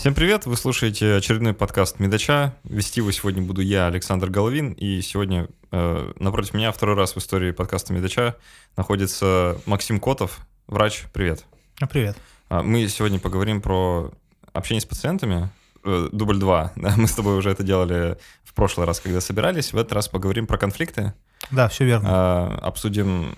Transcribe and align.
Всем 0.00 0.14
привет! 0.14 0.46
Вы 0.46 0.56
слушаете 0.56 1.16
очередной 1.16 1.52
подкаст 1.52 2.00
Медача. 2.00 2.54
Вести 2.64 3.00
его 3.00 3.10
сегодня 3.10 3.42
буду 3.42 3.60
я, 3.60 3.86
Александр 3.86 4.30
Головин, 4.30 4.72
и 4.72 5.02
сегодня 5.02 5.46
э, 5.72 6.12
напротив 6.18 6.54
меня 6.54 6.72
второй 6.72 6.96
раз 6.96 7.14
в 7.14 7.18
истории 7.18 7.50
подкаста 7.50 7.92
Медача 7.92 8.36
находится 8.78 9.60
Максим 9.66 10.00
Котов, 10.00 10.38
врач. 10.66 11.04
Привет. 11.12 11.44
А, 11.82 11.86
привет. 11.86 12.16
А, 12.48 12.62
мы 12.62 12.88
сегодня 12.88 13.18
поговорим 13.18 13.60
про 13.60 14.10
общение 14.54 14.80
с 14.80 14.86
пациентами. 14.86 15.50
Э, 15.84 16.08
дубль 16.10 16.38
2. 16.38 16.72
Да, 16.76 16.94
мы 16.96 17.06
с 17.06 17.12
тобой 17.12 17.36
уже 17.36 17.50
это 17.50 17.62
делали 17.62 18.16
в 18.42 18.54
прошлый 18.54 18.86
раз, 18.86 19.00
когда 19.00 19.20
собирались. 19.20 19.74
В 19.74 19.76
этот 19.76 19.92
раз 19.92 20.08
поговорим 20.08 20.46
про 20.46 20.56
конфликты. 20.56 21.12
Да, 21.50 21.68
все 21.68 21.84
верно. 21.84 22.08
А, 22.10 22.58
обсудим, 22.62 23.34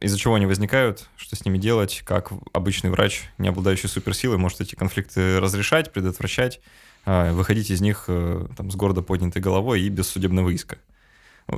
из-за 0.00 0.18
чего 0.18 0.34
они 0.34 0.46
возникают, 0.46 1.08
что 1.16 1.36
с 1.36 1.44
ними 1.44 1.58
делать, 1.58 2.02
как 2.04 2.32
обычный 2.52 2.90
врач, 2.90 3.24
не 3.38 3.48
обладающий 3.48 3.88
суперсилой, 3.88 4.38
может 4.38 4.60
эти 4.60 4.74
конфликты 4.74 5.40
разрешать, 5.40 5.92
предотвращать, 5.92 6.60
а, 7.04 7.32
выходить 7.32 7.70
из 7.70 7.80
них 7.80 8.04
э, 8.08 8.46
там, 8.56 8.70
с 8.70 8.76
гордо 8.76 9.02
поднятой 9.02 9.42
головой 9.42 9.82
и 9.82 9.88
без 9.88 10.08
судебного 10.08 10.50
иска. 10.50 10.78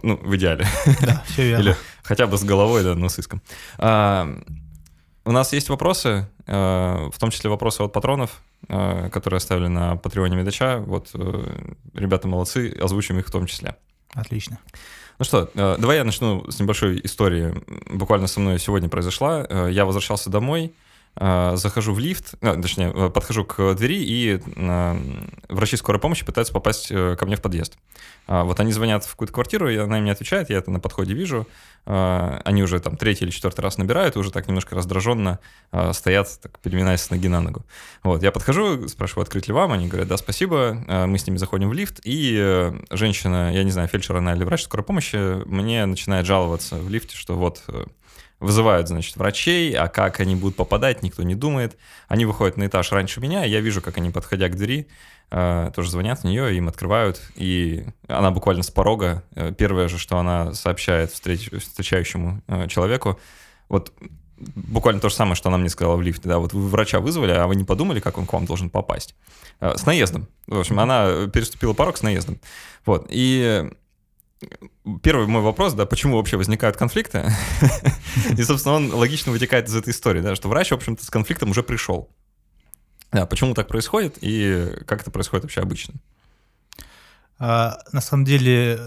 Ну, 0.03 0.17
в 0.17 0.35
идеале. 0.37 0.67
Да, 1.03 1.23
все 1.27 1.49
верно. 1.49 1.63
Или 1.63 1.77
хотя 2.03 2.27
бы 2.27 2.39
с 2.39 2.45
головой, 2.45 2.83
да, 2.83 2.95
но 2.95 3.09
с 3.09 3.19
иском. 3.19 3.43
А, 3.77 4.27
у 5.27 5.33
нас 5.33 5.53
есть 5.53 5.69
вопросы, 5.69 6.27
э, 6.47 7.11
в 7.13 7.19
том 7.19 7.31
числе 7.31 7.51
вопросы 7.51 7.83
от 7.83 7.93
патронов, 7.93 8.43
э, 8.69 9.11
которые 9.11 9.37
оставили 9.39 9.67
на 9.67 9.97
Патреоне 9.97 10.37
Медача. 10.37 10.79
Вот 10.79 11.11
ребята 11.93 12.27
молодцы, 12.27 12.75
озвучим 12.81 13.19
их 13.19 13.27
в 13.27 13.31
том 13.31 13.47
числе. 13.47 13.77
Отлично. 14.15 14.59
Ну 15.19 15.25
что, 15.25 15.49
э, 15.55 15.77
давай 15.79 15.99
я 15.99 16.05
начну 16.05 16.51
с 16.51 16.59
небольшой 16.59 17.01
истории. 17.05 17.55
Буквально 17.89 18.27
со 18.27 18.41
мной 18.41 18.59
сегодня 18.59 18.89
произошла. 18.89 19.47
Э, 19.49 19.69
я 19.71 19.85
возвращался 19.85 20.29
домой, 20.29 20.75
захожу 21.17 21.95
в 21.95 21.99
лифт, 21.99 22.35
точнее, 22.41 23.11
подхожу 23.11 23.45
к 23.45 23.75
двери, 23.75 24.03
и 24.03 24.41
врачи 25.49 25.77
скорой 25.77 26.01
помощи 26.01 26.25
пытаются 26.25 26.53
попасть 26.53 26.89
ко 26.89 27.19
мне 27.27 27.37
в 27.37 27.43
подъезд. 27.43 27.79
Вот 28.27 28.59
они 28.59 28.73
звонят 28.73 29.05
в 29.05 29.11
какую-то 29.11 29.35
квартиру, 29.35 29.69
и 29.69 29.77
она 29.77 29.99
мне 29.99 30.11
отвечает, 30.11 30.51
я 30.51 30.59
это 30.59 30.71
на 30.71 30.81
подходе 30.81 31.15
вижу. 31.15 31.47
Они 31.85 32.63
уже 32.63 32.81
там 32.81 32.97
третий 32.97 33.27
или 33.27 33.31
четвертый 33.31 33.61
раз 33.61 33.77
набирают, 33.79 34.17
уже 34.17 34.33
так 34.33 34.49
немножко 34.49 34.75
раздраженно 34.75 35.39
стоят, 35.93 36.29
так 36.43 36.59
переминаясь 36.61 37.03
с 37.03 37.11
ноги 37.11 37.29
на 37.29 37.41
ногу. 37.41 37.65
Вот, 38.03 38.23
я 38.23 38.33
подхожу, 38.33 38.89
спрашиваю, 38.89 39.23
открыть 39.23 39.47
ли 39.47 39.53
вам, 39.53 39.73
они 39.73 39.87
говорят, 39.87 40.09
да, 40.09 40.17
спасибо. 40.17 40.73
Мы 41.07 41.19
с 41.19 41.27
ними 41.27 41.37
заходим 41.37 41.69
в 41.69 41.75
лифт, 41.75 42.01
и 42.03 42.73
женщина, 42.91 43.55
я 43.55 43.63
не 43.63 43.71
знаю, 43.71 43.89
фельдшер 43.89 44.17
она 44.17 44.35
или 44.35 44.45
врач 44.45 44.63
скорой 44.63 44.83
помощи, 44.85 45.45
мне 45.47 45.85
начинает 45.87 46.27
жаловаться 46.27 46.77
в 46.77 46.89
лифте, 46.89 47.17
что 47.17 47.37
вот 47.37 47.63
Вызывают, 48.45 48.89
значит, 48.89 49.17
врачей, 49.17 49.73
а 49.73 49.89
как 49.89 50.21
они 50.21 50.37
будут 50.37 50.55
попадать, 50.57 51.03
никто 51.03 51.23
не 51.23 51.35
думает. 51.35 51.79
Они 52.09 52.27
выходят 52.27 52.59
на 52.59 52.67
этаж 52.67 52.93
раньше 52.93 53.21
меня, 53.21 53.43
я 53.43 53.61
вижу, 53.61 53.81
как 53.81 53.97
они, 53.97 54.11
подходя 54.11 54.51
к 54.51 54.57
двери, 54.57 54.87
э, 55.31 55.71
тоже 55.75 55.91
звонят 55.91 56.21
в 56.21 56.25
нее, 56.25 56.55
им 56.55 56.69
открывают, 56.69 57.23
и 57.37 57.87
она 58.07 58.31
буквально 58.31 58.63
с 58.63 58.71
порога, 58.71 59.23
э, 59.35 59.53
первое 59.57 59.89
же, 59.89 59.97
что 59.97 60.19
она 60.19 60.53
сообщает 60.53 61.11
встреч, 61.11 61.49
встречающему 61.51 62.43
э, 62.47 62.69
человеку, 62.69 63.19
вот 63.71 63.95
буквально 64.37 65.01
то 65.01 65.09
же 65.09 65.15
самое, 65.15 65.37
что 65.37 65.49
она 65.49 65.57
мне 65.57 65.71
сказала 65.71 65.97
в 65.97 66.03
лифте, 66.03 66.29
да, 66.29 66.39
вот 66.39 66.53
вы 66.53 66.69
врача 66.69 67.01
вызвали, 67.01 67.33
а 67.33 67.47
вы 67.47 67.57
не 67.57 67.65
подумали, 67.65 68.01
как 68.01 68.19
он 68.19 68.27
к 68.27 68.33
вам 68.35 68.45
должен 68.45 68.69
попасть? 68.69 69.15
С 69.61 69.87
наездом. 69.87 70.29
В 70.47 70.59
общем, 70.59 70.79
она 70.81 71.29
переступила 71.33 71.73
порог 71.73 71.97
с 71.97 72.03
наездом. 72.03 72.39
Вот, 72.85 73.07
и 73.09 73.71
первый 75.03 75.27
мой 75.27 75.43
вопрос, 75.43 75.75
да, 75.75 75.87
почему 75.87 76.17
вообще 76.17 76.37
возникают 76.37 76.77
конфликты? 76.77 77.31
И, 78.39 78.43
собственно, 78.43 78.77
он 78.77 78.93
логично 78.93 79.33
вытекает 79.33 79.69
из 79.69 79.75
этой 79.75 79.91
истории, 79.91 80.21
да, 80.21 80.35
что 80.35 80.49
врач, 80.49 80.71
в 80.71 80.75
общем-то, 80.75 81.05
с 81.05 81.11
конфликтом 81.11 81.51
уже 81.51 81.63
пришел. 81.63 82.11
Да, 83.13 83.27
почему 83.27 83.55
так 83.55 83.69
происходит 83.69 84.19
и 84.21 84.73
как 84.87 85.03
это 85.03 85.11
происходит 85.11 85.45
вообще 85.45 85.61
обычно? 85.61 85.95
А, 87.39 87.79
на 87.93 88.01
самом 88.01 88.25
деле 88.25 88.81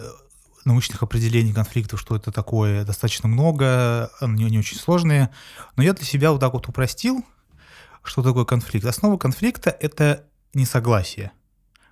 научных 0.65 1.01
определений 1.01 1.53
конфликтов, 1.53 1.99
что 1.99 2.15
это 2.15 2.31
такое, 2.31 2.83
достаточно 2.83 3.29
много, 3.29 4.11
они 4.19 4.45
не 4.45 4.59
очень 4.59 4.77
сложные. 4.77 5.29
Но 5.75 5.83
я 5.83 5.93
для 5.93 6.05
себя 6.05 6.31
вот 6.31 6.41
так 6.41 6.53
вот 6.53 6.67
упростил, 6.67 7.25
что 8.03 8.21
такое 8.21 8.45
конфликт. 8.45 8.85
Основа 8.85 9.17
конфликта— 9.17 9.69
это 9.79 10.25
несогласие. 10.53 11.31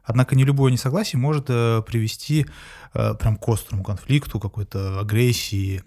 Однако 0.06 0.36
не 0.36 0.44
любое 0.44 0.72
несогласие 0.72 1.20
может 1.20 1.46
э, 1.50 1.82
привести 1.86 2.46
э, 2.94 3.14
прям 3.16 3.38
к 3.38 3.48
острому 3.50 3.84
конфликту, 3.84 4.40
какой-то 4.40 5.00
агрессии 5.00 5.84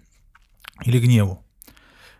или 0.83 0.99
гневу. 0.99 1.43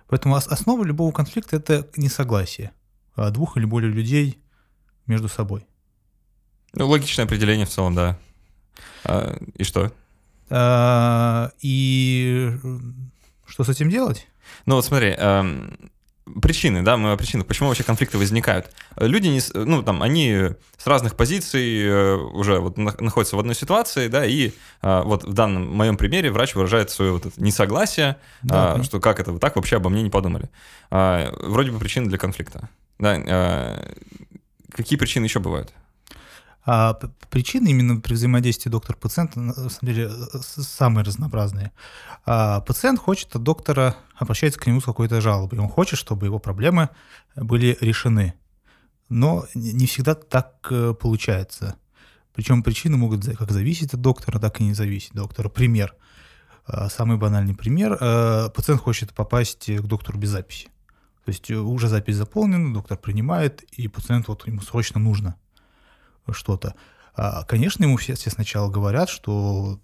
Поэтому 0.08 0.36
основа 0.36 0.84
любого 0.84 1.12
конфликта– 1.12 1.56
это 1.58 1.88
несогласие 1.96 2.72
двух 3.16 3.58
или 3.58 3.66
более 3.66 3.92
людей 3.92 4.40
между 5.06 5.28
собой. 5.28 5.68
Ну, 6.74 6.88
логичное 6.88 7.26
определение 7.26 7.66
в 7.66 7.70
целом, 7.70 7.96
да. 7.96 8.18
А, 9.04 9.38
и 9.56 9.64
что? 9.64 9.92
А, 10.50 11.52
и 11.62 12.58
что 13.46 13.64
с 13.64 13.70
этим 13.70 13.90
делать? 13.90 14.28
Ну 14.66 14.76
вот 14.76 14.86
смотри, 14.86 15.16
причины, 16.42 16.82
да, 16.82 16.98
мы 16.98 17.12
о 17.12 17.18
причинах, 17.18 17.48
почему 17.48 17.70
вообще 17.70 17.84
конфликты 17.84 18.18
возникают. 18.18 18.72
Люди, 18.98 19.28
не, 19.28 19.42
ну, 19.54 19.84
там, 19.84 20.02
они 20.02 20.50
с 20.78 20.88
разных 20.88 21.16
позиций 21.16 21.84
э, 21.84 22.16
уже 22.16 22.60
вот 22.60 22.78
находятся 22.78 23.36
в 23.36 23.40
одной 23.40 23.56
ситуации, 23.56 24.08
да, 24.08 24.26
и 24.26 24.52
а, 24.82 25.04
вот 25.04 25.24
в 25.24 25.34
данном 25.34 25.68
моем 25.76 25.98
примере 25.98 26.32
врач 26.32 26.56
выражает 26.56 26.90
свое 26.90 27.12
вот 27.12 27.26
это 27.26 27.42
несогласие, 27.42 28.18
да, 28.42 28.74
а, 28.74 28.84
что 28.84 29.00
как 29.00 29.20
это 29.20 29.32
вы 29.32 29.40
так 29.40 29.56
вообще 29.56 29.78
обо 29.78 29.90
мне 29.90 30.04
не 30.04 30.10
подумали. 30.10 30.50
А, 30.92 31.34
вроде 31.42 31.72
бы 31.72 31.80
причины 31.80 32.08
для 32.08 32.18
конфликта. 32.18 32.70
Да, 32.98 33.18
а, 33.28 33.94
какие 34.72 34.98
причины 34.98 35.26
еще 35.26 35.40
бывают? 35.40 35.74
А 36.66 36.94
причины 37.30 37.70
именно 37.70 38.02
при 38.02 38.14
взаимодействии 38.14 38.70
доктор-пациента 38.70 39.40
на 39.40 39.54
самом 39.54 39.70
деле 39.82 40.12
самые 40.42 41.06
разнообразные. 41.06 41.72
А 42.26 42.62
пациент 42.62 43.00
хочет 43.00 43.36
от 43.36 43.44
доктора, 43.44 43.96
обращается 44.16 44.60
к 44.60 44.68
нему 44.68 44.82
с 44.82 44.86
какой-то 44.86 45.22
жалобой. 45.22 45.60
Он 45.60 45.70
хочет, 45.70 45.98
чтобы 45.98 46.26
его 46.26 46.40
проблемы 46.40 46.90
были 47.36 47.78
решены. 47.80 48.34
Но 49.08 49.46
не 49.56 49.88
всегда 49.88 50.14
так 50.14 50.68
э, 50.70 50.94
получается. 50.94 51.78
Причем 52.36 52.62
причины 52.62 52.98
могут 52.98 53.26
как 53.26 53.52
зависеть 53.52 53.94
от 53.94 54.02
доктора, 54.02 54.38
так 54.38 54.60
и 54.60 54.64
не 54.64 54.74
зависеть 54.74 55.12
от 55.12 55.18
доктора. 55.18 55.50
Пример. 55.50 55.96
А, 56.66 56.90
самый 56.90 57.18
банальный 57.18 57.56
пример. 57.56 57.98
Э, 58.00 58.50
пациент 58.54 58.82
хочет 58.82 59.14
попасть 59.14 59.66
к 59.66 59.82
доктору 59.82 60.20
без 60.20 60.30
записи. 60.30 60.68
То 61.26 61.32
есть 61.32 61.50
уже 61.50 61.88
запись 61.88 62.18
заполнена, 62.18 62.74
доктор 62.74 62.98
принимает, 62.98 63.64
и 63.72 63.88
пациент 63.88 64.28
вот 64.28 64.46
ему 64.46 64.62
срочно 64.62 65.00
нужно 65.00 65.36
что-то. 66.34 66.76
А, 67.16 67.44
конечно, 67.44 67.84
ему 67.84 67.98
все, 67.98 68.16
все 68.16 68.30
сначала 68.30 68.70
говорят, 68.70 69.10
что 69.10 69.80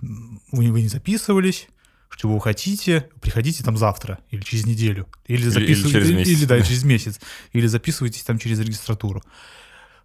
вы, 0.00 0.72
вы 0.72 0.82
не 0.82 0.88
записывались, 0.88 1.68
что 2.08 2.28
вы 2.28 2.40
хотите, 2.40 3.08
приходите 3.20 3.62
там 3.62 3.76
завтра 3.76 4.18
или 4.30 4.40
через 4.42 4.66
неделю, 4.66 5.06
или 5.26 5.48
записывайтесь, 5.48 5.84
или, 5.84 5.92
через 5.92 6.10
месяц. 6.10 6.28
или, 6.30 6.44
да, 6.44 6.60
через 6.62 6.84
месяц, 6.84 7.20
или 7.52 7.66
записывайтесь 7.66 8.22
там 8.22 8.38
через 8.38 8.58
регистратуру. 8.58 9.22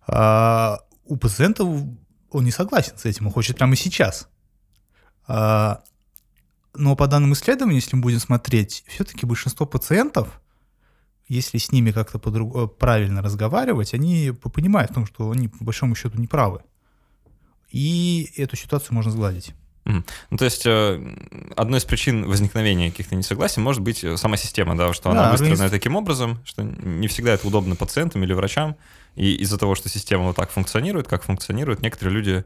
А, 0.08 0.80
у 1.06 1.18
пациента 1.18 1.64
он 1.64 2.44
не 2.44 2.52
согласен 2.52 2.98
с 2.98 3.06
этим, 3.06 3.28
он 3.28 3.34
хочет 3.34 3.58
прямо 3.58 3.76
сейчас. 3.76 4.30
А, 5.28 5.82
но 6.76 6.96
по 6.96 7.08
данным 7.08 7.34
исследований, 7.34 7.76
если 7.76 7.96
мы 7.96 8.02
будем 8.02 8.20
смотреть, 8.20 8.84
все-таки 8.88 9.26
большинство 9.26 9.66
пациентов 9.66 10.42
если 11.28 11.58
с 11.58 11.72
ними 11.72 11.92
как-то 11.92 12.20
э, 12.20 12.68
правильно 12.68 13.22
разговаривать, 13.22 13.94
они 13.94 14.32
понимают 14.32 14.92
в 14.92 14.94
том, 14.94 15.06
что 15.06 15.32
они 15.32 15.48
по 15.48 15.64
большому 15.64 15.96
счету 15.96 16.20
не 16.20 16.28
правы. 16.28 16.62
И 17.72 18.32
эту 18.38 18.56
ситуацию 18.56 18.94
можно 18.94 19.12
сгладить. 19.12 19.54
Mm. 19.86 20.04
Ну, 20.32 20.38
то 20.38 20.46
есть 20.46 20.66
э, 20.66 21.16
одной 21.56 21.80
из 21.80 21.86
причин 21.86 22.26
возникновения 22.28 22.90
каких-то 22.90 23.16
несогласий 23.16 23.62
может 23.62 23.82
быть 23.84 24.04
э, 24.04 24.18
сама 24.18 24.36
система, 24.36 24.76
да, 24.76 24.94
что 24.94 25.12
да, 25.12 25.22
она 25.22 25.32
выстроена 25.32 25.54
организ... 25.54 25.72
таким 25.72 25.96
образом, 25.96 26.40
что 26.44 26.64
не 26.64 27.08
всегда 27.08 27.34
это 27.34 27.48
удобно 27.48 27.76
пациентам 27.76 28.24
или 28.24 28.34
врачам, 28.34 28.76
и 29.16 29.36
из-за 29.36 29.58
того, 29.58 29.76
что 29.76 29.88
система 29.90 30.24
вот 30.26 30.36
так 30.36 30.50
функционирует, 30.50 31.08
как 31.08 31.24
функционирует, 31.24 31.82
некоторые 31.82 32.16
люди, 32.16 32.46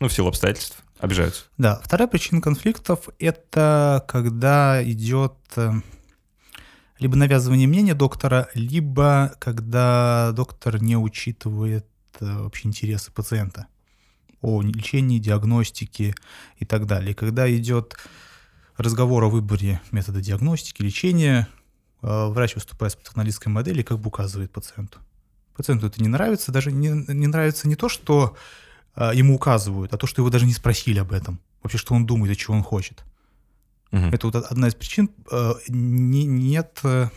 ну, 0.00 0.08
в 0.08 0.12
силу 0.12 0.28
обстоятельств, 0.28 0.76
обижаются. 0.98 1.44
Да, 1.56 1.80
вторая 1.82 2.08
причина 2.08 2.42
конфликтов— 2.42 3.08
это 3.18 4.04
когда 4.06 4.82
идет 4.84 5.34
либо 6.98 7.16
навязывание 7.16 7.68
мнения 7.68 7.94
доктора, 7.94 8.48
либо 8.54 9.34
когда 9.38 10.32
доктор 10.32 10.82
не 10.82 10.96
учитывает 10.96 11.86
э, 12.20 12.42
вообще 12.42 12.68
интересы 12.68 13.12
пациента 13.12 13.66
о 14.40 14.62
лечении, 14.62 15.18
диагностике 15.18 16.14
и 16.58 16.64
так 16.64 16.86
далее. 16.86 17.14
Когда 17.14 17.52
идет 17.54 17.96
разговор 18.76 19.24
о 19.24 19.28
выборе 19.28 19.80
метода 19.90 20.20
диагностики, 20.20 20.82
лечения, 20.82 21.48
э, 22.02 22.26
врач 22.28 22.54
выступает 22.54 22.92
с 22.92 22.96
патernалистской 22.96 23.52
модели, 23.52 23.82
как 23.82 23.98
бы 23.98 24.08
указывает 24.08 24.52
пациенту. 24.52 24.98
Пациенту 25.54 25.86
это 25.86 26.02
не 26.02 26.08
нравится, 26.08 26.52
даже 26.52 26.72
не, 26.72 26.88
не 26.88 27.26
нравится 27.26 27.68
не 27.68 27.76
то, 27.76 27.88
что 27.88 28.36
э, 28.94 29.10
ему 29.14 29.34
указывают, 29.34 29.92
а 29.92 29.96
то, 29.96 30.06
что 30.06 30.22
его 30.22 30.30
даже 30.30 30.46
не 30.46 30.52
спросили 30.52 30.98
об 30.98 31.12
этом. 31.12 31.40
Вообще, 31.62 31.78
что 31.78 31.94
он 31.94 32.06
думает 32.06 32.32
и 32.32 32.36
чего 32.36 32.54
он 32.54 32.62
хочет. 32.62 33.04
Угу. 33.96 34.06
Это 34.14 34.26
вот 34.26 34.36
одна 34.36 34.68
из 34.68 34.74
причин. 34.74 35.10
Э, 35.30 35.54
не, 35.68 36.24
нет 36.24 36.80
э, 36.84 37.08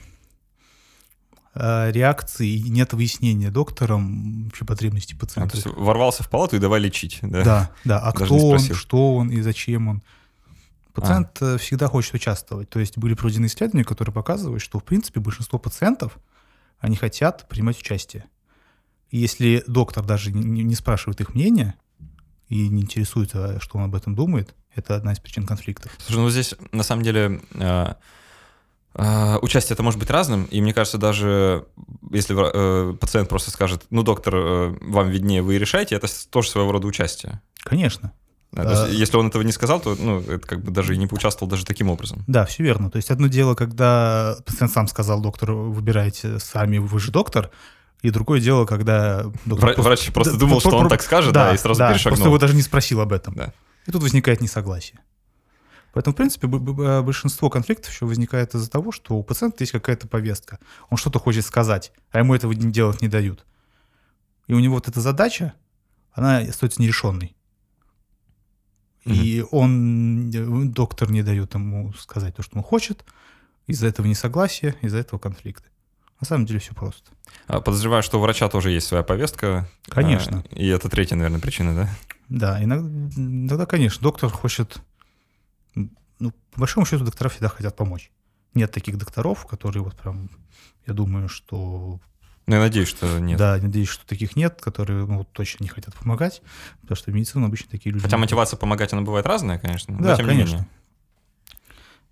э, 1.56 1.92
реакции, 1.92 2.58
нет 2.58 2.94
выяснения 2.94 3.52
доктором 3.52 4.46
вообще 4.46 4.66
потребностей 4.66 5.16
А, 5.18 5.20
пациента. 5.20 5.52
то 5.52 5.58
есть 5.58 5.78
ворвался 5.78 6.24
в 6.24 6.30
палату 6.30 6.56
и 6.56 6.60
давай 6.60 6.80
лечить, 6.80 7.20
да? 7.22 7.44
Да, 7.44 7.72
да. 7.86 8.00
А 8.00 8.12
Даже 8.12 8.26
кто 8.26 8.48
он, 8.48 8.60
что 8.60 9.16
он 9.16 9.30
и 9.30 9.42
зачем 9.42 9.88
он? 9.88 10.04
Пациент 10.94 11.38
э, 11.42 11.58
всегда 11.58 11.88
хочет 11.88 12.14
участвовать. 12.14 12.70
То 12.70 12.80
есть 12.80 12.98
были 12.98 13.14
проведены 13.14 13.46
исследования, 13.46 13.86
которые 13.86 14.14
показывают, 14.14 14.62
что 14.62 14.80
в 14.80 14.84
принципе 14.84 15.20
большинство 15.20 15.60
пациентов 15.60 16.18
они 16.80 16.96
хотят 16.96 17.48
принимать 17.48 17.80
участие. 17.80 18.26
И 19.10 19.18
если 19.18 19.64
доктор 19.68 20.06
даже 20.06 20.32
не, 20.32 20.64
не 20.64 20.76
спрашивает 20.76 21.22
их 21.22 21.34
мнения 21.36 21.76
и 22.50 22.68
не 22.68 22.82
интересуется, 22.82 23.60
что 23.62 23.78
он 23.78 23.86
об 23.86 23.96
этом 23.96 24.16
думает, 24.16 24.54
это 24.76 24.96
одна 24.96 25.14
из 25.14 25.20
причин 25.20 25.46
конфликтов. 25.46 25.92
Слушай, 26.00 26.20
ну 26.20 26.30
здесь 26.30 26.56
на 26.72 26.84
самом 26.84 27.04
деле 27.04 27.42
э, 27.54 27.94
э, 28.96 29.38
участие 29.42 29.76
это 29.76 29.84
может 29.84 30.00
быть 30.00 30.10
разным, 30.10 30.46
и 30.46 30.62
мне 30.62 30.74
кажется, 30.74 30.98
даже 30.98 31.66
если 32.12 32.36
э, 32.36 32.94
пациент 32.96 33.30
просто 33.30 33.52
скажет, 33.52 33.86
ну, 33.90 34.04
доктор, 34.04 34.36
э, 34.36 34.78
вам 34.82 35.10
виднее, 35.10 35.42
вы 35.42 35.58
решаете, 35.58 35.96
это 35.96 36.08
тоже 36.30 36.50
своего 36.50 36.72
рода 36.72 36.88
участие. 36.88 37.42
Конечно. 37.64 38.14
Да, 38.52 38.64
то 38.64 38.70
есть, 38.72 38.84
А. 38.84 38.88
если 38.90 39.18
он 39.18 39.28
этого 39.28 39.44
не 39.44 39.52
сказал, 39.52 39.80
то 39.80 39.96
ну, 39.96 40.22
это 40.22 40.40
как 40.40 40.64
бы 40.64 40.72
даже 40.72 40.96
и 40.96 40.98
не 40.98 41.06
поучаствовал 41.06 41.50
даже 41.50 41.66
таким 41.66 41.90
образом. 41.90 42.24
Да, 42.26 42.46
все 42.46 42.64
верно. 42.64 42.90
То 42.90 42.96
есть 42.98 43.12
одно 43.12 43.28
дело, 43.28 43.54
когда 43.54 44.38
пациент 44.44 44.74
сам 44.74 44.88
сказал 44.88 45.22
доктору, 45.22 45.72
выбирайте 45.72 46.40
сами, 46.40 46.80
вы 46.80 47.00
же 47.00 47.12
доктор, 47.12 47.52
и 48.02 48.10
другое 48.12 48.40
дело, 48.40 48.66
когда 48.66 49.24
доктор 49.46 49.72
Вра- 49.72 49.82
Врач 49.82 50.12
просто 50.14 50.34
Да, 50.34 50.40
думал, 50.40 50.60
что 50.60 50.70
он 50.78 50.82
про- 50.84 50.90
так 50.90 51.02
скажет, 51.02 51.34
да, 51.34 51.54
и 51.54 51.58
сразу 51.58 51.80
да, 51.80 51.92
перешагнул. 51.92 52.16
Просто 52.16 52.28
его 52.30 52.38
даже 52.38 52.56
не 52.56 52.62
спросил 52.62 53.02
об 53.02 53.12
этом. 53.14 53.34
Да. 53.36 53.54
И 53.86 53.92
тут 53.92 54.02
возникает 54.04 54.42
несогласие. 54.42 55.00
Поэтому, 55.94 56.14
в 56.14 56.18
принципе, 56.18 56.48
б- 56.48 57.02
большинство 57.02 57.50
конфликтов 57.50 57.92
еще 57.92 58.06
возникает 58.06 58.54
из-за 58.54 58.70
того, 58.70 58.92
что 58.92 59.16
у 59.16 59.24
пациента 59.24 59.58
есть 59.64 59.72
какая-то 59.72 60.08
повестка. 60.08 60.60
Он 60.90 60.98
что-то 60.98 61.20
хочет 61.20 61.46
сказать, 61.46 61.92
а 62.12 62.20
ему 62.20 62.36
этого 62.36 62.54
делать 62.54 63.02
не 63.02 63.08
дают. 63.08 63.46
И 64.48 64.54
у 64.54 64.60
него 64.60 64.76
вот 64.76 64.88
эта 64.88 65.02
задача, 65.02 65.54
она 66.14 66.38
остается 66.38 66.82
нерешенной. 66.82 67.36
И 69.06 69.44
он, 69.52 70.30
э, 70.30 70.66
доктор 70.66 71.10
не 71.10 71.24
дает 71.24 71.54
ему 71.56 71.94
сказать 71.94 72.36
то, 72.36 72.44
что 72.44 72.58
он 72.58 72.64
хочет, 72.64 73.04
из-за 73.66 73.88
этого 73.88 74.06
несогласия, 74.06 74.76
из-за 74.82 74.98
этого 75.00 75.20
конфликта. 75.20 75.70
На 76.20 76.28
самом 76.28 76.46
деле 76.46 76.60
все 76.60 76.74
просто. 76.74 77.12
А, 77.48 77.62
Подозреваю, 77.62 78.04
что 78.04 78.18
у 78.18 78.22
врача 78.22 78.50
тоже 78.50 78.72
есть 78.72 78.88
своя 78.88 79.04
повестка. 79.04 79.70
Конечно. 79.88 80.44
А, 80.52 80.56
И 80.56 80.68
это 80.68 80.90
третья, 80.90 81.16
наверное, 81.16 81.40
причина, 81.40 81.74
да? 81.76 81.90
Да, 82.28 82.64
иногда, 82.64 82.90
иногда, 83.16 83.66
конечно, 83.66 84.02
доктор 84.02 84.30
хочет... 84.30 84.82
Ну, 85.76 86.32
по 86.52 86.60
большому 86.60 86.86
счету, 86.86 87.06
доктора 87.06 87.30
всегда 87.30 87.48
хотят 87.48 87.76
помочь. 87.76 88.12
Нет 88.54 88.72
таких 88.72 88.98
докторов, 88.98 89.46
которые 89.46 89.84
вот 89.84 89.96
прям... 89.96 90.30
Я 90.86 90.94
думаю, 90.94 91.30
что... 91.30 92.00
Ну, 92.48 92.56
я 92.56 92.62
надеюсь, 92.62 92.90
что 92.90 93.20
нет. 93.20 93.38
Да, 93.38 93.58
надеюсь, 93.62 93.88
что 93.90 94.06
таких 94.06 94.36
нет, 94.36 94.60
которые 94.60 95.06
ну, 95.06 95.24
точно 95.24 95.64
не 95.64 95.70
хотят 95.70 95.94
помогать, 95.96 96.42
потому 96.82 96.96
что 96.98 97.12
в 97.12 97.14
медицине 97.14 97.46
обычно 97.46 97.70
такие 97.70 97.92
люди... 97.94 98.04
Хотя 98.04 98.18
не 98.18 98.22
мотивация 98.22 98.58
помогать, 98.58 98.92
она 98.92 99.04
бывает 99.04 99.26
разная, 99.26 99.60
конечно. 99.60 99.96
но 99.96 100.04
Да, 100.04 100.16
тем 100.18 100.26
не 100.26 100.32
конечно. 100.34 100.56
менее. 100.56 100.70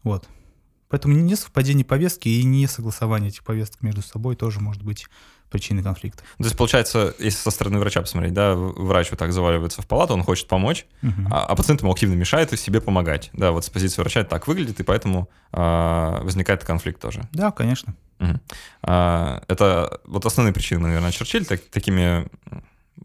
Вот. 0.04 0.28
Поэтому 0.90 1.14
не 1.16 1.36
совпадение 1.36 1.84
повестки 1.86 2.30
и 2.30 2.44
не 2.44 2.66
согласование 2.68 3.30
этих 3.30 3.44
повесток 3.44 3.82
между 3.84 4.02
собой 4.02 4.36
тоже 4.36 4.60
может 4.62 4.84
быть 4.84 5.08
причиной 5.50 5.82
конфликта. 5.82 6.24
То 6.38 6.44
есть, 6.44 6.58
получается, 6.58 7.14
если 7.20 7.38
со 7.40 7.52
стороны 7.52 7.80
врача 7.80 8.02
посмотреть, 8.02 8.34
да, 8.34 8.54
врач 8.56 9.10
вот 9.12 9.20
так 9.20 9.32
заваливается 9.32 9.82
в 9.82 9.88
палату, 9.88 10.14
он 10.14 10.24
хочет 10.24 10.48
помочь, 10.48 10.86
Мгм. 11.02 11.28
а, 11.32 11.46
а 11.46 11.56
пациент 11.56 11.82
ему 11.82 11.92
активно 11.92 12.16
мешает 12.16 12.52
и 12.52 12.58
себе 12.58 12.82
помогать. 12.82 13.30
Да, 13.34 13.52
вот 13.52 13.64
с 13.64 13.70
позиции 13.70 14.02
врача 14.02 14.22
это 14.22 14.30
так 14.32 14.48
выглядит, 14.48 14.80
и 14.80 14.84
поэтому 14.84 15.30
а, 15.54 16.22
возникает 16.24 16.64
конфликт 16.66 17.02
тоже. 17.02 17.28
Да, 17.32 17.52
конечно. 17.52 17.96
Мгм. 18.20 18.42
А, 18.82 19.42
это 19.48 20.02
вот 20.06 20.26
основные 20.26 20.54
причины, 20.54 20.82
наверное, 20.82 21.10
очертили 21.10 21.44
так- 21.46 21.62
такими 21.72 22.28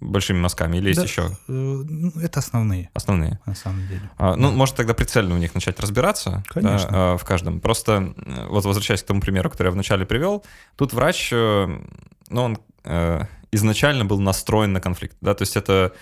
большими 0.00 0.38
мазками, 0.38 0.78
или 0.78 0.88
есть 0.88 1.00
Да, 1.00 1.04
еще 1.04 1.22
э, 1.22 1.52
ну, 1.52 2.12
это 2.20 2.40
основные, 2.40 2.90
основные? 2.94 3.38
на 3.46 3.54
самом 3.54 3.86
деле. 3.88 4.10
А, 4.18 4.36
ну, 4.36 4.50
Да. 4.50 4.56
может, 4.56 4.76
тогда 4.76 4.94
прицельно 4.94 5.34
у 5.34 5.38
них 5.38 5.54
начать 5.54 5.78
разбираться 5.80 6.30
да, 6.30 6.42
Конечно. 6.48 6.88
а, 6.90 7.16
в 7.16 7.24
каждом. 7.24 7.60
Просто 7.60 8.14
э, 8.16 8.46
вот 8.48 8.64
возвращаясь 8.64 9.02
к 9.02 9.06
тому 9.06 9.20
примеру, 9.20 9.50
который 9.50 9.68
я 9.68 9.72
вначале 9.72 10.06
привел, 10.06 10.44
тут 10.76 10.92
врач, 10.92 11.30
э, 11.32 11.80
ну, 12.30 12.42
он 12.42 12.58
изначально 13.52 14.04
был 14.04 14.18
настроен 14.18 14.72
на 14.72 14.80
конфликт. 14.80 15.16
Да? 15.20 15.34
То 15.34 15.42
есть 15.42 15.56
это 15.56 15.92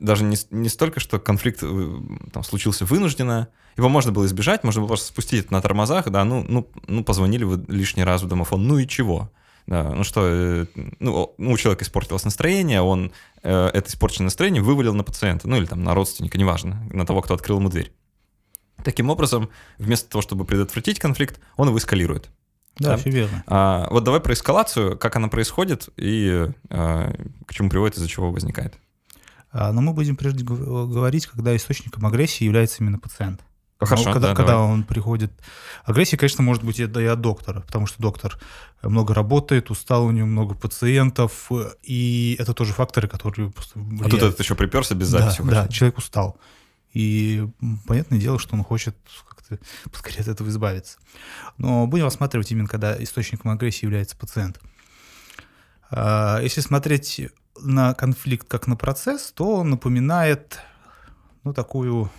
даже 0.00 0.24
не, 0.24 0.36
не 0.50 0.68
столько, 0.68 0.98
что 0.98 1.20
конфликт 1.20 1.60
там, 1.60 2.42
случился 2.42 2.84
вынужденно, 2.84 3.48
его 3.76 3.88
можно 3.88 4.10
было 4.10 4.26
избежать, 4.26 4.64
можно 4.64 4.80
было 4.80 4.88
просто 4.88 5.08
спустить 5.08 5.44
это 5.44 5.52
на 5.52 5.62
тормозах, 5.62 6.10
да, 6.10 6.24
ну, 6.24 6.44
ну, 6.48 6.68
ну 6.86 7.04
позвонили 7.04 7.44
вы 7.44 7.64
лишний 7.68 8.02
раз 8.02 8.22
в 8.22 8.26
домофон, 8.26 8.66
ну 8.66 8.78
и 8.78 8.88
чего? 8.88 9.30
Да, 9.66 9.90
ну 9.94 10.02
что, 10.04 10.26
э, 10.26 10.66
ну, 10.98 11.34
ну, 11.38 11.52
у 11.52 11.56
человека 11.56 11.84
испортилось 11.84 12.24
настроение, 12.24 12.80
он 12.82 13.12
э, 13.42 13.66
это 13.72 13.88
испорченное 13.88 14.26
настроение 14.26 14.62
вывалил 14.62 14.94
на 14.94 15.04
пациента, 15.04 15.48
ну 15.48 15.56
или 15.56 15.66
там 15.66 15.82
на 15.84 15.94
родственника, 15.94 16.38
неважно, 16.38 16.82
на 16.92 17.06
того, 17.06 17.22
кто 17.22 17.34
открыл 17.34 17.58
ему 17.58 17.68
дверь. 17.68 17.92
Таким 18.82 19.10
образом, 19.10 19.50
вместо 19.78 20.08
того, 20.10 20.22
чтобы 20.22 20.44
предотвратить 20.44 20.98
конфликт, 20.98 21.38
он 21.56 21.68
его 21.68 21.78
эскалирует. 21.78 22.30
Да, 22.78 22.90
Да. 22.90 22.96
все 22.96 23.10
верно. 23.10 23.44
А, 23.46 23.88
вот 23.90 24.04
давай 24.04 24.20
про 24.20 24.32
эскалацию, 24.32 24.96
как 24.98 25.16
она 25.16 25.28
происходит 25.28 25.88
и 25.96 26.48
а, 26.70 27.12
к 27.46 27.52
чему 27.52 27.68
приводит, 27.68 27.96
из-за 27.98 28.08
чего 28.08 28.30
возникает. 28.32 28.78
А, 29.52 29.72
Но 29.72 29.82
мы 29.82 29.92
будем 29.92 30.16
прежде 30.16 30.44
гов- 30.44 30.60
говорить, 30.60 31.26
когда 31.26 31.54
источником 31.54 32.06
агрессии 32.06 32.44
является 32.44 32.82
именно 32.82 32.98
пациент. 32.98 33.42
Хорошо, 33.80 34.04
Ну, 34.08 34.12
когда, 34.12 34.28
да, 34.28 34.34
когда 34.34 34.52
давай. 34.52 34.68
он 34.68 34.84
приходит... 34.84 35.32
Агрессия, 35.84 36.16
конечно, 36.18 36.44
может 36.44 36.62
быть 36.62 36.78
и 36.78 36.86
да 36.86 37.02
и 37.02 37.06
от 37.06 37.20
доктора, 37.20 37.60
потому 37.60 37.86
что 37.86 38.00
доктор 38.02 38.38
много 38.82 39.14
работает, 39.14 39.70
устал, 39.70 40.04
у 40.04 40.10
него 40.10 40.26
много 40.26 40.54
пациентов, 40.54 41.50
и 41.82 42.36
это 42.38 42.52
тоже 42.52 42.72
факторы, 42.74 43.08
которые 43.08 43.50
просто 43.50 43.78
А 43.78 43.82
влияют. 43.82 44.10
тут 44.10 44.22
этот 44.22 44.38
еще 44.40 44.54
приперся 44.54 44.94
без 44.94 45.10
да, 45.10 45.20
записи. 45.30 45.42
да, 45.48 45.62
хочет. 45.62 45.74
человек 45.74 45.98
устал. 45.98 46.36
И 46.92 47.46
понятное 47.86 48.18
дело, 48.18 48.38
что 48.38 48.54
он 48.54 48.64
хочет 48.64 48.96
как-то 49.28 49.58
поскорее 49.90 50.20
от 50.20 50.28
этого 50.28 50.48
избавиться. 50.48 50.98
Но 51.56 51.86
будем 51.86 52.04
рассматривать 52.04 52.50
именно, 52.52 52.68
когда 52.68 53.02
источником 53.02 53.50
агрессии 53.50 53.84
является 53.86 54.16
пациент. 54.16 54.60
А, 55.90 56.40
Если 56.42 56.60
смотреть 56.60 57.20
на 57.60 57.94
конфликт 57.94 58.48
как 58.48 58.66
на 58.66 58.76
процесс, 58.76 59.32
то 59.32 59.56
он 59.58 59.70
напоминает 59.70 60.58
ну, 61.44 61.52
такую, 61.54 62.10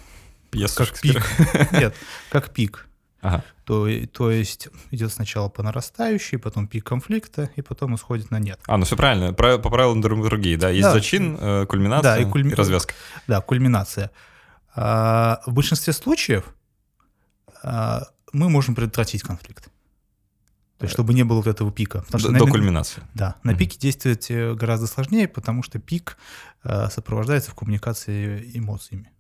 Пьесу 0.52 0.76
как 0.78 0.88
Шекспира. 0.90 1.22
пик. 1.22 1.72
Нет, 1.72 1.96
как 2.30 2.52
пик. 2.54 2.88
Ага. 3.22 3.44
То, 3.66 3.88
то 4.12 4.32
есть 4.32 4.68
идет 4.90 5.12
сначала 5.14 5.48
по 5.48 5.64
нарастающей, 5.64 6.38
потом 6.40 6.68
пик 6.68 6.86
конфликта, 6.86 7.50
и 7.56 7.62
потом 7.62 7.96
исходит 7.96 8.32
на 8.32 8.40
нет. 8.40 8.60
А, 8.68 8.78
ну 8.78 8.86
все 8.86 8.96
правильно, 8.96 9.32
по 9.34 9.58
правилам 9.60 10.02
драматургии, 10.02 10.56
да, 10.56 10.70
есть 10.70 10.82
Да. 10.84 10.92
зачин, 10.94 11.38
э, 11.40 11.66
кульминация 11.68 12.16
Да, 12.16 12.20
и 12.20 12.24
и, 12.24 12.30
кульми- 12.30 12.54
развязка. 12.56 12.94
Да, 13.28 13.40
кульминация. 13.42 14.12
А, 14.76 15.42
в 15.46 15.54
большинстве 15.54 15.94
случаев 15.94 16.46
а, 17.64 18.08
мы 18.34 18.50
можем 18.50 18.76
предотвратить 18.76 19.22
конфликт. 19.22 19.66
То 20.78 20.86
есть, 20.86 20.94
чтобы 20.94 21.14
не 21.14 21.22
было 21.24 21.38
вот 21.38 21.48
этого 21.48 21.72
пика. 21.72 22.00
Потому 22.02 22.14
До, 22.24 22.30
что 22.30 22.40
до 22.40 22.46
на- 22.46 22.52
кульминации. 22.52 23.04
Да, 23.14 23.36
на 23.44 23.52
Мгм. 23.52 23.60
пике 23.60 23.78
действовать 23.78 24.32
э, 24.32 24.56
гораздо 24.56 24.88
сложнее, 24.88 25.28
потому 25.28 25.62
что 25.62 25.78
пик 25.78 26.18
э, 26.64 26.88
сопровождается 26.90 27.52
в 27.52 27.54
коммуникации 27.56 28.50
эмоциями. 28.58 29.12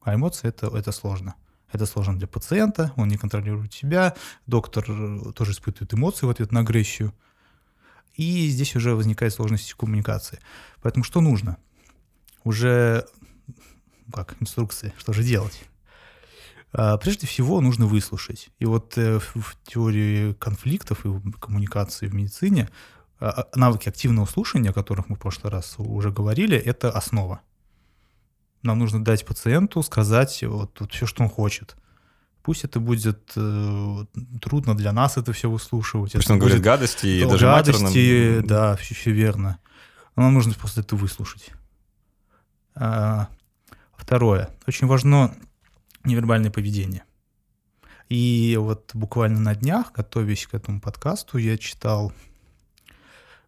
А 0.00 0.14
эмоции 0.14 0.48
это, 0.48 0.68
это 0.68 0.92
сложно. 0.92 1.34
Это 1.70 1.84
сложно 1.86 2.16
для 2.18 2.26
пациента, 2.26 2.92
он 2.96 3.08
не 3.08 3.18
контролирует 3.18 3.74
себя, 3.74 4.14
доктор 4.46 4.84
э, 4.88 5.32
тоже 5.34 5.52
испытывает 5.52 5.92
эмоции 5.92 6.26
в 6.26 6.30
ответ 6.30 6.50
на 6.50 6.60
агрессию. 6.60 7.12
И 8.14 8.48
здесь 8.48 8.74
уже 8.74 8.94
возникает 8.94 9.34
сложность 9.34 9.74
коммуникации. 9.74 10.40
Поэтому 10.82 11.04
что 11.04 11.20
нужно? 11.20 11.58
Уже 12.42 13.06
как 14.12 14.36
инструкции, 14.40 14.94
что 14.96 15.12
же 15.12 15.22
делать? 15.22 15.62
А, 16.72 16.96
Прежде 16.98 17.26
всего 17.26 17.60
нужно 17.60 17.86
выслушать. 17.86 18.50
И 18.58 18.64
вот 18.64 18.96
э, 18.96 19.18
в 19.18 19.56
теории 19.64 20.32
конфликтов 20.34 21.04
и 21.04 21.32
коммуникации 21.38 22.08
в 22.08 22.14
медицине 22.14 22.68
а, 23.20 23.28
а, 23.52 23.58
навыки 23.58 23.88
активного 23.88 24.26
слушания, 24.26 24.70
о 24.70 24.74
которых 24.74 25.08
мы 25.08 25.16
в 25.16 25.20
прошлый 25.20 25.52
раз 25.52 25.74
уже 25.78 26.10
говорили, 26.10 26.56
это 26.56 26.90
основа. 26.90 27.40
Нам 28.62 28.78
нужно 28.78 29.04
дать 29.04 29.24
пациенту 29.24 29.82
сказать 29.82 30.42
вот, 30.42 30.80
все, 30.90 31.06
что 31.06 31.22
он 31.22 31.28
хочет. 31.28 31.76
Пусть 32.42 32.64
это 32.64 32.80
будет 32.80 33.32
э, 33.36 34.04
трудно 34.40 34.76
для 34.76 34.92
нас 34.92 35.16
это 35.16 35.32
все 35.32 35.50
выслушивать. 35.50 36.12
Пусть 36.12 36.24
это 36.24 36.32
он 36.32 36.38
говорит 36.38 36.62
гадости 36.62 37.06
и 37.06 37.22
да, 37.22 37.30
даже 37.30 37.46
гадости, 37.46 37.82
матерным. 37.82 38.46
да, 38.46 38.76
все, 38.76 39.12
верно. 39.12 39.58
Но 40.16 40.22
нам 40.22 40.34
нужно 40.34 40.54
просто 40.54 40.80
это 40.80 40.96
выслушать. 40.96 41.50
А, 42.74 43.28
второе. 43.96 44.50
Очень 44.66 44.86
важно 44.86 45.34
невербальное 46.04 46.50
поведение. 46.50 47.04
И 48.08 48.56
вот 48.58 48.92
буквально 48.94 49.40
на 49.40 49.54
днях, 49.54 49.92
готовясь 49.92 50.46
к 50.46 50.54
этому 50.54 50.80
подкасту, 50.80 51.38
я 51.38 51.58
читал... 51.58 52.12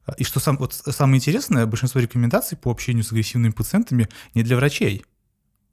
а, 0.07 0.15
И 0.17 0.25
что 0.25 0.41
сам, 0.41 0.57
вот 0.57 0.73
самое 0.73 1.19
интересное, 1.19 1.67
большинство 1.67 2.01
рекомендаций 2.01 2.57
по 2.57 2.71
общению 2.71 3.05
с 3.05 3.13
агрессивными 3.13 3.53
пациентами 3.53 4.09
не 4.35 4.43
для 4.43 4.57
врачей, 4.57 5.05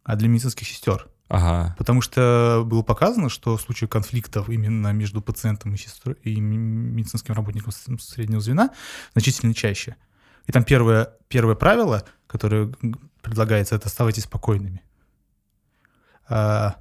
а 0.04 0.16
для 0.16 0.28
медицинских 0.28 0.68
сестер. 0.68 1.08
Ага. 1.30 1.76
Потому 1.78 2.02
что 2.02 2.64
было 2.66 2.84
показано, 2.84 3.30
что 3.30 3.58
в 3.58 3.62
случае 3.62 3.90
конфликтов 3.90 4.50
именно 4.50 4.94
между 4.94 5.22
пациентом 5.22 5.74
и, 5.74 5.78
сестрой, 5.78 6.16
и 6.24 6.40
медицинским 6.40 7.34
работником 7.34 7.72
среднего 8.00 8.40
звена 8.40 8.72
значительно 9.14 9.54
чаще. 9.54 9.98
И 10.46 10.52
там 10.52 10.64
первое, 10.64 11.14
первое 11.28 11.56
правило, 11.56 12.06
которое 12.28 12.72
предлагается, 13.22 13.76
это 13.76 13.88
оставайтесь 13.88 14.24
спокойными. 14.24 14.82
А, 16.30 16.78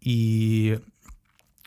и 0.00 0.80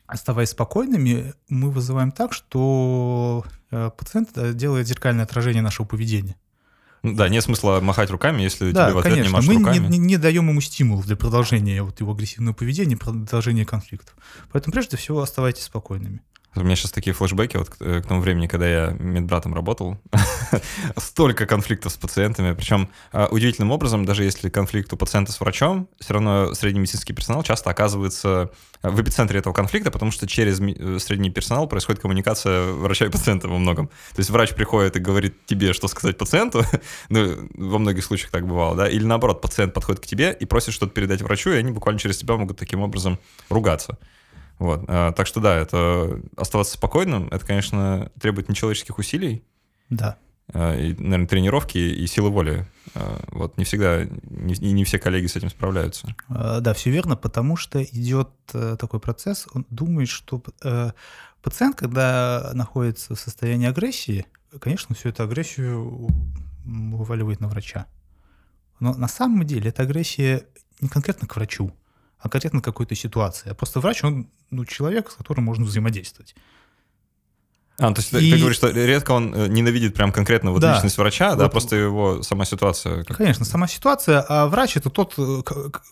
оставаясь 0.08 0.50
спокойными, 0.50 1.34
мы 1.50 1.70
вызываем 1.70 2.12
так, 2.12 2.34
что 2.34 3.46
э, 3.72 3.92
пациент 3.96 4.30
э, 4.36 4.54
делает 4.54 4.88
зеркальное 4.88 5.26
отражение 5.26 5.62
нашего 5.62 5.86
поведения. 5.86 6.36
Ну 7.04 7.14
да, 7.14 7.30
нет 7.30 7.44
смысла 7.44 7.80
махать 7.82 8.10
руками, 8.10 8.42
если 8.42 8.72
да, 8.72 8.86
тебе 8.86 8.96
в 8.96 8.98
ответ 9.00 9.14
конечно. 9.14 9.30
не 9.30 9.34
машут 9.34 9.54
мы 9.54 9.60
руками. 9.60 9.80
Мы 9.80 9.90
не, 9.90 9.98
не 10.00 10.18
даем 10.18 10.50
ему 10.50 10.62
стимулов 10.62 11.06
для 11.06 11.16
продолжения 11.16 11.84
вот 11.84 12.00
его 12.00 12.14
агрессивного 12.14 12.56
поведения, 12.56 12.98
продолжения 12.98 13.66
конфликтов. 13.66 14.16
Поэтому 14.52 14.74
прежде 14.74 14.98
всего 14.98 15.22
оставайтесь 15.22 15.64
спокойными. 15.64 16.22
У 16.58 16.64
меня 16.64 16.76
сейчас 16.76 16.92
такие 16.92 17.14
флешбеки 17.14 17.58
вот 17.58 17.70
к, 17.70 17.76
э, 17.80 18.02
к 18.02 18.08
тому 18.08 18.22
времени, 18.22 18.48
когда 18.48 18.68
я 18.68 18.96
медбратом 19.00 19.54
работал. 19.54 19.98
Столько 20.98 21.46
конфликтов 21.46 21.92
с 21.92 21.96
пациентами. 21.96 22.54
Причем 22.54 22.90
а, 23.12 23.28
удивительным 23.28 23.72
образом, 23.72 24.06
даже 24.06 24.24
если 24.24 24.50
конфликт 24.50 24.92
у 24.94 24.98
пациента 24.98 25.32
с 25.32 25.40
врачом, 25.40 25.88
все 26.00 26.14
равно 26.14 26.54
средний 26.54 26.80
медицинский 26.80 27.14
персонал 27.14 27.44
часто 27.44 27.70
оказывается 27.70 28.52
а, 28.82 28.90
в 28.90 29.02
эпицентре 29.02 29.40
этого 29.40 29.54
конфликта, 29.54 29.92
потому 29.92 30.12
что 30.12 30.28
через 30.28 30.60
э, 30.60 31.00
средний 31.00 31.30
персонал 31.30 31.68
происходит 31.68 32.02
коммуникация 32.02 32.72
врача 32.72 33.06
и 33.06 33.10
пациента 33.10 33.48
во 33.48 33.58
многом. 33.58 33.88
То 33.88 34.20
есть 34.20 34.30
врач 34.30 34.54
приходит 34.54 34.96
и 34.96 35.00
говорит 35.00 35.46
тебе, 35.46 35.74
что 35.74 35.88
сказать 35.88 36.18
пациенту, 36.18 36.64
ну, 37.10 37.50
во 37.56 37.78
многих 37.78 38.04
случаях 38.04 38.32
так 38.32 38.48
бывало, 38.48 38.76
да, 38.76 38.90
или 38.90 39.04
наоборот, 39.04 39.42
пациент 39.42 39.74
подходит 39.74 40.02
к 40.02 40.06
тебе 40.06 40.36
и 40.40 40.46
просит 40.46 40.74
что-то 40.74 40.92
передать 40.92 41.22
врачу, 41.22 41.52
и 41.52 41.58
они 41.58 41.72
буквально 41.72 42.00
через 42.00 42.18
тебя 42.18 42.36
могут 42.36 42.58
таким 42.58 42.82
образом 42.82 43.20
ругаться. 43.50 43.98
Вот. 44.60 44.86
А, 44.88 45.12
так 45.12 45.28
что 45.28 45.40
да, 45.40 45.56
это 45.56 46.22
оставаться 46.36 46.74
спокойным, 46.74 47.28
это, 47.30 47.46
конечно, 47.46 48.12
требует 48.20 48.50
нечеловеческих 48.50 48.98
усилий. 48.98 49.44
Да. 49.90 50.18
А, 50.54 50.76
и, 50.76 50.94
наверное, 50.94 51.28
тренировки 51.28 51.78
и 51.78 52.08
силы 52.08 52.30
воли. 52.30 52.68
А, 52.96 53.24
вот 53.30 53.58
не 53.58 53.66
всегда, 53.66 54.06
не, 54.06 54.74
не 54.74 54.84
все 54.84 55.00
коллеги 55.00 55.28
с 55.28 55.36
этим 55.36 55.50
справляются. 55.50 56.08
Да, 56.30 56.74
все 56.74 56.90
верно, 56.90 57.16
потому 57.16 57.56
что 57.56 57.84
идет 57.84 58.30
э, 58.54 58.78
такой 58.80 59.00
процесс, 59.00 59.48
он 59.54 59.66
думает, 59.70 60.10
что 60.10 60.42
э, 60.64 60.92
пациент, 61.42 61.76
когда 61.76 62.52
находится 62.54 63.16
в 63.16 63.20
состоянии 63.20 63.68
агрессии, 63.68 64.26
конечно, 64.60 64.96
всю 64.96 65.10
эту 65.10 65.24
агрессию 65.24 66.10
вываливает 66.66 67.40
на 67.40 67.48
врача. 67.48 67.86
Но 68.80 68.94
на 68.94 69.08
самом 69.08 69.46
деле 69.46 69.70
эта 69.70 69.84
агрессия 69.84 70.46
не 70.82 70.90
конкретно 70.90 71.28
к 71.28 71.36
врачу, 71.36 71.74
а 72.20 72.30
конкретно 72.30 72.62
какой-то 72.62 72.96
ситуации. 72.96 73.50
А 73.50 73.54
просто 73.54 73.80
врач, 73.80 74.04
он 74.04 74.28
ну, 74.50 74.66
человек, 74.66 75.12
с 75.12 75.16
которым 75.16 75.46
можно 75.46 75.66
взаимодействовать. 75.66 76.36
А, 77.80 77.94
то 77.94 78.02
есть 78.02 78.12
и... 78.14 78.32
ты, 78.32 78.38
говоришь, 78.38 78.58
что 78.58 78.70
редко 78.70 79.12
он 79.12 79.36
э, 79.36 79.48
ненавидит 79.48 79.94
прям 79.94 80.12
конкретно 80.12 80.52
вот 80.52 80.62
да. 80.62 80.74
личность 80.74 80.98
врача, 80.98 81.32
вот. 81.32 81.40
да, 81.40 81.48
просто 81.48 81.76
его 81.76 82.24
сама 82.24 82.44
ситуация. 82.46 83.04
Как... 83.04 83.18
Конечно, 83.18 83.46
сама 83.46 83.68
ситуация, 83.68 84.26
а 84.28 84.48
врач 84.48 84.78
это 84.78 84.90
тот, 84.90 85.14
э, 85.18 85.42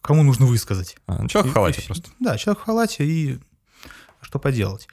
кому 0.02 0.24
нужно 0.24 0.48
высказать. 0.48 0.98
А, 1.06 1.22
ну, 1.22 1.28
человек 1.28 1.50
и, 1.50 1.52
в 1.52 1.54
халате 1.54 1.82
и, 1.82 1.86
просто. 1.86 2.10
Да, 2.20 2.38
человек 2.38 2.64
в 2.64 2.66
халате 2.66 3.06
и 3.06 3.40
что 4.22 4.40
поделать. 4.40 4.88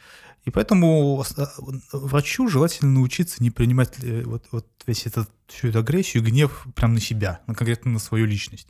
И 0.44 0.50
поэтому 0.50 1.24
э, 1.38 1.46
врачу 1.92 2.48
желательно 2.48 2.92
научиться 2.92 3.42
не 3.42 3.50
принимать 3.50 3.94
вот, 4.26 4.44
вот 4.50 4.66
весь 4.86 5.06
этот, 5.06 5.30
всю 5.46 5.68
эту 5.68 5.78
агрессию, 5.78 6.22
гнев 6.22 6.66
прямо 6.74 6.94
на 6.94 7.00
себя, 7.00 7.40
на 7.46 7.54
конкретно 7.54 7.92
на 7.92 8.00
свою 8.00 8.26
личность. 8.26 8.68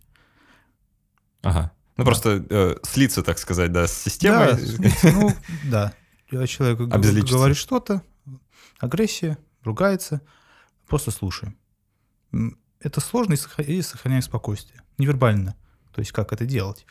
Ага. 1.43 1.73
Ну, 1.97 2.05
просто 2.05 2.45
э, 2.49 2.77
слиться, 2.83 3.23
так 3.23 3.39
сказать, 3.39 3.73
да, 3.73 3.87
с 3.87 3.93
системой. 3.93 4.55
Да, 5.03 5.11
ну, 5.13 5.35
да. 5.65 5.93
Человек 6.47 6.79
говорит 6.79 7.57
что-то, 7.57 8.03
агрессия, 8.79 9.37
ругается, 9.63 10.23
просто 10.89 11.11
слушаем. 11.11 11.57
Это 12.81 13.01
сложно 13.01 13.35
и 13.35 13.83
сохраняем 13.83 14.23
спокойствие. 14.23 14.83
Невербально. 14.99 15.55
То 15.95 16.01
есть 16.01 16.13
как 16.13 16.33
это 16.33 16.47
делать? 16.47 16.87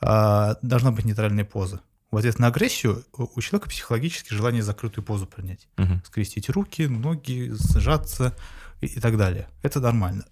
А, 0.00 0.56
должна 0.62 0.90
быть 0.90 1.04
нейтральная 1.04 1.44
поза. 1.44 1.82
В 2.10 2.16
ответ 2.16 2.38
на 2.38 2.48
агрессию 2.48 3.04
у 3.12 3.40
человека 3.40 3.68
психологически 3.68 4.34
желание 4.34 4.62
закрытую 4.62 5.04
позу 5.04 5.26
принять. 5.26 5.68
Угу. 5.78 6.02
Скрестить 6.06 6.48
руки, 6.48 6.86
ноги, 6.86 7.52
сжаться 7.52 8.34
и, 8.80 8.86
и 8.86 9.00
так 9.00 9.16
далее. 9.16 9.48
Это 9.62 9.78
нормально. 9.80 10.24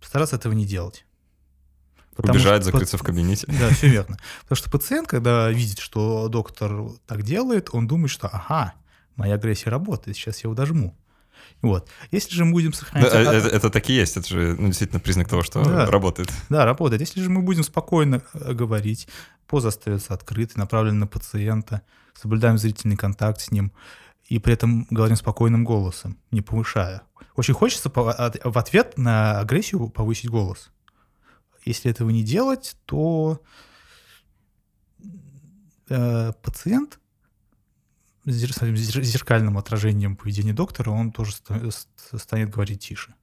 Постараться 0.00 0.36
этого 0.36 0.52
не 0.52 0.66
делать. 0.66 1.04
Убежать, 2.18 2.62
что, 2.62 2.72
закрыться 2.72 2.98
в 2.98 3.02
кабинете. 3.02 3.46
Да, 3.58 3.70
все 3.70 3.88
верно. 3.88 4.18
Потому 4.42 4.56
что 4.56 4.70
пациент, 4.70 5.08
когда 5.08 5.50
видит, 5.50 5.78
что 5.78 6.28
доктор 6.28 6.90
так 7.06 7.22
делает, 7.22 7.70
он 7.72 7.86
думает, 7.86 8.10
что 8.10 8.28
ага, 8.28 8.74
моя 9.16 9.34
агрессия 9.34 9.70
работает, 9.70 10.16
сейчас 10.16 10.38
я 10.38 10.48
его 10.48 10.54
дожму. 10.54 10.96
Вот. 11.62 11.88
Если 12.10 12.34
же 12.34 12.44
мы 12.44 12.52
будем 12.52 12.72
сохранять... 12.72 13.10
Да, 13.10 13.20
это, 13.20 13.48
это 13.48 13.70
так 13.70 13.88
и 13.88 13.94
есть, 13.94 14.16
это 14.16 14.28
же 14.28 14.56
ну, 14.58 14.68
действительно 14.68 15.00
признак 15.00 15.28
того, 15.28 15.42
что 15.42 15.64
да, 15.64 15.86
работает. 15.86 16.30
Да, 16.48 16.64
работает. 16.64 17.00
Если 17.00 17.20
же 17.20 17.30
мы 17.30 17.42
будем 17.42 17.62
спокойно 17.62 18.22
э, 18.34 18.52
говорить, 18.52 19.08
поза 19.46 19.68
остается 19.68 20.14
открытой, 20.14 20.58
направлена 20.58 20.98
на 21.00 21.06
пациента, 21.06 21.82
соблюдаем 22.14 22.58
зрительный 22.58 22.96
контакт 22.96 23.40
с 23.40 23.50
ним, 23.50 23.72
и 24.26 24.38
при 24.38 24.54
этом 24.54 24.86
говорим 24.90 25.16
спокойным 25.16 25.64
голосом, 25.64 26.18
не 26.30 26.42
повышая. 26.42 27.02
Очень 27.36 27.54
хочется 27.54 27.90
в 27.94 28.58
ответ 28.58 28.98
на 28.98 29.40
агрессию 29.40 29.88
повысить 29.88 30.28
голос. 30.28 30.70
Если 31.66 31.90
этого 31.90 32.10
не 32.10 32.22
делать, 32.22 32.76
то 32.86 33.42
э, 35.88 36.32
пациент 36.42 37.00
с 38.24 38.32
зеркальным 38.32 39.58
отражением 39.58 40.16
поведения 40.16 40.52
доктора, 40.52 40.90
он 40.90 41.12
тоже 41.12 41.32
станет 42.12 42.50
говорить 42.50 42.80
тише. 42.80 43.14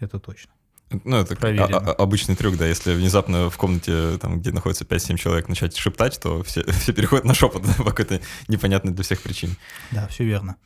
Это 0.00 0.18
точно. 0.18 0.52
Ну, 0.90 1.16
это 1.16 1.34
Проверено. 1.34 1.92
обычный 1.92 2.36
трюк, 2.36 2.56
да, 2.56 2.66
если 2.66 2.94
внезапно 2.94 3.50
в 3.50 3.56
комнате, 3.56 4.18
там, 4.18 4.38
где 4.38 4.52
находится 4.52 4.84
5-7 4.84 5.16
человек, 5.16 5.48
начать 5.48 5.76
шептать, 5.76 6.20
то 6.20 6.44
все, 6.44 6.64
все 6.70 6.92
переходят 6.92 7.24
на 7.24 7.34
шепот 7.34 7.64
по 7.76 7.84
какой-то 7.84 8.20
непонятной 8.46 8.92
для 8.92 9.02
всех 9.02 9.20
причин. 9.20 9.56
Да, 9.90 10.06
все 10.06 10.24
верно. 10.24 10.56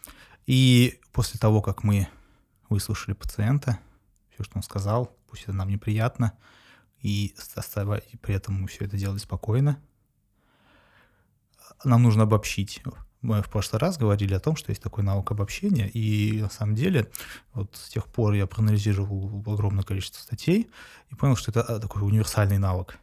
И 0.47 1.01
после 1.13 1.41
того, 1.41 1.63
как 1.63 1.85
мы 1.85 2.09
выслушали 2.69 3.15
пациента, 3.15 3.79
все, 4.35 4.45
что 4.45 4.59
он 4.59 4.63
сказал, 4.63 5.17
пусть 5.27 5.45
это 5.45 5.55
нам 5.55 5.71
неприятно, 5.71 6.33
и, 7.03 7.35
и 8.13 8.17
при 8.17 8.35
этом 8.35 8.67
все 8.67 8.85
это 8.85 8.97
делали 8.97 9.19
спокойно. 9.19 9.81
Нам 11.85 12.03
нужно 12.03 12.25
обобщить. 12.25 12.83
Мы 13.23 13.43
в 13.43 13.51
прошлый 13.51 13.81
раз 13.81 13.99
говорили 13.99 14.35
о 14.35 14.41
том, 14.41 14.57
что 14.57 14.71
есть 14.71 14.83
такой 14.83 15.05
навык 15.05 15.31
обобщения, 15.31 15.89
и 15.89 16.41
на 16.41 16.51
самом 16.51 16.75
деле 16.75 17.11
вот 17.53 17.77
с 17.77 17.91
тех 17.91 18.07
пор 18.07 18.33
я 18.33 18.47
проанализировал 18.47 19.43
огромное 19.47 19.85
количество 19.85 20.21
статей 20.21 20.71
и 21.11 21.15
понял, 21.15 21.37
что 21.37 21.51
это 21.51 21.63
а, 21.63 21.79
такой 21.79 22.03
универсальный 22.03 22.59
навык. 22.59 22.99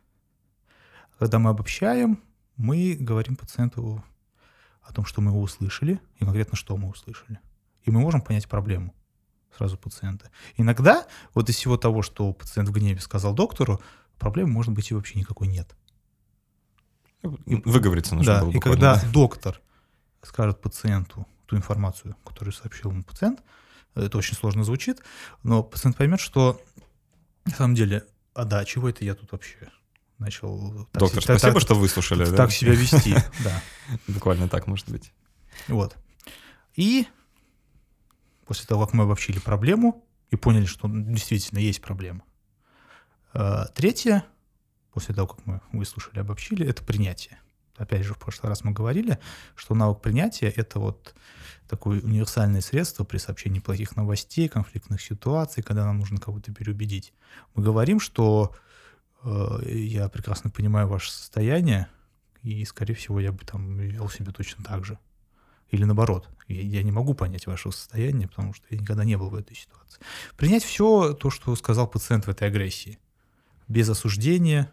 Когда 1.20 1.38
мы 1.38 1.52
обобщаем, 1.52 2.24
мы 2.56 2.98
говорим 3.00 3.36
пациенту 3.36 4.04
о 4.82 4.94
том, 4.94 5.06
что 5.06 5.22
мы 5.22 5.32
его 5.32 5.42
услышали, 5.42 6.00
и 6.18 6.26
конкретно 6.26 6.58
что 6.58 6.78
мы 6.78 6.90
услышали. 6.90 7.40
И 7.84 7.92
мы 7.92 8.00
можем 8.00 8.22
понять 8.22 8.48
проблему 8.48 8.94
сразу 9.56 9.78
пациента. 9.78 10.30
Иногда 10.56 11.06
вот 11.34 11.50
из 11.50 11.56
всего 11.56 11.78
того, 11.78 12.02
что 12.02 12.34
пациент 12.34 12.70
в 12.70 12.72
гневе 12.72 13.00
сказал 13.00 13.34
доктору, 13.34 13.82
проблемы, 14.18 14.52
может 14.52 14.74
быть, 14.74 14.92
и 14.92 14.94
вообще 14.94 15.20
никакой 15.20 15.48
нет. 15.48 15.76
Выговориться 17.24 18.16
нужно 18.16 18.36
да, 18.36 18.42
было 18.42 18.52
и 18.52 18.60
когда 18.60 18.96
да? 18.96 19.12
доктор 19.12 19.62
скажет 20.22 20.62
пациенту 20.62 21.28
ту 21.46 21.56
информацию, 21.56 22.16
которую 22.24 22.54
сообщил 22.54 22.92
ему 22.92 23.04
пациент, 23.04 23.42
это 23.96 24.18
очень 24.18 24.36
сложно 24.36 24.64
звучит, 24.64 25.02
но 25.44 25.64
пациент 25.64 25.98
поймет, 25.98 26.20
что 26.20 26.62
на 27.46 27.52
самом 27.52 27.76
деле, 27.76 28.06
а 28.34 28.46
да, 28.46 28.64
чего 28.66 28.90
это 28.90 29.04
я 29.04 29.16
тут 29.16 29.32
вообще 29.32 29.72
начал... 30.20 30.86
Так, 30.92 31.00
Доктор, 31.02 31.24
так, 31.24 31.40
спасибо, 31.40 31.54
так, 31.54 31.62
что 31.62 31.76
выслушали. 31.76 32.26
Так, 32.26 32.32
да? 32.32 32.38
так 32.38 32.52
себя 32.52 32.74
вести, 32.74 33.14
да. 33.44 33.62
Буквально 34.08 34.48
так 34.50 34.68
может 34.68 34.90
быть. 34.90 35.14
Вот. 35.68 35.96
И 36.76 37.08
после 38.48 38.66
того, 38.66 38.86
как 38.86 38.94
мы 38.94 39.04
обобщили 39.04 39.40
проблему 39.40 40.06
и 40.30 40.36
поняли, 40.36 40.66
что 40.66 40.88
действительно 40.88 41.60
есть 41.60 41.82
проблема. 41.82 42.24
А, 43.34 43.66
третье, 43.68 44.24
после 44.94 45.14
того, 45.14 45.28
как 45.28 45.46
мы 45.46 45.62
выслушали, 45.74 46.20
обобщили, 46.20 46.66
это 46.66 46.84
принятие. 46.84 47.40
Опять 47.76 48.04
же, 48.04 48.14
в 48.14 48.18
прошлый 48.18 48.50
раз 48.50 48.64
мы 48.64 48.72
говорили, 48.72 49.20
что 49.56 49.76
навык 49.76 50.02
принятия— 50.02 50.50
это 50.56 50.80
вот 50.80 51.14
такое 51.68 52.02
универсальное 52.02 52.62
средство 52.62 53.04
при 53.04 53.18
сообщении 53.18 53.60
плохих 53.60 53.96
новостей, 53.96 54.48
конфликтных 54.48 55.02
ситуаций, 55.02 55.62
когда 55.62 55.86
нам 55.86 56.00
нужно 56.00 56.18
кого-то 56.18 56.52
переубедить. 56.54 57.14
Мы 57.54 57.64
говорим, 57.64 58.00
что 58.00 58.56
э, 59.24 59.60
я 59.66 60.10
прекрасно 60.10 60.50
понимаю 60.50 60.88
ваше 60.88 61.12
состояние, 61.12 61.88
и, 62.42 62.64
скорее 62.66 62.96
всего, 62.96 63.20
я 63.20 63.32
бы 63.32 63.46
там 63.46 63.78
вел 63.78 64.10
себя 64.10 64.32
точно 64.32 64.64
так 64.64 64.86
же. 64.86 64.98
Или 65.72 65.84
наоборот, 65.84 66.30
я, 66.48 66.62
я 66.62 66.84
не 66.84 66.92
могу 66.92 67.14
понять 67.14 67.48
ваше 67.48 67.72
состояние, 67.72 68.28
потому 68.28 68.54
что 68.54 68.66
я 68.70 68.78
никогда 68.78 69.04
не 69.04 69.18
был 69.18 69.30
в 69.30 69.36
этой 69.36 69.56
ситуации. 69.56 70.02
Принять 70.36 70.64
все 70.64 71.14
то, 71.14 71.30
что 71.30 71.56
сказал 71.56 71.88
пациент 71.88 72.26
в 72.26 72.30
этой 72.30 72.48
агрессии. 72.48 73.00
Без 73.68 73.90
осуждения, 73.90 74.72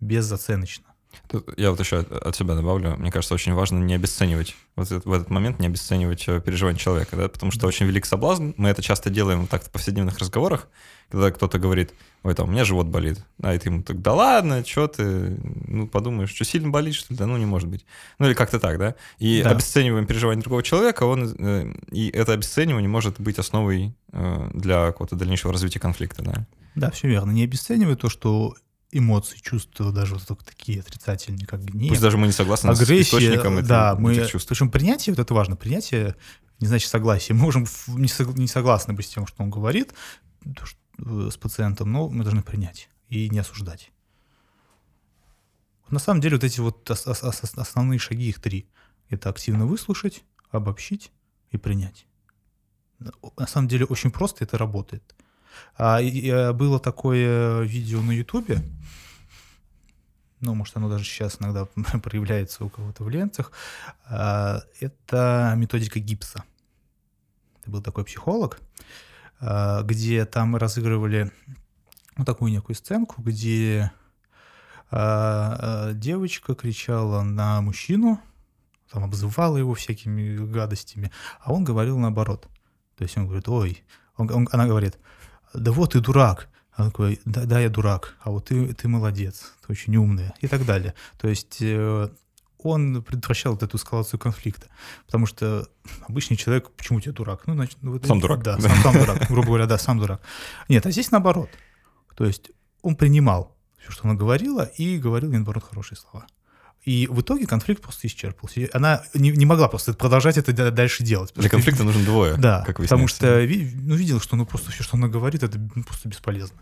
безоценочно. 0.00 0.86
Тут 1.28 1.48
я 1.58 1.70
вот 1.70 1.80
еще 1.80 1.98
от, 1.98 2.12
от 2.12 2.36
себя 2.36 2.54
добавлю. 2.54 2.96
Мне 2.96 3.10
кажется, 3.10 3.34
очень 3.34 3.54
важно 3.54 3.78
не 3.78 3.94
обесценивать 3.94 4.56
вот 4.76 4.86
этот, 4.86 5.04
в 5.06 5.12
этот 5.12 5.30
момент 5.30 5.58
не 5.58 5.66
обесценивать 5.66 6.28
э, 6.28 6.40
переживания 6.40 6.78
человека, 6.78 7.16
да, 7.16 7.28
потому 7.28 7.50
что 7.50 7.66
очень 7.66 7.86
велик 7.86 8.06
соблазн. 8.06 8.52
Мы 8.56 8.68
это 8.68 8.82
часто 8.82 9.10
делаем 9.10 9.40
вот 9.42 9.50
так 9.50 9.64
в 9.64 9.70
повседневных 9.70 10.18
разговорах, 10.18 10.68
когда 11.10 11.30
кто-то 11.30 11.58
говорит, 11.58 11.92
ой, 12.22 12.34
там, 12.34 12.48
у 12.48 12.52
меня 12.52 12.64
живот 12.64 12.86
болит. 12.86 13.24
А 13.42 13.54
и 13.54 13.58
ты 13.58 13.68
ему 13.68 13.82
так, 13.82 14.02
да 14.02 14.12
ладно, 14.12 14.64
что 14.64 14.86
ты, 14.88 15.38
ну, 15.66 15.86
подумаешь, 15.86 16.30
что 16.30 16.44
сильно 16.44 16.68
болит, 16.68 16.94
что 16.94 17.12
ли? 17.12 17.18
Да 17.18 17.26
ну, 17.26 17.36
не 17.36 17.46
может 17.46 17.68
быть. 17.68 17.86
Ну, 18.18 18.26
или 18.26 18.34
как-то 18.34 18.60
так, 18.60 18.78
да? 18.78 18.94
И 19.18 19.42
да. 19.42 19.50
обесцениваем 19.50 20.06
переживания 20.06 20.42
другого 20.42 20.62
человека, 20.62 21.04
он, 21.04 21.34
э, 21.38 21.72
и 21.90 22.08
это 22.10 22.32
обесценивание 22.32 22.88
может 22.88 23.20
быть 23.20 23.38
основой 23.38 23.94
э, 24.12 24.50
для 24.52 24.86
какого-то 24.86 25.16
дальнейшего 25.16 25.52
развития 25.52 25.80
конфликта, 25.80 26.22
да? 26.22 26.46
Да, 26.74 26.90
все 26.90 27.08
верно. 27.08 27.30
Не 27.30 27.44
обесценивай 27.44 27.96
то, 27.96 28.10
что 28.10 28.54
эмоции, 28.92 29.38
чувства, 29.38 29.92
даже 29.92 30.14
вот 30.14 30.44
такие 30.44 30.80
отрицательные, 30.80 31.46
как 31.46 31.64
гнев. 31.64 31.90
Пусть 31.90 32.02
даже 32.02 32.18
мы 32.18 32.26
не 32.26 32.32
согласны 32.32 32.70
агрессия, 32.70 33.04
с 33.04 33.08
источником 33.08 33.58
этих, 33.58 33.68
да, 33.68 33.94
мы, 33.96 34.12
этих 34.12 34.30
чувств. 34.30 34.48
Причем 34.48 34.70
принятие, 34.70 35.12
вот 35.14 35.20
это 35.20 35.34
важно, 35.34 35.56
принятие 35.56 36.16
не 36.60 36.66
значит 36.66 36.88
согласие. 36.88 37.34
Мы 37.34 37.42
можем 37.42 37.66
не 37.88 38.46
согласны 38.46 38.94
быть 38.94 39.06
с 39.06 39.10
тем, 39.10 39.26
что 39.26 39.42
он 39.42 39.50
говорит 39.50 39.92
э, 40.44 41.28
с 41.30 41.36
пациентом, 41.36 41.92
но 41.92 42.08
мы 42.08 42.24
должны 42.24 42.42
принять 42.42 42.88
и 43.08 43.28
не 43.28 43.38
осуждать. 43.38 43.90
На 45.88 45.98
самом 45.98 46.20
деле 46.20 46.36
вот 46.36 46.44
эти 46.44 46.60
вот 46.60 46.90
основные 46.90 47.98
шаги, 47.98 48.28
их 48.28 48.40
три. 48.40 48.68
Это 49.08 49.30
активно 49.30 49.66
выслушать, 49.66 50.24
обобщить 50.50 51.12
и 51.50 51.58
принять. 51.58 52.06
На 52.98 53.46
самом 53.46 53.68
деле 53.68 53.84
очень 53.84 54.10
просто 54.10 54.44
это 54.44 54.58
работает. 54.58 55.14
А, 55.76 56.00
и, 56.00 56.28
а, 56.30 56.52
было 56.52 56.78
такое 56.78 57.62
видео 57.62 58.00
на 58.00 58.12
Ютубе, 58.12 58.62
ну, 60.40 60.54
может, 60.54 60.76
оно 60.76 60.88
даже 60.88 61.04
сейчас 61.04 61.38
иногда 61.40 61.64
проявляется 62.02 62.64
у 62.64 62.68
кого-то 62.68 63.04
в 63.04 63.08
лентах, 63.08 63.52
а, 64.08 64.62
это 64.80 65.54
методика 65.56 65.98
гипса. 65.98 66.44
Это 67.60 67.70
был 67.70 67.82
такой 67.82 68.04
психолог, 68.04 68.60
а, 69.40 69.82
где 69.82 70.24
там 70.24 70.56
разыгрывали 70.56 71.32
ну, 72.16 72.24
такую 72.24 72.52
некую 72.52 72.76
сценку, 72.76 73.22
где 73.22 73.90
а, 74.90 75.92
девочка 75.94 76.54
кричала 76.54 77.22
на 77.22 77.60
мужчину, 77.60 78.20
там 78.90 79.04
обзывала 79.04 79.56
его 79.56 79.74
всякими 79.74 80.36
гадостями, 80.36 81.10
а 81.40 81.52
он 81.52 81.64
говорил 81.64 81.98
наоборот. 81.98 82.46
То 82.96 83.04
есть 83.04 83.16
он 83.16 83.26
говорит, 83.26 83.48
ой, 83.48 83.82
он, 84.16 84.30
он, 84.30 84.48
она 84.52 84.66
говорит, 84.66 84.98
да 85.56 85.72
вот 85.72 85.92
ты 85.92 86.00
дурак. 86.00 86.48
Он 86.78 86.90
такой, 86.90 87.20
да, 87.24 87.44
да, 87.44 87.58
я 87.60 87.70
дурак, 87.70 88.16
а 88.20 88.30
вот 88.30 88.46
ты, 88.46 88.74
ты 88.74 88.86
молодец, 88.86 89.54
ты 89.66 89.72
очень 89.72 89.96
умная 89.96 90.34
и 90.42 90.46
так 90.46 90.66
далее. 90.66 90.92
То 91.18 91.26
есть 91.26 91.56
э, 91.62 92.08
он 92.58 93.02
предотвращал 93.02 93.54
вот 93.54 93.62
эту 93.62 93.78
эскалацию 93.78 94.20
конфликта. 94.20 94.66
Потому 95.06 95.26
что 95.26 95.68
обычный 96.06 96.36
человек, 96.36 96.70
почему 96.72 97.00
тебе 97.00 97.12
дурак? 97.12 97.46
Ну, 97.46 97.54
значит, 97.54 97.78
ну, 97.80 97.98
сам 98.02 98.20
дурак. 98.20 98.42
Да, 98.42 98.60
сам, 98.60 98.72
сам 98.82 98.92
дурак, 98.94 99.26
грубо 99.28 99.48
говоря, 99.48 99.66
да, 99.66 99.78
сам 99.78 99.98
дурак. 99.98 100.20
Нет, 100.68 100.84
а 100.84 100.90
здесь 100.90 101.10
наоборот. 101.10 101.48
То 102.14 102.26
есть 102.26 102.50
он 102.82 102.96
принимал 102.96 103.56
все, 103.78 103.92
что 103.92 104.04
она 104.04 104.14
говорила, 104.14 104.62
и 104.62 104.98
говорил, 104.98 105.30
наоборот, 105.30 105.64
хорошие 105.64 105.96
слова. 105.96 106.26
И 106.86 107.08
в 107.10 107.20
итоге 107.20 107.46
конфликт 107.46 107.82
просто 107.82 108.06
исчерпался. 108.06 108.68
Она 108.72 109.02
не, 109.12 109.32
не 109.32 109.44
могла 109.44 109.66
просто 109.68 109.92
продолжать 109.92 110.38
это 110.38 110.70
дальше 110.70 111.02
делать. 111.02 111.32
Для 111.34 111.50
конфликта 111.50 111.82
нужен 111.82 112.04
двое. 112.04 112.36
Да, 112.36 112.62
как 112.64 112.76
потому 112.76 113.08
что 113.08 113.26
ну, 113.26 113.96
видел, 113.96 114.20
что 114.20 114.36
ну, 114.36 114.46
просто 114.46 114.70
все, 114.70 114.84
что 114.84 114.96
она 114.96 115.08
говорит, 115.08 115.42
это 115.42 115.58
ну, 115.58 115.82
просто 115.82 116.08
бесполезно. 116.08 116.56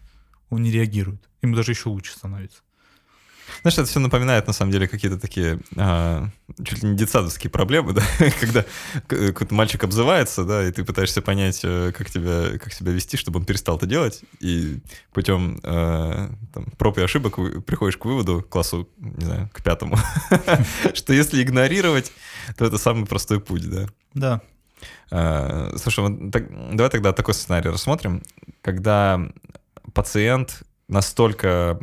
Он 0.48 0.62
не 0.62 0.70
реагирует. 0.70 1.22
Ему 1.42 1.54
даже 1.54 1.72
еще 1.72 1.90
лучше 1.90 2.12
становится. 2.12 2.60
Знаешь, 3.62 3.78
это 3.78 3.86
все 3.86 4.00
напоминает, 4.00 4.46
на 4.46 4.52
самом 4.52 4.72
деле, 4.72 4.88
какие-то 4.88 5.18
такие 5.18 5.60
а, 5.76 6.28
чуть 6.64 6.82
ли 6.82 6.90
не 6.90 6.96
детсадовские 6.96 7.50
проблемы, 7.50 7.92
да, 7.94 8.02
когда 8.40 8.64
какой-то 9.06 9.54
мальчик 9.54 9.84
обзывается, 9.84 10.44
да, 10.44 10.66
и 10.66 10.72
ты 10.72 10.84
пытаешься 10.84 11.22
понять, 11.22 11.60
э, 11.62 11.92
как, 11.96 12.10
тебя, 12.10 12.58
как 12.58 12.72
себя 12.72 12.92
вести, 12.92 13.16
чтобы 13.16 13.40
он 13.40 13.44
перестал 13.44 13.76
это 13.76 13.86
делать, 13.86 14.22
и 14.40 14.80
путем 15.12 15.60
а, 15.62 16.30
там, 16.52 16.66
проб 16.78 16.98
и 16.98 17.02
ошибок 17.02 17.36
приходишь 17.64 17.96
к 17.96 18.04
выводу, 18.04 18.42
классу, 18.42 18.88
не 18.98 19.24
знаю, 19.24 19.50
к 19.52 19.62
пятому, 19.62 19.96
что 20.94 21.12
если 21.12 21.42
игнорировать, 21.42 22.12
то 22.56 22.64
это 22.64 22.78
самый 22.78 23.06
простой 23.06 23.40
путь, 23.40 23.68
да. 23.68 23.86
Да. 24.14 24.40
А, 25.10 25.74
слушай, 25.76 26.00
вот 26.00 26.32
так, 26.32 26.48
давай 26.74 26.90
тогда 26.90 27.12
такой 27.12 27.34
сценарий 27.34 27.70
рассмотрим, 27.70 28.22
когда 28.62 29.20
пациент 29.92 30.62
настолько 30.88 31.78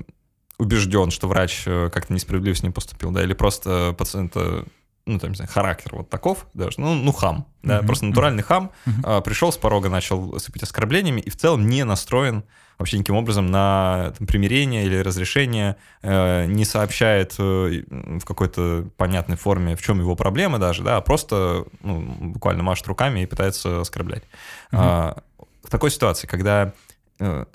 убежден, 0.61 1.09
что 1.09 1.27
врач 1.27 1.63
э, 1.65 1.89
как-то 1.91 2.13
несправедливо 2.13 2.55
с 2.55 2.61
ним 2.61 2.71
поступил, 2.71 3.09
да, 3.11 3.23
или 3.23 3.33
просто 3.33 3.95
пациента 3.97 4.65
ну, 5.07 5.17
там, 5.17 5.31
не 5.31 5.35
знаю, 5.35 5.49
характер 5.51 5.95
вот 5.95 6.09
таков, 6.11 6.45
даже, 6.53 6.79
ну, 6.79 6.93
ну 6.93 7.11
хам, 7.11 7.47
да, 7.63 7.79
mm-hmm. 7.79 7.85
просто 7.87 8.05
натуральный 8.05 8.43
хам, 8.43 8.71
mm-hmm. 8.85 9.01
а, 9.03 9.21
пришел 9.21 9.51
с 9.51 9.57
порога, 9.57 9.89
начал 9.89 10.39
сыпать 10.39 10.61
оскорблениями 10.61 11.19
и 11.21 11.31
в 11.31 11.35
целом 11.35 11.67
не 11.67 11.83
настроен 11.83 12.43
вообще 12.77 12.97
никаким 12.97 13.15
образом 13.15 13.47
на 13.47 14.13
там, 14.15 14.27
примирение 14.27 14.85
или 14.85 14.97
разрешение, 14.97 15.77
э, 16.03 16.45
не 16.45 16.65
сообщает 16.65 17.33
э, 17.39 17.83
в 17.89 18.25
какой-то 18.25 18.87
понятной 18.97 19.37
форме, 19.37 19.75
в 19.75 19.81
чем 19.81 19.99
его 19.99 20.15
проблема 20.15 20.59
даже, 20.59 20.83
да, 20.83 20.97
а 20.97 21.01
просто 21.01 21.65
ну, 21.81 22.01
буквально 22.01 22.61
машет 22.61 22.85
руками 22.87 23.21
и 23.21 23.25
пытается 23.25 23.81
оскорблять. 23.81 24.23
Mm-hmm. 24.71 24.77
А, 24.77 25.23
в 25.63 25.69
такой 25.71 25.89
ситуации, 25.89 26.27
когда 26.27 26.73
э, 27.19 27.45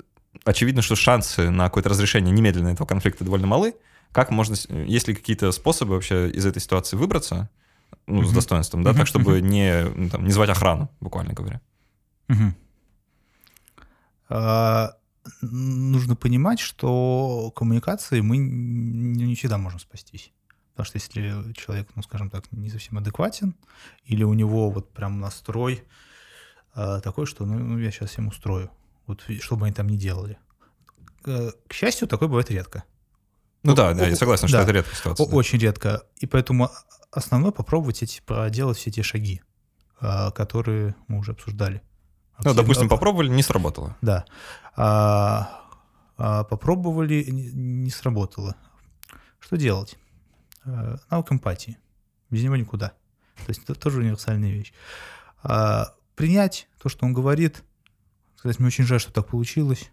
очевидно, 0.43 0.81
что 0.81 0.95
шансы 0.95 1.49
на 1.49 1.65
какое-то 1.65 1.89
разрешение 1.89 2.33
немедленно 2.33 2.69
этого 2.69 2.87
конфликта 2.87 3.23
довольно 3.23 3.47
малы. 3.47 3.75
Как 4.11 4.31
можно, 4.31 4.55
есть 4.85 5.07
ли 5.07 5.13
какие-то 5.13 5.51
способы 5.51 5.93
вообще 5.93 6.29
из 6.29 6.45
этой 6.45 6.61
ситуации 6.61 6.95
выбраться, 6.95 7.49
ну, 8.05 8.23
с 8.23 8.31
достоинством, 8.31 8.83
да, 8.83 8.93
так, 8.93 9.07
чтобы 9.07 9.41
не, 9.41 9.83
ну, 9.83 10.09
там, 10.09 10.25
не 10.25 10.31
звать 10.31 10.49
охрану, 10.49 10.89
буквально 10.99 11.33
говоря? 11.33 11.61
А, 14.29 14.93
нужно 15.41 16.15
понимать, 16.15 16.59
что 16.59 17.51
коммуникации 17.55 18.21
мы 18.21 18.37
не 18.37 19.35
всегда 19.35 19.57
можем 19.57 19.79
спастись. 19.79 20.31
Потому 20.71 20.85
что 20.85 20.97
если 20.97 21.53
человек, 21.53 21.89
ну, 21.95 22.03
скажем 22.03 22.29
так, 22.29 22.51
не 22.51 22.69
совсем 22.69 22.97
адекватен, 22.97 23.55
или 24.05 24.23
у 24.23 24.33
него 24.33 24.69
вот 24.69 24.93
прям 24.93 25.19
настрой 25.19 25.83
э, 26.75 27.01
такой, 27.03 27.25
что 27.25 27.45
ну, 27.45 27.57
ну 27.57 27.79
я 27.79 27.89
сейчас 27.89 28.11
всем 28.11 28.27
устрою, 28.27 28.69
вот 29.07 29.23
что 29.39 29.55
бы 29.55 29.65
они 29.65 29.73
там 29.73 29.87
ни 29.87 29.95
делали. 29.95 30.37
К 31.23 31.73
счастью, 31.73 32.07
такое 32.07 32.27
бывает 32.27 32.51
редко. 32.51 32.83
Ну 33.63 33.73
да, 33.73 33.93
да, 33.93 34.07
я 34.07 34.15
согласен, 34.15 34.47
что 34.47 34.57
да, 34.57 34.63
это 34.63 34.71
редкая 34.71 34.95
ситуация. 34.95 35.25
Очень 35.27 35.59
редко. 35.59 36.03
И 36.19 36.25
поэтому 36.25 36.69
основное 37.11 37.51
попробовать 37.51 38.03
эти, 38.03 38.21
проделать 38.21 38.77
все 38.77 38.91
те 38.91 39.03
шаги, 39.03 39.41
а, 39.99 40.31
которые 40.31 40.95
мы 41.07 41.19
уже 41.19 41.31
обсуждали. 41.31 41.81
Ну, 42.43 42.53
допустим, 42.53 42.87
попробовали, 42.87 43.29
не 43.29 43.43
сработало. 43.43 43.97
Да. 44.01 44.25
А, 44.75 45.65
а, 46.17 46.43
попробовали, 46.43 47.25
не 47.29 47.89
сработало. 47.89 48.55
Что 49.39 49.57
делать? 49.57 49.97
А, 50.63 50.97
навык 51.09 51.31
эмпатии. 51.31 51.77
Без 52.29 52.43
него 52.43 52.55
никуда. 52.55 52.89
То 53.37 53.49
есть 53.49 53.63
это 53.63 53.75
тоже 53.75 53.99
универсальная 53.99 54.51
вещь. 54.51 54.73
А, 55.43 55.93
принять 56.15 56.67
то, 56.81 56.89
что 56.89 57.05
он 57.05 57.13
говорит, 57.13 57.63
сказать, 58.37 58.59
мне 58.59 58.67
очень 58.67 58.85
жаль, 58.85 58.99
что 58.99 59.11
так 59.11 59.27
получилось, 59.27 59.91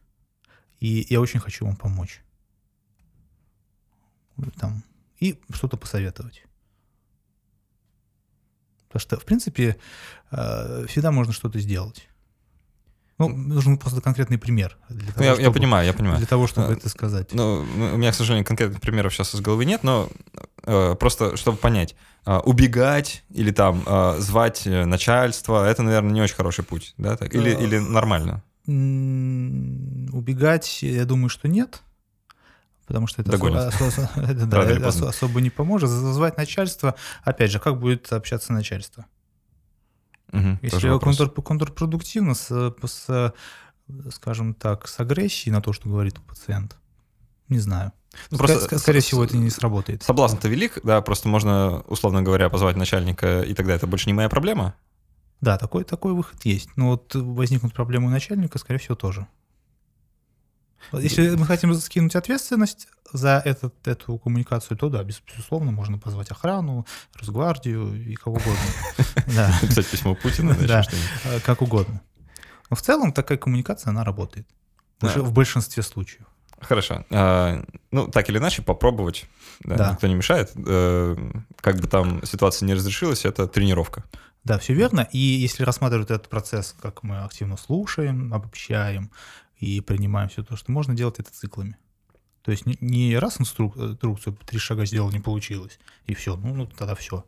и 0.80 1.06
я 1.08 1.20
очень 1.20 1.40
хочу 1.40 1.64
вам 1.64 1.76
помочь. 1.76 2.22
Там, 4.56 4.82
и 5.18 5.40
что-то 5.50 5.76
посоветовать. 5.76 6.44
Потому 8.88 9.00
что, 9.00 9.18
в 9.18 9.24
принципе, 9.24 9.76
э, 10.30 10.86
всегда 10.88 11.10
можно 11.10 11.32
что-то 11.32 11.58
сделать. 11.58 12.08
Ну, 13.18 13.28
нужен 13.28 13.78
просто 13.78 14.00
конкретный 14.00 14.38
пример. 14.38 14.76
Для 14.88 15.12
того, 15.12 15.24
я, 15.24 15.32
чтобы, 15.34 15.42
я 15.42 15.50
понимаю, 15.52 15.86
я 15.86 15.92
понимаю. 15.92 16.18
Для 16.18 16.26
того, 16.26 16.46
чтобы 16.48 16.68
а, 16.68 16.72
это 16.72 16.88
сказать. 16.88 17.32
Ну, 17.32 17.60
у 17.60 17.96
меня, 17.96 18.10
к 18.10 18.14
сожалению, 18.14 18.44
конкретных 18.44 18.80
примеров 18.80 19.14
сейчас 19.14 19.34
из 19.34 19.40
головы 19.40 19.64
нет, 19.64 19.84
но 19.84 20.08
просто, 20.64 21.36
чтобы 21.36 21.58
понять, 21.58 21.94
э, 22.26 22.38
убегать 22.38 23.24
или 23.30 23.50
там 23.50 23.82
э, 23.86 24.16
звать 24.18 24.66
начальство, 24.66 25.68
это, 25.68 25.82
наверное, 25.82 26.12
не 26.12 26.22
очень 26.22 26.36
хороший 26.36 26.64
путь, 26.64 26.94
да? 26.96 27.16
Так? 27.16 27.34
Или, 27.34 27.50
или 27.50 27.78
нормально? 27.78 28.42
Убегать, 28.66 30.82
я 30.82 31.04
думаю, 31.04 31.28
что 31.28 31.48
нет. 31.48 31.82
Потому 32.86 33.06
что 33.06 33.22
это, 33.22 33.32
особо, 35.08 35.34
да, 35.34 35.40
не 35.40 35.50
поможет. 35.50 35.88
Звать 35.88 36.36
начальство, 36.36 36.94
опять 37.22 37.50
же, 37.50 37.58
как 37.58 37.78
будет 37.78 38.12
общаться 38.12 38.52
начальство? 38.52 39.06
Угу, 40.32 40.58
Если 40.62 40.98
контр, 40.98 41.30
контрпродуктивно, 41.30 42.34
с, 42.34 42.74
с, 42.84 43.32
скажем 44.10 44.54
так, 44.54 44.88
с 44.88 45.00
агрессией 45.00 45.52
на 45.52 45.62
то, 45.62 45.72
что 45.72 45.88
говорит 45.88 46.20
пациент, 46.20 46.76
не 47.48 47.58
знаю. 47.58 47.92
Ну, 48.30 48.38
просто, 48.38 48.78
скорее 48.78 49.00
с, 49.00 49.04
всего, 49.04 49.24
это 49.24 49.36
не 49.36 49.50
сработает. 49.50 50.02
Соблазн-то 50.02 50.48
велик, 50.48 50.78
да, 50.84 51.00
просто 51.02 51.28
можно, 51.28 51.82
условно 51.88 52.22
говоря, 52.22 52.48
позвать 52.48 52.76
начальника, 52.76 53.42
и 53.42 53.54
тогда 53.54 53.74
это 53.74 53.86
больше 53.86 54.08
не 54.08 54.12
моя 54.12 54.28
проблема. 54.28 54.74
Да, 55.40 55.58
такой, 55.58 55.84
такой 55.84 56.14
выход 56.14 56.44
есть. 56.44 56.70
Но 56.76 56.90
вот 56.90 57.14
возникнут 57.14 57.74
проблемы 57.74 58.06
у 58.06 58.10
начальника, 58.10 58.58
скорее 58.58 58.78
всего, 58.78 58.94
тоже. 58.94 59.26
Если 60.92 61.30
мы 61.30 61.46
хотим 61.46 61.74
скинуть 61.74 62.14
ответственность 62.14 62.88
за 63.12 63.42
этот, 63.44 63.74
эту 63.86 64.18
коммуникацию, 64.18 64.76
то 64.76 64.88
да, 64.88 65.02
безусловно, 65.02 65.70
можно 65.70 65.98
позвать 65.98 66.30
охрану, 66.30 66.86
Росгвардию 67.14 67.94
и 67.94 68.14
кого 68.14 68.36
угодно. 68.36 68.60
Написать 69.62 69.86
письмо 69.86 70.14
Путину, 70.14 70.54
да, 70.66 70.84
э, 71.24 71.40
как 71.40 71.62
угодно. 71.62 72.02
Но 72.70 72.76
в 72.76 72.82
целом 72.82 73.12
такая 73.12 73.38
коммуникация, 73.38 73.90
она 73.90 74.04
работает. 74.04 74.46
В 75.00 75.32
большинстве 75.32 75.82
случаев. 75.82 76.26
Хорошо. 76.64 77.04
А, 77.10 77.64
ну, 77.90 78.08
так 78.08 78.28
или 78.28 78.38
иначе, 78.38 78.62
попробовать. 78.62 79.26
Да, 79.60 79.76
да. 79.76 79.92
Никто 79.92 80.06
не 80.06 80.14
мешает. 80.14 80.52
Э, 80.56 81.16
как 81.60 81.80
бы 81.80 81.86
там 81.86 82.24
ситуация 82.24 82.66
не 82.66 82.74
разрешилась, 82.74 83.24
это 83.24 83.46
тренировка. 83.46 84.04
Да, 84.44 84.58
все 84.58 84.74
верно. 84.74 85.08
И 85.12 85.18
если 85.18 85.62
рассматривать 85.62 86.10
этот 86.10 86.28
процесс, 86.28 86.74
как 86.80 87.02
мы 87.02 87.22
активно 87.22 87.56
слушаем, 87.56 88.32
обобщаем 88.34 89.10
и 89.58 89.80
принимаем 89.80 90.28
все 90.28 90.42
то, 90.42 90.56
что 90.56 90.70
можно 90.72 90.94
делать 90.94 91.18
это 91.18 91.32
циклами. 91.32 91.76
То 92.42 92.50
есть 92.50 92.64
не 92.66 93.16
раз 93.16 93.40
инструкцию 93.40 94.36
три 94.44 94.58
шага 94.58 94.84
сделал, 94.84 95.10
не 95.10 95.20
получилось, 95.20 95.78
и 96.04 96.14
все, 96.14 96.36
ну, 96.36 96.54
ну 96.54 96.66
тогда 96.66 96.94
все. 96.94 97.24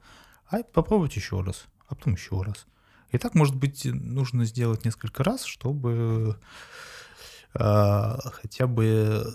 А 0.51 0.63
попробовать 0.63 1.17
еще 1.17 1.41
раз, 1.41 1.65
а 1.89 1.95
потом 1.95 2.15
еще 2.15 2.43
раз. 2.43 2.67
И 3.13 3.19
так, 3.19 3.35
может 3.35 3.55
быть, 3.55 3.87
нужно 3.87 4.45
сделать 4.45 4.85
несколько 4.85 5.25
раз, 5.25 5.45
чтобы 5.45 6.37
э, 6.39 6.45
хотя 7.59 8.67
бы 8.67 9.27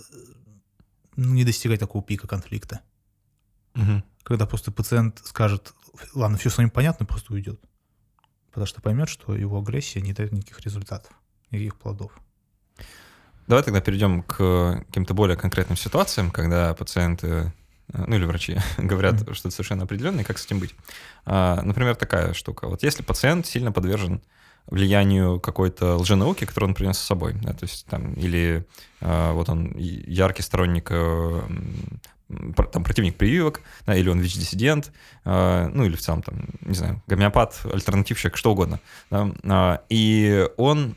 ну, 1.16 1.34
не 1.34 1.44
достигать 1.44 1.80
такого 1.80 2.04
пика 2.04 2.28
конфликта. 2.28 2.82
Угу. 3.76 4.04
Когда 4.24 4.46
просто 4.46 4.72
пациент 4.72 5.22
скажет, 5.24 5.74
ладно, 6.14 6.38
все 6.38 6.50
с 6.50 6.58
вами 6.58 6.70
понятно, 6.70 7.06
просто 7.06 7.34
уйдет. 7.34 7.60
Потому 8.50 8.68
что 8.68 8.82
поймет, 8.82 9.10
что 9.10 9.36
его 9.36 9.60
агрессия 9.60 10.02
не 10.02 10.14
дает 10.14 10.32
никаких 10.32 10.60
результатов, 10.62 11.14
никаких 11.52 11.78
плодов. 11.78 12.12
Давай 13.48 13.64
тогда 13.64 13.82
перейдем 13.82 14.24
к 14.24 14.84
каким-то 14.88 15.14
более 15.14 15.38
конкретным 15.38 15.78
ситуациям, 15.78 16.32
когда 16.32 16.74
пациенты 16.74 17.54
Э, 17.94 18.04
ну 18.08 18.16
или 18.16 18.26
врачи 18.26 18.58
говорят 18.78 19.16
mm-hmm. 19.16 19.34
что-то 19.34 19.52
совершенно 19.52 19.84
определенное, 19.84 20.24
как 20.24 20.38
с 20.38 20.46
этим 20.46 20.60
быть. 20.60 20.76
А, 21.26 21.62
например, 21.62 21.96
такая 21.96 22.34
штука. 22.34 22.68
Вот 22.68 22.84
если 22.84 23.04
пациент 23.04 23.46
сильно 23.46 23.72
подвержен 23.72 24.22
влиянию 24.72 25.40
какой-то 25.40 25.98
лженауки, 25.98 26.46
которую 26.46 26.70
он 26.70 26.76
принес 26.76 26.98
с 26.98 27.06
собой, 27.06 27.34
да, 27.34 27.54
то 27.54 27.64
есть 27.66 27.86
там, 27.86 28.14
или 28.14 28.66
а, 29.02 29.34
вот 29.34 29.50
он 29.50 29.76
яркий 29.78 30.42
сторонник 30.42 30.88
э, 30.90 31.42
там, 32.72 32.84
противник 32.84 33.18
прививок, 33.18 33.62
да, 33.86 33.96
или 33.96 34.10
он 34.10 34.20
ВИЧ-диссидент, 34.20 34.92
э, 35.26 35.70
ну, 35.74 35.84
или 35.84 35.96
в 35.96 36.02
целом, 36.02 36.24
там, 36.24 36.46
не 36.62 36.74
знаю, 36.74 37.04
гомеопат, 37.06 37.60
альтернативщик, 37.66 38.38
что 38.38 38.54
угодно. 38.54 38.80
Да, 39.10 39.32
э, 39.44 39.78
и 39.90 40.48
он 40.58 40.96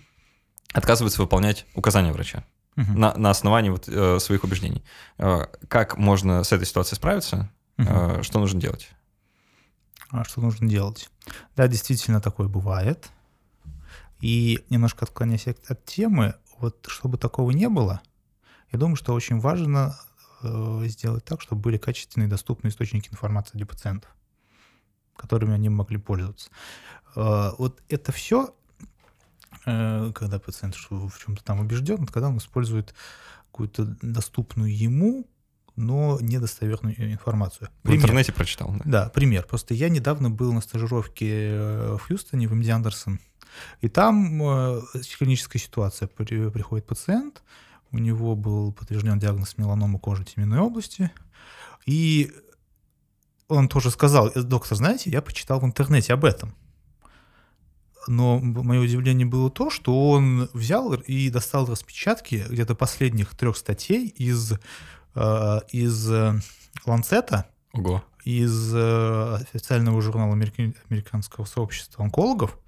отказывается 0.72 1.20
выполнять 1.20 1.66
указания 1.74 2.12
врача 2.12 2.44
угу. 2.76 2.92
на, 2.92 3.14
на 3.16 3.30
основании 3.30 3.70
вот, 3.70 3.88
э, 3.88 4.18
своих 4.20 4.44
убеждений. 4.44 4.84
Э, 5.18 5.46
как 5.68 5.96
можно 5.96 6.44
с 6.44 6.52
этой 6.52 6.66
ситуацией 6.66 6.96
справиться? 6.96 7.50
Угу. 7.78 7.88
Э, 7.88 8.22
что 8.22 8.38
нужно 8.38 8.60
делать? 8.60 8.90
А 10.10 10.24
что 10.24 10.40
нужно 10.40 10.68
делать? 10.68 11.10
Да, 11.56 11.66
действительно 11.66 12.20
такое 12.20 12.48
бывает. 12.48 13.08
И 14.20 14.64
немножко 14.70 15.04
отклоняясь 15.04 15.46
от 15.46 15.84
темы, 15.84 16.34
вот 16.58 16.86
чтобы 16.88 17.18
такого 17.18 17.50
не 17.50 17.68
было, 17.68 18.00
я 18.72 18.78
думаю, 18.78 18.96
что 18.96 19.14
очень 19.14 19.38
важно 19.38 19.98
э, 20.42 20.82
сделать 20.86 21.24
так, 21.24 21.40
чтобы 21.40 21.62
были 21.62 21.78
качественные 21.78 22.26
и 22.26 22.30
доступные 22.30 22.70
источники 22.70 23.08
информации 23.10 23.56
для 23.56 23.66
пациентов, 23.66 24.10
которыми 25.16 25.54
они 25.54 25.68
могли 25.68 25.98
пользоваться. 25.98 26.50
Э, 27.16 27.50
вот 27.58 27.82
это 27.88 28.12
все 28.12 28.54
Э, 29.66 30.12
когда 30.14 30.38
пациент 30.38 30.74
в 30.74 31.18
чем-то 31.18 31.42
там 31.42 31.60
убежден, 31.60 32.06
когда 32.06 32.28
он 32.28 32.38
использует 32.38 32.94
какую-то 33.50 33.96
доступную 34.02 34.76
ему, 34.76 35.26
но 35.76 36.18
недостоверную 36.20 37.12
информацию. 37.12 37.68
Пример. 37.82 38.00
В 38.00 38.02
интернете 38.04 38.32
прочитал, 38.32 38.72
да? 38.72 38.82
Да, 38.84 39.08
пример. 39.08 39.46
Просто 39.46 39.74
я 39.74 39.88
недавно 39.88 40.30
был 40.30 40.52
на 40.52 40.60
стажировке 40.60 41.56
в 41.96 41.98
Хьюстоне, 41.98 42.46
в 42.46 42.54
МД 42.54 42.68
Андерсон, 42.70 43.20
и 43.80 43.88
там 43.88 44.42
э, 44.42 44.82
клиническая 45.18 45.60
ситуация. 45.60 46.08
Приходит 46.08 46.86
пациент, 46.86 47.42
у 47.92 47.98
него 47.98 48.36
был 48.36 48.72
подтвержден 48.72 49.18
диагноз 49.18 49.56
меланома 49.58 49.98
кожи 49.98 50.24
теменной 50.24 50.58
области, 50.58 51.10
и 51.86 52.32
он 53.48 53.68
тоже 53.68 53.90
сказал, 53.90 54.32
доктор, 54.34 54.76
знаете, 54.76 55.10
я 55.10 55.22
почитал 55.22 55.60
в 55.60 55.64
интернете 55.64 56.14
об 56.14 56.24
этом 56.24 56.54
но 58.06 58.38
мое 58.38 58.80
удивление 58.80 59.26
было 59.26 59.50
то, 59.50 59.70
что 59.70 60.10
он 60.10 60.48
взял 60.52 60.92
и 60.94 61.30
достал 61.30 61.66
распечатки 61.66 62.44
где-то 62.48 62.74
последних 62.74 63.34
трех 63.34 63.56
статей 63.56 64.08
из, 64.08 64.54
э, 65.14 65.60
из 65.70 66.10
э, 66.10 66.34
Ланцета, 66.86 67.46
Ого. 67.72 68.04
из 68.24 68.74
э, 68.74 69.36
официального 69.36 70.00
журнала 70.02 70.32
Американского 70.32 71.44
сообщества 71.44 72.04
онкологов, 72.04 72.58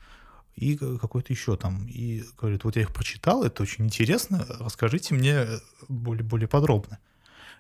и 0.57 0.77
какой-то 0.77 1.33
еще 1.33 1.57
там. 1.57 1.87
И 1.87 2.25
говорит, 2.39 2.65
вот 2.65 2.77
я 2.77 2.83
их 2.83 2.93
прочитал, 2.93 3.45
это 3.45 3.63
очень 3.63 3.85
интересно, 3.85 4.45
расскажите 4.59 5.15
мне 5.15 5.47
более, 5.89 6.25
более 6.25 6.49
подробно. 6.49 6.99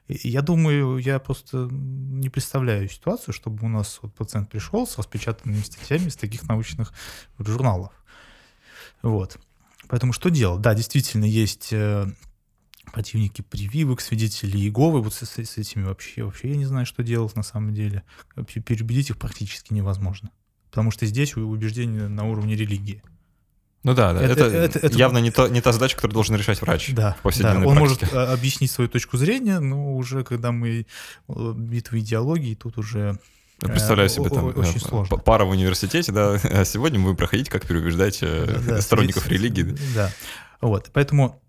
Я 0.08 0.40
думаю, 0.40 0.98
я 0.98 1.18
просто 1.18 1.68
не 1.70 2.30
представляю 2.30 2.88
ситуацию, 2.88 3.34
чтобы 3.34 3.66
у 3.66 3.68
нас 3.68 3.98
вот 4.02 4.14
пациент 4.14 4.48
пришел 4.48 4.86
с 4.86 4.96
распечатанными 4.98 5.60
статьями 5.60 6.08
из 6.08 6.16
таких 6.16 6.44
научных 6.44 6.92
журналов. 7.38 7.92
Вот. 9.02 9.38
Поэтому 9.88 10.12
что 10.12 10.30
делать? 10.30 10.62
Да, 10.62 10.74
действительно, 10.74 11.24
есть 11.24 11.72
э, 11.72 12.06
противники 12.92 13.42
прививок, 13.42 14.00
свидетели 14.00 14.56
Иеговы, 14.56 15.02
вот 15.02 15.12
с, 15.12 15.22
с 15.22 15.58
этими 15.58 15.82
вообще, 15.82 16.22
вообще 16.22 16.50
я 16.50 16.56
не 16.56 16.66
знаю, 16.66 16.86
что 16.86 17.02
делать 17.02 17.34
на 17.34 17.42
самом 17.42 17.74
деле. 17.74 18.04
Вообще 18.36 18.60
переубедить 18.60 19.10
их 19.10 19.18
практически 19.18 19.72
невозможно. 19.72 20.30
Потому 20.76 20.90
что 20.90 21.06
здесь 21.06 21.34
убеждения 21.38 22.06
на 22.06 22.28
уровне 22.28 22.54
религии. 22.54 23.02
Ну 23.82 23.94
да, 23.94 24.12
да. 24.12 24.20
Это, 24.20 24.44
это, 24.44 24.78
это 24.78 24.98
явно 24.98 25.16
не, 25.16 25.30
то, 25.30 25.48
не 25.48 25.62
та 25.62 25.72
задача, 25.72 25.96
которую 25.96 26.12
должен 26.12 26.36
решать 26.36 26.60
врач 26.60 26.90
да, 26.92 27.16
в 27.24 27.38
да. 27.38 27.54
Он 27.54 27.62
практике. 27.62 27.78
может 27.78 28.12
объяснить 28.12 28.70
свою 28.70 28.90
точку 28.90 29.16
зрения, 29.16 29.58
но 29.58 29.94
уже 29.96 30.22
когда 30.22 30.52
мы 30.52 30.84
э, 31.28 31.52
битвы 31.56 32.00
идеологии, 32.00 32.54
тут 32.54 32.76
уже 32.76 33.18
я 33.62 33.68
представляю 33.70 34.10
себе 34.10 34.28
там 34.28 34.48
очень 34.48 34.76
э, 34.76 34.80
сложно. 34.80 35.16
пара 35.16 35.46
в 35.46 35.48
университете, 35.48 36.12
да, 36.12 36.34
а 36.44 36.66
сегодня 36.66 36.98
мы 36.98 37.16
проходить, 37.16 37.48
как 37.48 37.66
переубеждать 37.66 38.18
э, 38.20 38.60
да, 38.66 38.82
сторонников 38.82 39.26
религии. 39.28 39.74
Да, 39.94 40.12
вот, 40.60 40.90
поэтому 40.92 41.40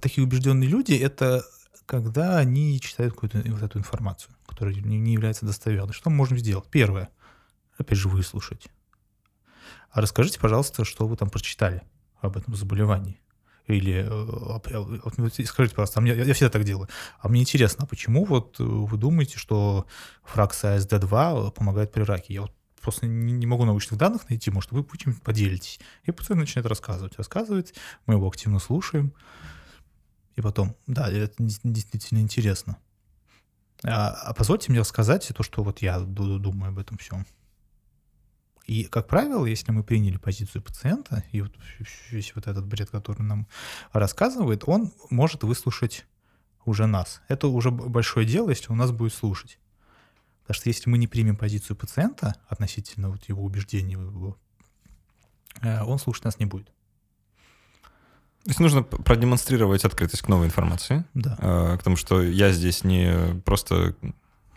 такие 0.00 0.24
убежденные 0.24 0.68
люди— 0.68 0.94
это 1.00 1.44
когда 1.86 2.38
они 2.38 2.80
читают 2.80 3.14
какую-то 3.14 3.40
вот 3.52 3.62
эту 3.62 3.78
информацию, 3.78 4.32
которая 4.48 4.74
не 4.74 5.12
является 5.12 5.46
достоверной. 5.46 5.92
Что 5.92 6.10
мы 6.10 6.16
можем 6.16 6.38
сделать? 6.38 6.64
Первое, 6.70 7.08
опять 7.78 7.98
же, 7.98 8.08
выслушать 8.08 8.68
а 9.92 10.00
расскажите, 10.00 10.40
пожалуйста, 10.40 10.84
что 10.84 11.06
вы 11.06 11.16
там 11.16 11.30
прочитали 11.30 11.82
об 12.20 12.36
этом 12.36 12.56
заболевании. 12.56 13.20
Или 13.66 14.04
э, 14.08 15.44
скажите, 15.44 15.74
пожалуйста, 15.74 16.00
а 16.00 16.00
мне, 16.00 16.14
я 16.14 16.34
всегда 16.34 16.50
так 16.50 16.64
делаю. 16.64 16.88
А 17.20 17.28
мне 17.28 17.42
интересно, 17.42 17.84
а 17.84 17.86
почему 17.86 18.24
вот 18.24 18.58
вы 18.58 18.96
думаете, 18.96 19.38
что 19.38 19.86
фракция 20.24 20.78
СД2 20.78 21.52
помогает 21.52 21.92
при 21.92 22.02
раке? 22.02 22.34
Я 22.34 22.40
вот 22.42 22.52
просто 22.80 23.06
не, 23.06 23.32
не 23.32 23.46
могу 23.46 23.64
научных 23.64 23.98
данных 23.98 24.28
найти, 24.30 24.50
может, 24.50 24.72
вы 24.72 24.84
чем 24.96 25.14
поделитесь. 25.14 25.78
И 26.04 26.10
пациент 26.10 26.40
начинает 26.40 26.66
рассказывать. 26.66 27.16
Рассказывает, 27.18 27.74
мы 28.06 28.14
его 28.14 28.26
активно 28.26 28.58
слушаем. 28.58 29.12
И 30.34 30.40
потом, 30.40 30.74
да, 30.86 31.10
это 31.10 31.34
действительно 31.38 32.20
интересно. 32.20 32.78
А, 33.84 34.08
а 34.08 34.34
позвольте 34.34 34.72
мне 34.72 34.80
рассказать 34.80 35.30
то, 35.36 35.42
что 35.42 35.62
вот 35.62 35.82
я 35.82 36.00
думаю 36.00 36.70
об 36.70 36.78
этом 36.78 36.96
всем. 36.96 37.26
И, 38.66 38.84
как 38.84 39.08
правило, 39.08 39.44
если 39.44 39.72
мы 39.72 39.82
приняли 39.82 40.16
позицию 40.18 40.62
пациента, 40.62 41.24
и 41.32 41.42
вот 41.42 41.52
весь 42.10 42.34
вот 42.34 42.46
этот 42.46 42.66
бред, 42.66 42.90
который 42.90 43.22
нам 43.22 43.48
рассказывает, 43.92 44.64
он 44.66 44.92
может 45.10 45.42
выслушать 45.42 46.06
уже 46.64 46.86
нас. 46.86 47.22
Это 47.28 47.48
уже 47.48 47.70
большое 47.70 48.26
дело, 48.26 48.50
если 48.50 48.70
он 48.70 48.78
нас 48.78 48.92
будет 48.92 49.14
слушать. 49.14 49.58
Потому 50.42 50.60
что 50.60 50.68
если 50.68 50.90
мы 50.90 50.98
не 50.98 51.08
примем 51.08 51.36
позицию 51.36 51.76
пациента 51.76 52.36
относительно 52.48 53.10
вот 53.10 53.28
его 53.28 53.44
убеждений, 53.44 53.92
его, 53.92 54.36
э, 55.60 55.82
он 55.82 55.98
слушать 55.98 56.24
нас 56.24 56.38
не 56.38 56.46
будет. 56.46 56.66
То 58.44 58.50
есть 58.50 58.60
нужно 58.60 58.82
продемонстрировать 58.82 59.84
открытость 59.84 60.22
к 60.22 60.28
новой 60.28 60.46
информации. 60.46 61.04
Да. 61.14 61.36
Э, 61.38 61.78
к 61.78 61.82
тому, 61.84 61.96
что 61.96 62.22
я 62.22 62.52
здесь 62.52 62.82
не 62.82 63.40
просто 63.44 63.94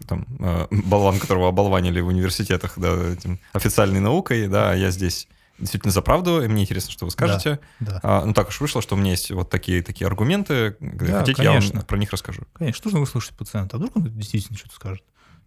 там, 0.07 0.25
э, 0.39 0.67
болван, 0.69 1.19
которого 1.19 1.49
оболванили 1.49 2.01
в 2.01 2.07
университетах, 2.07 2.73
да, 2.77 2.93
этим 3.13 3.39
официальной 3.53 3.99
наукой, 3.99 4.47
да, 4.47 4.71
а 4.71 4.75
я 4.75 4.91
здесь 4.91 5.27
действительно 5.57 5.91
за 5.91 6.01
правду, 6.01 6.43
и 6.43 6.47
мне 6.47 6.63
интересно, 6.63 6.91
что 6.91 7.05
вы 7.05 7.11
скажете. 7.11 7.59
Да, 7.79 7.91
да. 7.91 7.99
А, 8.03 8.25
ну, 8.25 8.33
так 8.33 8.49
уж 8.49 8.59
вышло, 8.59 8.81
что 8.81 8.95
у 8.95 8.97
меня 8.97 9.11
есть 9.11 9.31
вот 9.31 9.49
такие, 9.49 9.81
такие 9.81 10.05
аргументы. 10.07 10.75
Да, 10.79 11.19
Хотите, 11.19 11.43
конечно. 11.43 11.73
я 11.73 11.79
вам 11.79 11.85
про 11.85 11.97
них 11.97 12.11
расскажу. 12.11 12.43
Конечно, 12.53 12.81
нужно 12.85 12.99
выслушать 12.99 13.35
пациента. 13.35 13.77
А 13.77 13.79
вдруг 13.79 13.95
он 13.95 14.03
действительно 14.17 14.57
что-то 14.57 14.75
скажет? 14.75 15.03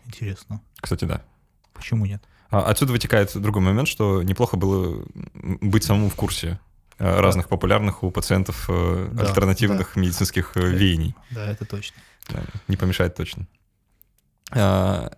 Интересно. 0.06 0.62
Кстати, 0.80 1.04
да. 1.04 1.22
Почему 1.74 2.06
нет? 2.06 2.22
А, 2.50 2.64
отсюда 2.64 2.92
вытекает 2.92 3.36
другой 3.36 3.62
момент, 3.62 3.88
что 3.88 4.22
неплохо 4.22 4.56
было 4.56 5.04
быть 5.34 5.84
самому 5.84 6.08
в 6.08 6.14
курсе 6.14 6.58
э, 6.98 7.20
разных 7.20 7.48
популярных 7.48 8.02
у 8.02 8.10
пациентов 8.10 8.66
э, 8.70 9.08
Да, 9.12 9.24
альтернативных 9.26 9.96
медицинских 9.96 10.52
э, 10.56 10.70
веяний. 10.70 11.14
Да, 11.30 11.50
это 11.50 11.66
точно. 11.66 11.98
Да, 12.30 12.42
Не 12.66 12.76
помешает 12.76 13.14
точно. 13.14 13.46
А, 14.52 15.10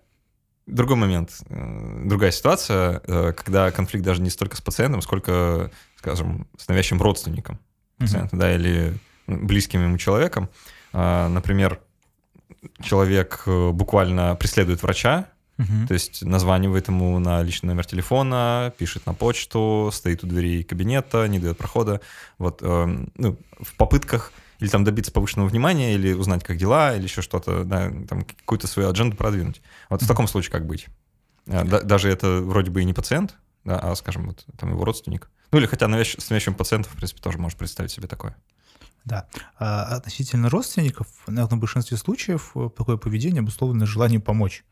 Другой 0.67 0.95
момент, 0.95 1.31
э, 1.49 2.01
другая 2.05 2.31
ситуация, 2.31 3.01
э, 3.05 3.33
когда 3.33 3.71
конфликт 3.71 4.05
даже 4.05 4.21
не 4.21 4.29
столько 4.29 4.55
с 4.55 4.61
пациентом, 4.61 5.01
сколько, 5.01 5.69
скажем, 5.97 6.47
с 6.57 6.67
навязчивым 6.67 7.01
родственником 7.01 7.59
пациента, 7.97 8.37
да, 8.37 8.53
или 8.55 8.93
близким 9.27 9.81
ему 9.83 9.97
человеком. 9.97 10.49
А, 10.93 11.27
Например, 11.29 11.79
человек 12.81 13.43
э, 13.47 13.71
буквально 13.71 14.35
преследует 14.35 14.81
врача, 14.83 15.25
Мгм. 15.57 15.87
то 15.87 15.93
есть 15.93 16.23
названивает 16.23 16.87
ему 16.87 17.19
на 17.19 17.43
личный 17.43 17.67
номер 17.67 17.85
телефона, 17.85 18.73
пишет 18.77 19.05
на 19.05 19.13
почту, 19.13 19.89
стоит 19.91 20.23
у 20.23 20.27
дверей 20.27 20.63
кабинета, 20.63 21.27
не 21.27 21.39
дает 21.39 21.57
прохода. 21.57 22.01
Вот, 22.37 22.61
эм, 22.61 23.11
ну, 23.15 23.37
в 23.59 23.75
попытках 23.75 24.31
или 24.61 24.69
там 24.69 24.83
добиться 24.83 25.11
повышенного 25.11 25.49
внимания, 25.49 25.95
или 25.95 26.13
узнать, 26.13 26.43
как 26.43 26.57
дела, 26.57 26.95
или 26.95 27.03
еще 27.03 27.21
что-то, 27.21 27.63
да, 27.65 27.91
там 28.07 28.23
какую-то 28.23 28.67
свою 28.67 28.87
адженду 28.89 29.17
продвинуть. 29.17 29.61
Вот 29.89 30.01
в 30.01 30.07
таком 30.07 30.27
случае 30.27 30.51
как 30.51 30.65
быть? 30.67 30.87
А, 31.47 31.63
да- 31.65 31.81
даже 31.81 32.09
это 32.09 32.41
вроде 32.41 32.69
бы 32.71 32.81
и 32.81 32.85
не 32.85 32.93
пациент, 32.93 33.35
да, 33.65 33.79
а, 33.79 33.95
скажем, 33.95 34.27
вот 34.27 34.45
там 34.57 34.69
его 34.69 34.85
родственник. 34.85 35.29
Ну 35.51 35.57
или 35.57 35.65
хотя 35.65 35.87
навязч- 35.87 36.21
с 36.21 36.29
навязчивым 36.29 36.57
пациентом, 36.57 36.93
в 36.93 36.95
принципе, 36.95 37.21
тоже 37.21 37.39
может 37.39 37.57
представить 37.57 37.91
себе 37.91 38.07
такое. 38.07 38.37
Да. 39.03 39.27
А 39.57 39.95
относительно 39.95 40.47
родственников, 40.49 41.07
наверное, 41.25 41.57
в 41.57 41.59
большинстве 41.59 41.97
случаев 41.97 42.51
э, 42.55 42.69
такое 42.77 42.97
поведение 42.97 43.39
обусловлено 43.39 43.87
желанием 43.87 44.21
помочь 44.21 44.63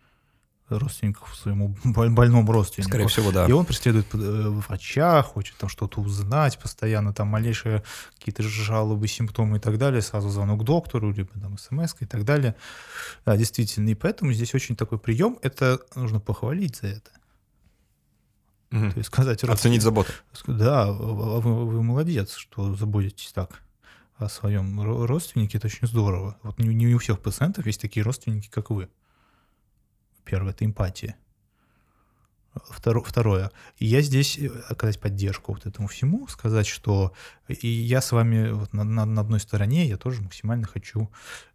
родственнику 0.78 1.28
своему 1.36 1.76
боль- 1.84 2.10
больному 2.10 2.52
родственнику. 2.52 2.90
Скорее 2.90 3.08
всего, 3.08 3.32
да. 3.32 3.46
И 3.48 3.52
он 3.52 3.66
преследует 3.66 4.08
э, 4.14 4.18
врача, 4.50 5.22
хочет 5.24 5.56
там 5.58 5.70
что-то 5.70 6.02
узнать 6.02 6.60
постоянно, 6.60 7.14
там 7.14 7.28
малейшие 7.30 7.84
какие-то 8.18 8.44
жалобы, 8.44 9.08
симптомы 9.08 9.58
и 9.58 9.60
так 9.60 9.78
далее, 9.78 10.02
сразу 10.02 10.30
звонок 10.30 10.64
доктору, 10.64 11.12
либо 11.12 11.30
там 11.40 11.58
смс 11.58 11.96
и 12.00 12.06
так 12.06 12.26
далее. 12.26 12.56
Да, 13.26 13.36
действительно. 13.38 13.90
И 13.90 13.96
поэтому 13.96 14.34
здесь 14.34 14.54
очень 14.54 14.76
такой 14.76 15.00
прием, 15.00 15.38
это 15.42 15.80
нужно 15.96 16.20
похвалить 16.20 16.76
за 16.78 16.88
это. 16.88 17.12
Мгм. 18.72 18.92
То 18.92 18.98
есть 19.00 19.08
сказать 19.08 19.44
Оценить 19.44 19.82
заботу. 19.82 20.12
да, 20.46 20.92
вы, 20.92 21.66
вы- 21.66 21.82
молодец, 21.84 22.36
что 22.36 22.76
заботитесь 22.76 23.32
так 23.34 23.64
о 24.18 24.30
своем 24.30 24.80
ро- 24.82 25.06
родственнике, 25.08 25.58
это 25.58 25.68
очень 25.68 25.88
здорово. 25.88 26.38
Вот 26.44 26.60
не, 26.60 26.68
не 26.76 26.94
у 26.94 27.00
всех 27.00 27.20
пациентов 27.20 27.66
есть 27.66 27.82
такие 27.82 28.04
родственники, 28.04 28.50
как 28.52 28.70
вы. 28.70 28.90
Первое, 30.30 30.52
это 30.52 30.64
эмпатия. 30.64 31.16
Второ- 32.72 33.04
второе, 33.04 33.52
я 33.80 34.02
здесь 34.02 34.38
э, 34.38 34.48
оказать 34.70 35.00
поддержку 35.00 35.54
вот 35.54 35.66
этому 35.66 35.88
всему, 35.88 36.28
сказать, 36.28 36.68
что 36.68 37.14
и 37.48 37.68
я 37.68 38.02
с 38.02 38.12
вами 38.12 38.52
вот 38.52 38.74
на, 38.74 38.84
на- 38.84 39.06
на 39.06 39.22
одной 39.22 39.40
стороне, 39.40 39.88
я 39.88 39.98
тоже 39.98 40.22
максимально 40.22 40.68
хочу 40.68 41.10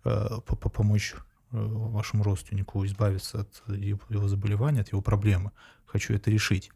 э, 0.04 0.28
по- 0.46 0.56
по- 0.56 0.68
помочь 0.68 1.14
э, 1.14 1.18
вашему 1.52 2.22
родственнику 2.24 2.84
избавиться 2.86 3.40
от 3.40 3.62
его, 3.76 4.28
заболевания, 4.28 4.80
от 4.80 4.92
его 4.92 5.02
проблемы. 5.02 5.50
Хочу 5.86 6.14
это 6.14 6.30
решить. 6.30 6.70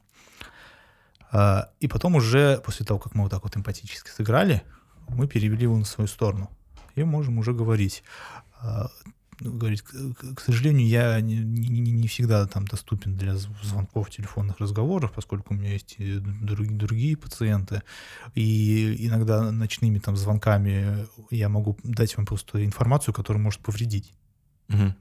А, 1.33 1.71
И 1.81 1.89
потом 1.89 2.15
уже, 2.17 2.61
после 2.65 2.85
того, 2.87 3.01
как 3.01 3.15
мы 3.15 3.23
вот 3.23 3.31
так 3.31 3.43
вот 3.43 3.57
эмпатически 3.57 4.11
сыграли, 4.11 4.63
мы 5.09 5.27
перевели 5.27 5.63
его 5.63 5.77
на 5.77 5.85
свою 5.85 6.07
сторону. 6.09 6.51
И 6.97 7.03
можем 7.05 7.39
уже 7.39 7.53
говорить. 7.53 8.03
А, 9.41 9.45
ну, 9.45 9.53
Говорить, 9.59 9.83
к, 9.83 10.41
сожалению, 10.41 10.87
я 10.87 11.21
не, 11.21 11.37
не- 11.37 11.69
не- 11.93 12.09
всегда 12.09 12.47
там 12.47 12.67
доступен 12.67 13.17
для 13.17 13.35
зв- 13.35 13.49
звонков, 13.65 14.11
телефонных 14.11 14.59
разговоров, 14.61 15.13
поскольку 15.15 15.55
у 15.55 15.57
меня 15.57 15.73
есть 15.73 15.97
и 15.99 16.19
друг- 16.19 16.77
другие 16.77 17.17
пациенты. 17.17 17.83
И 18.35 19.07
иногда 19.07 19.51
ночными 19.53 19.99
там 19.99 20.17
звонками 20.17 21.07
я 21.31 21.49
могу 21.49 21.77
дать 21.85 22.17
вам 22.17 22.27
просто 22.27 22.65
информацию, 22.65 23.15
которая 23.15 23.43
может 23.43 23.61
повредить. 23.61 24.13
Мгм. 24.69 24.95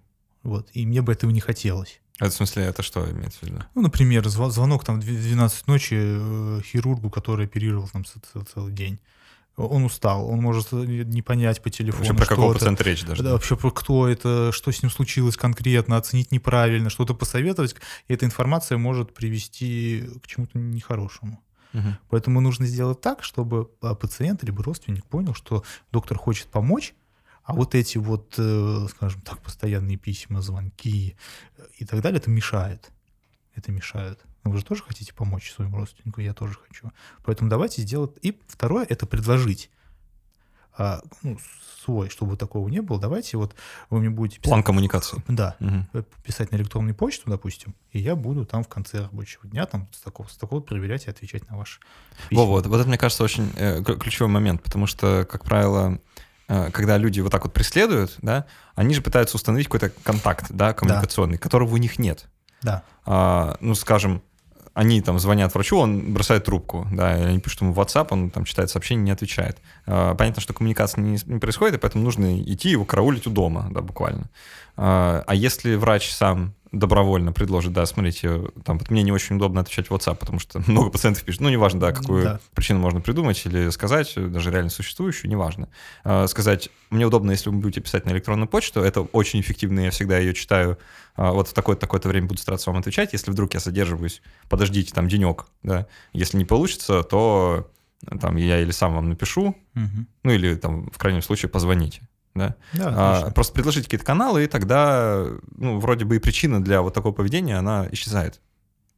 Вот. 0.43 0.69
И 0.73 0.85
мне 0.85 1.01
бы 1.01 1.11
этого 1.11 1.31
не 1.31 1.41
хотелось. 1.41 1.99
Это 2.19 2.31
в 2.31 2.33
смысле, 2.33 2.63
это 2.63 2.81
что 2.81 3.09
имеется 3.11 3.39
в 3.39 3.43
виду? 3.43 3.59
Ну, 3.75 3.81
например, 3.83 4.25
зв- 4.25 4.49
звонок 4.49 4.83
там 4.83 4.99
в 4.99 5.05
12 5.05 5.67
ночи 5.67 5.95
э, 5.95 6.61
хирургу, 6.63 7.09
который 7.09 7.45
оперировал 7.45 7.87
там 7.87 8.03
целый 8.05 8.73
день. 8.73 8.99
Он 9.57 9.85
устал, 9.85 10.29
он 10.29 10.39
может 10.39 10.71
не 10.71 11.23
понять 11.23 11.63
по 11.63 11.71
телефону, 11.71 12.13
Вообще, 12.13 12.35
про 12.35 12.45
это. 12.45 12.53
пациента 12.53 12.83
речь 12.83 13.03
даже? 13.03 13.23
Да, 13.23 13.33
вообще 13.33 13.57
про 13.57 13.71
кто 13.71 14.07
это, 14.07 14.51
что 14.53 14.71
с 14.71 14.83
ним 14.83 14.91
случилось 14.91 15.35
конкретно, 15.35 15.97
оценить 15.97 16.31
неправильно, 16.31 16.91
что-то 16.91 17.15
посоветовать. 17.15 17.75
И 18.07 18.13
эта 18.13 18.25
информация 18.25 18.77
может 18.77 19.15
привести 19.15 20.07
к 20.21 20.27
чему-то 20.27 20.59
нехорошему. 20.59 21.41
Мгм. 21.73 21.97
Поэтому 22.09 22.39
нужно 22.39 22.67
сделать 22.67 23.01
так, 23.01 23.23
чтобы 23.23 23.71
а, 23.81 23.95
пациент 23.95 24.43
либо 24.43 24.63
родственник 24.63 25.05
понял, 25.05 25.33
что 25.33 25.63
доктор 25.91 26.19
хочет 26.19 26.47
помочь, 26.47 26.93
а 27.43 27.53
вот 27.53 27.73
эти 27.73 27.97
вот, 27.97 28.35
э, 28.37 28.87
скажем 28.91 29.21
так, 29.21 29.39
постоянные 29.41 29.97
письма, 29.97 30.41
звонки 30.41 31.15
и 31.77 31.85
так 31.85 32.01
далее, 32.01 32.19
это 32.19 32.29
мешает. 32.29 32.91
Это 33.55 33.71
мешает. 33.71 34.19
Вы 34.49 34.57
же 34.57 34.65
тоже 34.65 34.83
хотите 34.83 35.13
помочь 35.13 35.51
своему 35.51 35.77
родственнику, 35.77 36.21
я 36.21 36.33
тоже 36.33 36.57
хочу. 36.67 36.91
Поэтому 37.23 37.49
давайте 37.49 37.81
сделать... 37.81 38.11
И 38.21 38.39
второе— 38.47 38.85
это 38.89 39.05
предложить 39.05 39.69
а, 40.77 41.01
ну, 41.23 41.37
свой, 41.83 42.09
чтобы 42.09 42.37
такого 42.37 42.67
не 42.69 42.81
было. 42.81 42.99
Давайте 42.99 43.37
вот 43.37 43.55
вы 43.89 43.99
мне 43.99 44.09
будете 44.09 44.39
План 44.41 44.61
коммуникации. 44.61 45.23
Да, 45.27 45.55
э, 45.59 46.03
писать 46.23 46.51
на 46.51 46.57
электронную 46.57 46.93
почту, 46.93 47.29
допустим, 47.29 47.73
и 47.91 47.99
я 47.99 48.15
буду 48.15 48.45
там 48.45 48.63
в 48.63 48.67
конце 48.67 49.01
рабочего 49.01 49.47
дня 49.47 49.65
там 49.65 49.87
с 49.91 50.01
такого, 50.01 50.27
с 50.27 50.37
такого 50.37 50.59
проверять 50.59 51.07
и 51.07 51.09
отвечать 51.09 51.49
на 51.49 51.57
ваши 51.57 51.79
письма. 52.29 52.43
Во, 52.43 52.45
вот, 52.45 52.67
вот 52.67 52.79
это, 52.79 52.87
мне 52.87 52.97
кажется, 52.97 53.23
очень 53.23 53.51
э, 53.55 53.83
ключевой 53.83 54.29
момент, 54.29 54.61
потому 54.61 54.85
что, 54.85 55.25
как 55.29 55.45
правило, 55.45 55.99
э, 56.47 56.69
когда 56.71 56.97
люди 56.97 57.21
вот 57.21 57.31
так 57.31 57.43
вот 57.43 57.53
преследуют, 57.53 58.15
да, 58.21 58.45
они 58.75 58.93
же 58.93 59.01
пытаются 59.01 59.37
установить 59.37 59.67
какой-то 59.67 59.89
контакт, 60.03 60.47
да, 60.49 60.73
коммуникационный, 60.73 61.37
которого 61.37 61.73
у 61.73 61.77
них 61.77 61.97
нет. 61.97 62.27
Да, 62.61 62.83
А, 63.05 63.57
ну, 63.61 63.75
скажем, 63.75 64.21
они 64.77 65.01
там 65.01 65.17
звонят 65.17 65.55
врачу, 65.55 65.75
он 65.79 66.13
бросает 66.13 66.45
трубку, 66.45 66.87
да, 66.91 67.17
или 67.17 67.25
они 67.25 67.39
пишут 67.39 67.61
ему 67.61 67.73
в 67.73 67.79
WhatsApp, 67.79 68.09
он 68.11 68.29
там 68.29 68.45
читает 68.45 68.69
сообщение, 68.69 69.05
не 69.05 69.11
отвечает. 69.11 69.57
А, 69.87 70.13
понятно, 70.13 70.39
что 70.39 70.53
коммуникация 70.53 71.01
не, 71.01 71.17
не 71.25 71.39
происходит, 71.39 71.75
и 71.75 71.79
поэтому 71.79 72.03
нужно 72.03 72.39
идти 72.39 72.69
его 72.69 72.85
караулить 72.85 73.25
у 73.25 73.31
дома, 73.31 73.69
да, 73.71 73.81
буквально. 73.81 74.29
А, 74.75 75.23
а 75.25 75.33
если 75.33 75.73
врач 75.73 76.11
сам 76.11 76.53
добровольно 76.71 77.31
предложит, 77.31 77.73
да, 77.73 77.85
смотрите, 77.87 78.51
там, 78.65 78.77
вот 78.77 78.91
мне 78.91 79.01
не 79.01 79.11
очень 79.11 79.37
удобно 79.37 79.61
отвечать 79.61 79.87
в 79.89 79.93
WhatsApp, 79.93 80.15
потому 80.15 80.37
что 80.39 80.61
много 80.67 80.91
пациентов 80.91 81.23
пишут, 81.23 81.41
ну, 81.41 81.49
неважно, 81.49 81.79
да, 81.79 81.91
какую 81.91 82.23
Да. 82.23 82.39
причину 82.53 82.79
можно 82.79 83.01
придумать 83.01 83.43
или 83.45 83.69
сказать, 83.69 84.13
даже 84.15 84.51
реально 84.51 84.69
существующую, 84.69 85.31
неважно. 85.31 85.69
А, 86.03 86.27
сказать, 86.27 86.69
мне 86.91 87.07
удобно, 87.07 87.31
если 87.31 87.49
вы 87.49 87.55
будете 87.55 87.81
писать 87.81 88.05
на 88.05 88.11
электронную 88.11 88.47
почту, 88.47 88.81
это 88.81 89.01
очень 89.01 89.39
эффективно, 89.39 89.79
я 89.79 89.89
всегда 89.91 90.19
ее 90.19 90.35
читаю, 90.35 90.77
вот 91.17 91.47
в 91.47 91.53
такое-то 91.53 91.81
такое 91.81 91.99
время 92.01 92.27
буду 92.27 92.39
стараться 92.39 92.69
вам 92.71 92.79
отвечать, 92.79 93.13
если 93.13 93.31
вдруг 93.31 93.53
я 93.53 93.59
задерживаюсь, 93.59 94.21
подождите 94.49 94.93
там 94.93 95.07
денек, 95.07 95.47
да, 95.63 95.87
если 96.13 96.37
не 96.37 96.45
получится, 96.45 97.03
то 97.03 97.69
там 98.21 98.35
я 98.37 98.61
или 98.61 98.71
сам 98.71 98.93
вам 98.93 99.09
напишу, 99.09 99.55
Мгм. 99.73 100.07
ну 100.23 100.31
или 100.31 100.55
там 100.55 100.89
в 100.91 100.97
крайнем 100.97 101.21
случае 101.23 101.49
позвоните, 101.49 102.07
да. 102.35 102.55
да, 102.73 103.23
А, 103.25 103.31
просто 103.31 103.53
предложить 103.53 103.85
какие-то 103.85 104.05
каналы, 104.05 104.43
и 104.43 104.47
тогда, 104.47 105.25
ну, 105.55 105.79
вроде 105.79 106.05
бы 106.05 106.15
и 106.15 106.19
причина 106.19 106.63
для 106.63 106.81
вот 106.81 106.93
такого 106.93 107.13
поведения, 107.13 107.57
она 107.57 107.87
исчезает. 107.91 108.39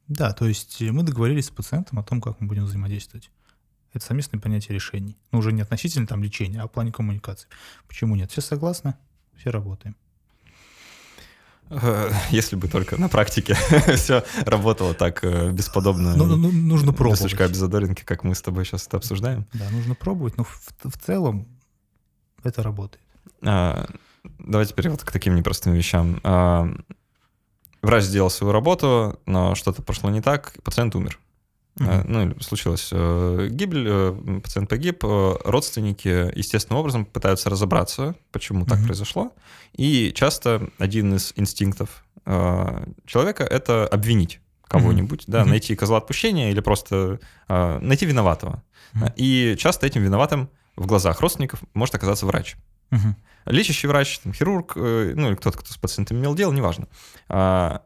Да, 0.07 0.33
то 0.33 0.47
есть 0.47 0.81
мы 0.81 1.03
договорились 1.03 1.45
с 1.45 1.51
пациентом 1.51 1.99
о 1.99 2.03
том, 2.03 2.19
как 2.19 2.41
мы 2.41 2.47
будем 2.47 2.65
взаимодействовать. 2.65 3.29
Это 3.93 4.05
совместное 4.05 4.39
принятие 4.39 4.75
решений. 4.75 5.17
Ну, 5.31 5.39
уже 5.39 5.51
не 5.51 5.61
относительно 5.61 6.05
там 6.07 6.21
лечения, 6.23 6.61
а 6.61 6.67
в 6.67 6.71
плане 6.71 6.91
коммуникации. 6.91 7.47
Почему 7.87 8.15
нет? 8.15 8.29
Все 8.31 8.41
согласны? 8.41 8.95
Все 9.37 9.49
работаем. 9.51 9.95
Если 12.31 12.55
бы 12.55 12.67
только 12.67 12.97
на 12.97 13.09
практике 13.09 13.53
все 13.95 14.23
работало 14.45 14.93
так 14.93 15.23
э, 15.23 15.51
бесподобно. 15.51 16.15
Ну, 16.15 16.25
ну, 16.25 16.49
и 16.49 16.53
нужно 16.53 16.91
без 16.91 16.97
пробовать. 16.97 17.19
сучка, 17.21 17.47
без 17.47 17.57
задоринки, 17.57 18.03
как 18.03 18.23
мы 18.23 18.33
с 18.33 18.41
тобой 18.41 18.65
сейчас 18.65 18.87
это 18.87 18.97
обсуждаем. 18.97 19.45
Да, 19.53 19.69
нужно 19.69 19.95
пробовать, 19.95 20.37
но 20.37 20.43
в, 20.43 20.59
в 20.83 20.97
целом 20.97 21.47
это 22.43 22.63
работает. 22.63 23.03
А, 23.43 23.87
Давай 24.39 24.65
теперь 24.65 24.89
вот 24.89 25.03
к 25.03 25.11
таким 25.11 25.35
непростым 25.35 25.73
вещам. 25.73 26.19
А, 26.23 26.67
Врач 27.81 28.03
сделал 28.03 28.29
свою 28.29 28.51
работу, 28.51 29.19
но 29.25 29.55
что-то 29.55 29.81
пошло 29.81 30.09
не 30.09 30.21
так, 30.21 30.53
пациент 30.63 30.95
умер. 30.95 31.17
Мгм. 31.75 32.03
Ну, 32.07 32.35
случилась 32.41 32.89
э, 32.91 33.47
гибель, 33.51 33.85
э, 33.87 34.39
пациент 34.43 34.69
погиб, 34.69 35.03
родственники 35.03 36.35
естественным 36.37 36.79
образом 36.81 37.05
пытаются 37.05 37.49
разобраться, 37.49 38.15
почему 38.31 38.65
так 38.65 38.79
Мгм. 38.79 38.87
произошло. 38.87 39.31
И 39.73 40.11
часто 40.13 40.69
один 40.77 41.15
из 41.15 41.33
инстинктов 41.35 42.03
человека— 43.05 43.43
это 43.49 43.87
обвинить 43.87 44.39
кого-нибудь, 44.67 45.23
да, 45.27 45.41
Мгм. 45.41 45.49
найти 45.51 45.75
козла 45.75 45.97
отпущения 45.97 46.51
или 46.51 46.59
просто 46.59 47.19
э, 47.47 47.79
найти 47.81 48.05
виноватого. 48.05 48.61
Мгм. 48.93 49.07
И 49.15 49.55
часто 49.57 49.87
этим 49.87 50.03
виноватым 50.03 50.49
в 50.75 50.85
глазах 50.85 51.21
родственников 51.21 51.61
может 51.73 51.95
оказаться 51.95 52.25
врач. 52.27 52.55
Мгм. 52.91 53.15
Лечащий 53.45 53.87
врач, 53.87 54.19
там, 54.19 54.33
хирург, 54.33 54.73
э, 54.75 55.13
ну 55.15 55.29
или 55.29 55.35
кто-то, 55.35 55.57
кто 55.57 55.71
с 55.73 55.77
пациентом 55.77 56.17
имел 56.17 56.35
дело, 56.35 56.51
неважно. 56.51 56.87
А, 57.29 57.81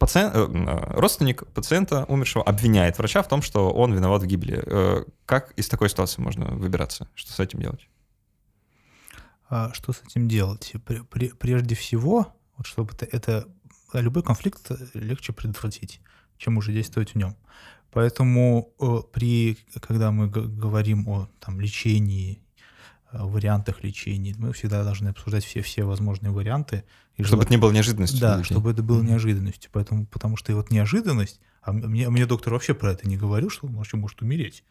пациент, 0.00 0.34
э, 0.34 0.92
родственник 0.98 1.46
пациента 1.52 2.04
умершего 2.08 2.42
обвиняет 2.42 2.98
врача 2.98 3.22
в 3.22 3.28
том, 3.28 3.42
что 3.42 3.70
он 3.70 3.92
виноват 3.92 4.22
в 4.22 4.26
гибели. 4.26 4.60
Э, 4.66 5.04
как 5.26 5.52
из 5.52 5.68
такой 5.68 5.90
ситуации 5.90 6.22
можно 6.22 6.46
выбираться? 6.46 7.06
Что 7.14 7.32
с 7.32 7.38
этим 7.38 7.60
делать? 7.60 7.86
А 9.48 9.72
что 9.74 9.92
с 9.92 10.02
этим 10.02 10.26
делать? 10.26 10.72
Прежде 11.38 11.74
всего, 11.74 12.34
вот 12.56 12.66
чтобы 12.66 12.92
это, 12.94 13.04
это 13.04 13.48
любой 13.92 14.22
конфликт 14.22 14.70
легче 14.94 15.32
предотвратить, 15.32 16.00
чем 16.38 16.56
уже 16.56 16.72
действовать 16.72 17.10
в 17.10 17.14
нем. 17.16 17.36
Поэтому 17.92 18.72
при, 19.12 19.58
когда 19.80 20.12
мы 20.12 20.28
говорим 20.28 21.08
о 21.08 21.28
там, 21.40 21.60
лечении 21.60 22.40
вариантах 23.12 23.82
лечения. 23.82 24.34
Мы 24.38 24.52
всегда 24.52 24.84
должны 24.84 25.08
обсуждать 25.08 25.44
все, 25.44 25.62
все 25.62 25.84
возможные 25.84 26.30
варианты. 26.30 26.84
И 27.20 27.24
чтобы 27.24 27.42
это 27.42 27.52
не 27.52 27.58
было 27.58 27.70
неожиданностью. 27.70 28.20
Да, 28.20 28.44
чтобы 28.44 28.70
это 28.70 28.82
было 28.82 29.02
неожиданностью. 29.02 29.70
Поэтому, 29.72 30.06
потому 30.06 30.36
что 30.36 30.54
вот 30.54 30.70
неожиданность, 30.70 31.40
а 31.62 31.72
мне, 31.72 32.08
мне 32.08 32.26
доктор 32.26 32.52
вообще 32.52 32.74
про 32.74 32.92
это 32.92 33.08
не 33.08 33.16
говорил, 33.16 33.50
что 33.50 33.66
он 33.66 33.74
вообще 33.74 33.96
может 33.96 34.22
умереть. 34.22 34.64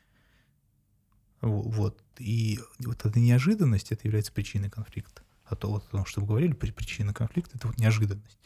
Вот. 1.42 2.02
И 2.18 2.60
вот 2.80 3.06
эта 3.06 3.20
неожиданность, 3.20 3.92
это 3.92 4.02
является 4.06 4.32
причиной 4.32 4.70
конфликта. 4.70 5.22
А 5.46 5.56
то 5.56 5.70
вот 5.70 5.86
о 5.88 5.92
том, 5.92 6.06
что 6.06 6.22
вы 6.22 6.28
говорили, 6.28 6.54
причина 6.54 7.14
конфликта, 7.14 7.58
это 7.58 7.68
вот 7.68 7.78
неожиданность. 7.78 8.38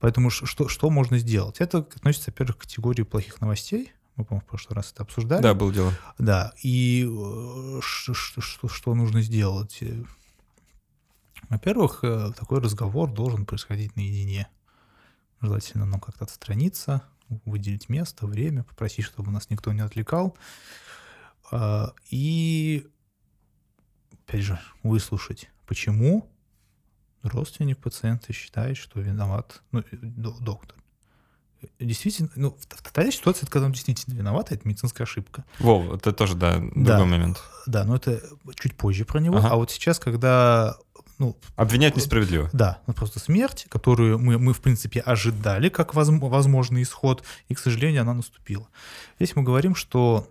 Поэтому 0.00 0.30
что, 0.30 0.68
что 0.68 0.90
можно 0.90 1.18
сделать? 1.18 1.60
Это 1.60 1.78
относится, 1.78 2.30
во-первых, 2.30 2.58
к 2.58 2.60
категории 2.62 3.02
плохих 3.02 3.40
новостей, 3.40 3.92
мы, 4.16 4.24
по-моему, 4.24 4.46
в 4.46 4.48
прошлый 4.48 4.76
раз 4.76 4.92
это 4.92 5.02
обсуждали. 5.02 5.42
Да, 5.42 5.54
было 5.54 5.72
дело. 5.72 5.92
Да, 6.18 6.52
и 6.62 7.04
э, 7.04 7.80
что, 7.82 8.14
что, 8.14 8.68
что 8.68 8.94
нужно 8.94 9.22
сделать? 9.22 9.82
Во-первых, 11.54 12.00
э, 12.02 12.32
такой 12.36 12.60
разговор 12.60 13.12
должен 13.12 13.46
происходить 13.46 13.94
наедине. 13.94 14.48
Желательно 15.40 15.86
нам 15.86 16.00
как-то 16.00 16.24
отстраниться, 16.24 17.04
выделить 17.44 17.88
место, 17.88 18.26
время, 18.26 18.64
попросить, 18.64 19.04
чтобы 19.04 19.30
нас 19.30 19.50
никто 19.50 19.72
не 19.72 19.80
отвлекал. 19.80 20.36
А, 21.52 21.92
и, 22.10 22.88
опять 24.26 24.42
же, 24.42 24.58
выслушать, 24.82 25.48
почему 25.64 26.28
родственник 27.22 27.78
пациента 27.78 28.32
считает, 28.32 28.76
что 28.76 29.00
виноват 29.00 29.62
ну, 29.70 29.84
доктор 30.40 30.76
действительно, 31.78 32.30
ну, 32.36 32.56
в 32.58 32.66
такая 32.66 33.10
ситуация, 33.10 33.46
когда 33.48 33.66
он 33.66 33.72
действительно 33.72 34.14
виноват, 34.14 34.52
это 34.52 34.66
медицинская 34.66 35.06
ошибка. 35.06 35.44
Во, 35.58 35.94
это 35.94 36.12
тоже, 36.12 36.34
да, 36.34 36.56
другой 36.58 36.84
да, 36.84 37.04
момент. 37.04 37.42
Да, 37.66 37.84
но 37.84 37.96
это 37.96 38.20
чуть 38.56 38.76
позже 38.76 39.04
про 39.04 39.20
него. 39.20 39.38
Ага. 39.38 39.50
А 39.52 39.56
вот 39.56 39.70
сейчас, 39.70 39.98
когда 39.98 40.76
ну, 41.18 41.36
Обвинять 41.56 41.96
несправедливо. 41.96 42.50
Да, 42.52 42.80
ну, 42.86 42.94
просто 42.94 43.20
смерть, 43.20 43.66
которую 43.68 44.18
мы, 44.18 44.38
мы, 44.38 44.52
в 44.52 44.60
принципе, 44.60 45.00
ожидали 45.00 45.68
как 45.68 45.94
возможный 45.94 46.82
исход, 46.82 47.24
и, 47.48 47.54
к 47.54 47.58
сожалению, 47.58 48.02
она 48.02 48.14
наступила. 48.14 48.68
Здесь 49.18 49.36
мы 49.36 49.42
говорим, 49.42 49.74
что, 49.74 50.28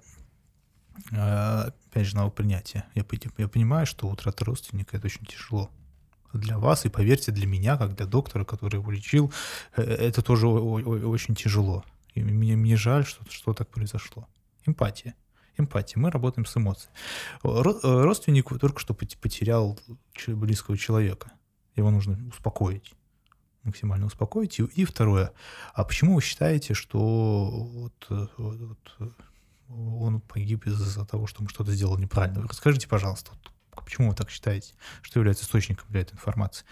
э, 1.11 1.71
опять 1.89 2.07
же, 2.07 2.15
новопринятие. 2.15 2.83
Я, 2.95 3.05
я 3.37 3.47
понимаю, 3.47 3.85
что 3.85 4.07
утрата 4.07 4.43
родственника— 4.45 4.97
это 4.97 5.07
очень 5.07 5.25
тяжело 5.25 5.69
для 6.33 6.57
вас, 6.57 6.85
и 6.85 6.89
поверьте, 6.89 7.31
для 7.31 7.47
меня, 7.47 7.77
как 7.77 7.95
для 7.95 8.05
доктора, 8.05 8.43
который 8.43 8.79
его 8.79 8.91
лечил, 8.91 9.31
э, 9.77 9.83
это 9.83 10.21
тоже 10.21 10.47
очень 10.47 11.35
тяжело. 11.35 11.85
И 12.13 12.21
мне, 12.23 12.55
мне 12.55 12.75
жаль, 12.75 13.05
что, 13.05 13.23
что 13.29 13.53
так 13.53 13.69
произошло. 13.69 14.27
Эмпатия. 14.65 15.15
Эмпатия. 15.57 15.99
Мы 16.01 16.11
работаем 16.11 16.45
с 16.45 16.57
эмоцией. 16.57 16.91
Э, 17.43 18.03
родственник 18.03 18.49
только 18.59 18.79
что 18.79 18.93
потерял 18.93 19.79
близкого 20.27 20.77
человека. 20.77 21.31
Его 21.75 21.91
нужно 21.91 22.19
успокоить 22.27 22.93
максимально 23.63 24.07
успокоить. 24.07 24.59
И, 24.59 24.83
второе, 24.83 25.31
а 25.73 25.85
почему 25.85 26.15
вы 26.15 26.21
считаете, 26.21 26.73
что 26.73 27.49
вот, 27.49 28.07
э, 28.09 28.27
вот, 28.35 28.59
вот 28.99 29.13
он 29.69 30.19
погиб 30.19 30.67
из-за 30.67 31.05
того, 31.05 31.27
что 31.27 31.43
мы 31.43 31.49
что-то 31.49 31.71
сделали 31.71 32.01
неправильно? 32.01 32.45
Расскажите, 32.45 32.89
пожалуйста, 32.89 33.31
вот, 33.31 33.53
Почему 33.83 34.09
вы 34.09 34.15
так 34.15 34.29
считаете? 34.29 34.73
Что 35.01 35.19
является 35.19 35.45
источником 35.45 35.85
для 35.89 36.01
этой 36.01 36.13
информации? 36.13 36.65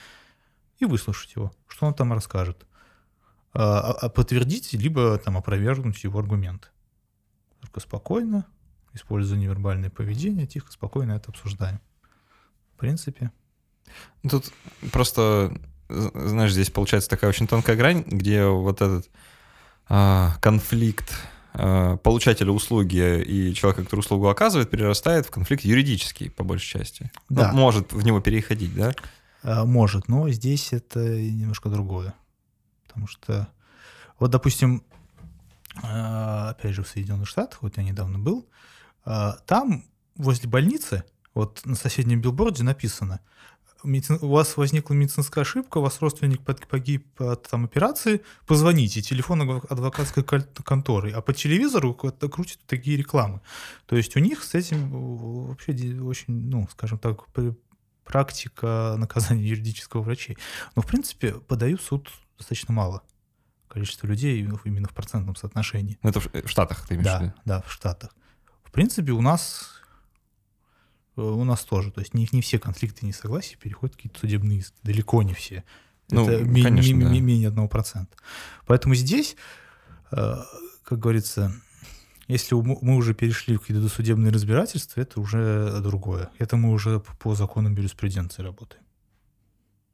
И 0.80 0.86
выслушать 0.86 1.36
его, 1.36 1.52
что 1.67 1.86
он 1.86 1.94
там 1.94 2.13
расскажет. 2.13 2.65
А, 3.54 3.80
а, 3.80 3.91
а 3.91 4.10
подтвердить, 4.10 4.74
либо 4.74 5.17
там 5.17 5.38
опровергнуть 5.38 6.04
его 6.04 6.20
аргументы. 6.20 6.70
Только 7.60 7.80
спокойно, 7.80 8.46
используя 8.94 9.38
невербальное 9.38 9.90
поведение, 9.90 10.48
тихо, 10.48 10.72
спокойно 10.72 11.14
это 11.14 11.32
обсуждаем. 11.32 11.80
В 12.76 12.80
принципе. 12.80 13.32
Тут 14.30 14.52
просто, 14.92 15.58
знаешь, 15.90 16.54
здесь 16.54 16.70
получается 16.70 17.10
такая 17.10 17.30
очень 17.30 17.48
тонкая 17.48 17.76
грань, 17.76 18.04
где 18.08 18.46
вот 18.46 18.82
этот 18.82 19.10
а, 19.88 20.36
конфликт 20.42 21.12
Э, 21.54 21.98
получателя 22.02 22.52
услуги 22.52 23.22
и 23.22 23.54
человека, 23.54 23.84
который 23.84 24.00
услугу 24.00 24.30
оказывает, 24.30 24.70
перерастает 24.70 25.26
в 25.26 25.32
конфликт 25.32 25.66
юридический, 25.66 26.30
по 26.30 26.44
большей 26.44 26.80
части. 26.80 27.12
Ну, 27.28 27.38
да. 27.38 27.52
Ну, 27.52 27.60
может 27.60 27.92
в 27.92 28.02
него 28.04 28.22
переходить, 28.22 28.74
да? 28.74 28.94
Э, 29.44 29.66
может, 29.66 30.08
но 30.08 30.30
здесь 30.30 30.72
это 30.72 31.00
немножко 31.00 31.70
другое. 31.70 32.14
Потому 32.88 33.08
что, 33.08 33.50
вот, 34.18 34.32
допустим, 34.32 34.84
э, 35.84 36.50
опять 36.52 36.74
же, 36.74 36.84
в 36.84 36.88
Соединенных 36.88 37.28
Штатах, 37.28 37.62
вот 37.62 37.76
я 37.76 37.84
недавно 37.84 38.18
был, 38.18 38.48
там 39.04 39.86
возле 40.16 40.50
больницы, 40.50 41.04
вот 41.34 41.62
на 41.66 41.76
соседнем 41.76 42.22
билборде 42.22 42.64
написано, 42.64 43.20
у 43.84 44.28
вас 44.28 44.58
возникла 44.58 44.94
медицинская 44.94 45.44
ошибка, 45.44 45.80
у 45.80 45.82
вас 45.82 46.02
родственник 46.02 46.42
погиб 46.44 47.20
от 47.20 47.48
там, 47.50 47.66
операции, 47.66 48.22
позвоните, 48.46 49.02
телефон 49.02 49.42
адвокатской 49.42 50.24
конторы, 50.24 51.12
а 51.12 51.22
по 51.22 51.34
телевизору 51.34 51.94
крутят 51.94 52.60
такие 52.68 52.98
рекламы. 52.98 53.42
То 53.88 53.96
есть 53.96 54.16
у 54.16 54.20
них 54.20 54.44
с 54.44 54.54
этим 54.54 54.94
э, 54.94 55.48
вообще 55.48 55.72
очень, 56.02 56.50
ну, 56.50 56.68
скажем 56.72 57.00
так, 57.00 57.26
практика 58.04 58.96
наказания 58.98 59.48
юридического 59.48 60.02
врачей. 60.02 60.38
Но, 60.76 60.82
в 60.82 60.86
принципе, 60.86 61.34
подают 61.34 61.82
суд 61.82 62.10
достаточно 62.38 62.74
мало 62.74 63.02
количество 63.68 64.06
людей 64.06 64.48
именно 64.66 64.88
в 64.88 64.94
процентном 64.94 65.36
соотношении. 65.36 65.98
Это 66.04 66.20
в 66.20 66.48
Штатах, 66.48 66.86
ты 66.88 66.96
имеешь 66.96 67.08
да, 67.08 67.18
в 67.18 67.22
виду? 67.22 67.34
Да, 67.46 67.62
в 67.62 67.72
Штатах. 67.72 68.14
В 68.72 68.74
принципе, 68.74 69.12
у 69.12 69.22
нас 69.22 69.82
Э, 71.18 71.22
у 71.22 71.44
нас 71.44 71.64
тоже. 71.64 71.92
То 71.92 72.02
есть 72.02 72.14
не, 72.14 72.28
не 72.32 72.42
все 72.42 72.60
конфликты 72.60 73.06
несогласия 73.06 73.58
переходят 73.58 73.94
в 73.94 73.98
какие-то 73.98 74.20
судебные 74.20 74.60
иски. 74.60 74.76
Далеко 74.84 75.22
не 75.24 75.34
все. 75.34 75.64
Ну, 76.10 76.28
Это 76.28 76.44
конечно, 76.44 76.94
ми- 76.94 77.04
да. 77.04 77.10
менее 77.10 77.48
одного 77.48 77.68
процента. 77.68 78.16
Поэтому 78.66 78.96
здесь, 78.96 79.36
э, 80.12 80.36
как 80.84 81.00
говорится, 81.00 81.54
если 82.28 82.56
мы 82.56 82.96
уже 82.96 83.14
перешли 83.14 83.56
в 83.58 83.62
какие-то 83.62 83.84
досудебные 83.84 84.32
разбирательства, 84.32 85.02
это 85.02 85.20
уже 85.20 85.80
другое. 85.82 86.30
Это 86.38 86.58
мы 86.58 86.72
уже 86.72 87.00
по 87.00 87.36
законам 87.36 87.76
юриспруденции 87.76 88.42
работаем. 88.42 88.84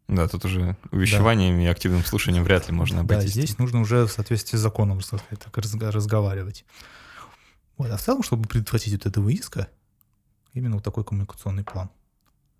Да, 0.07 0.27
тут 0.27 0.45
уже 0.45 0.77
увещеванием 0.91 1.57
да. 1.57 1.63
и 1.63 1.65
активным 1.65 2.03
слушанием 2.05 2.43
вряд 2.43 2.67
ли 2.67 2.73
можно 2.73 3.01
обойтись. 3.01 3.25
Да, 3.25 3.41
здесь 3.41 3.57
нужно 3.57 3.81
уже 3.81 4.05
в 4.05 4.11
соответствии 4.11 4.57
с 4.57 4.61
законом 4.61 5.01
так 5.39 5.57
разговаривать. 5.57 6.65
Вот. 7.77 7.91
А 7.91 7.97
в 7.97 8.01
целом, 8.01 8.23
чтобы 8.23 8.47
предотвратить 8.47 8.93
вот 8.93 9.05
этого 9.05 9.29
иска, 9.29 9.69
Именно 10.57 10.75
вот 10.77 10.83
такой 10.83 11.03
коммуникационный 11.03 11.63
план. 11.63 11.91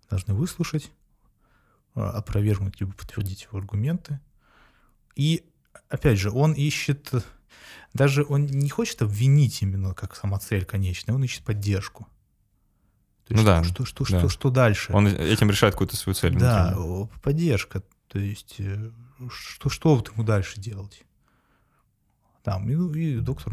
Должны 0.08 0.32
выслушать, 0.32 0.92
а, 1.96 2.10
опровергнуть 2.10 2.78
либо 2.80 2.92
подтвердить 2.92 3.42
его 3.42 3.58
аргументы. 3.58 4.20
И, 5.16 5.44
опять 5.88 6.18
же, 6.18 6.30
он 6.30 6.52
ищет, 6.52 7.12
даже 7.92 8.24
он 8.28 8.46
не 8.46 8.70
хочет 8.70 9.02
обвинить 9.02 9.62
именно 9.62 9.94
как 9.94 10.14
сама 10.14 10.38
цель 10.38 10.64
конечная, 10.64 11.16
он 11.16 11.24
ищет 11.24 11.42
поддержку. 11.42 12.04
То 13.26 13.34
есть, 13.34 13.42
ну 13.42 13.44
да. 13.44 13.64
Что, 13.64 13.84
что, 13.84 14.04
да. 14.08 14.20
что, 14.20 14.28
что 14.28 14.50
дальше? 14.50 14.92
Он 14.92 15.08
этим 15.08 15.50
решает 15.50 15.74
какую-то 15.74 15.96
свою 15.96 16.14
цель. 16.14 16.38
Да, 16.38 16.74
внутреннюю. 16.74 17.10
поддержка. 17.20 17.82
То 18.06 18.20
есть, 18.20 18.54
э, 18.58 18.92
что, 19.28 19.68
что 19.68 19.96
вот 19.96 20.12
ему 20.12 20.22
дальше 20.22 20.60
делать? 20.60 21.02
Там, 22.44 22.70
и, 22.70 23.00
и 23.00 23.18
доктор 23.18 23.52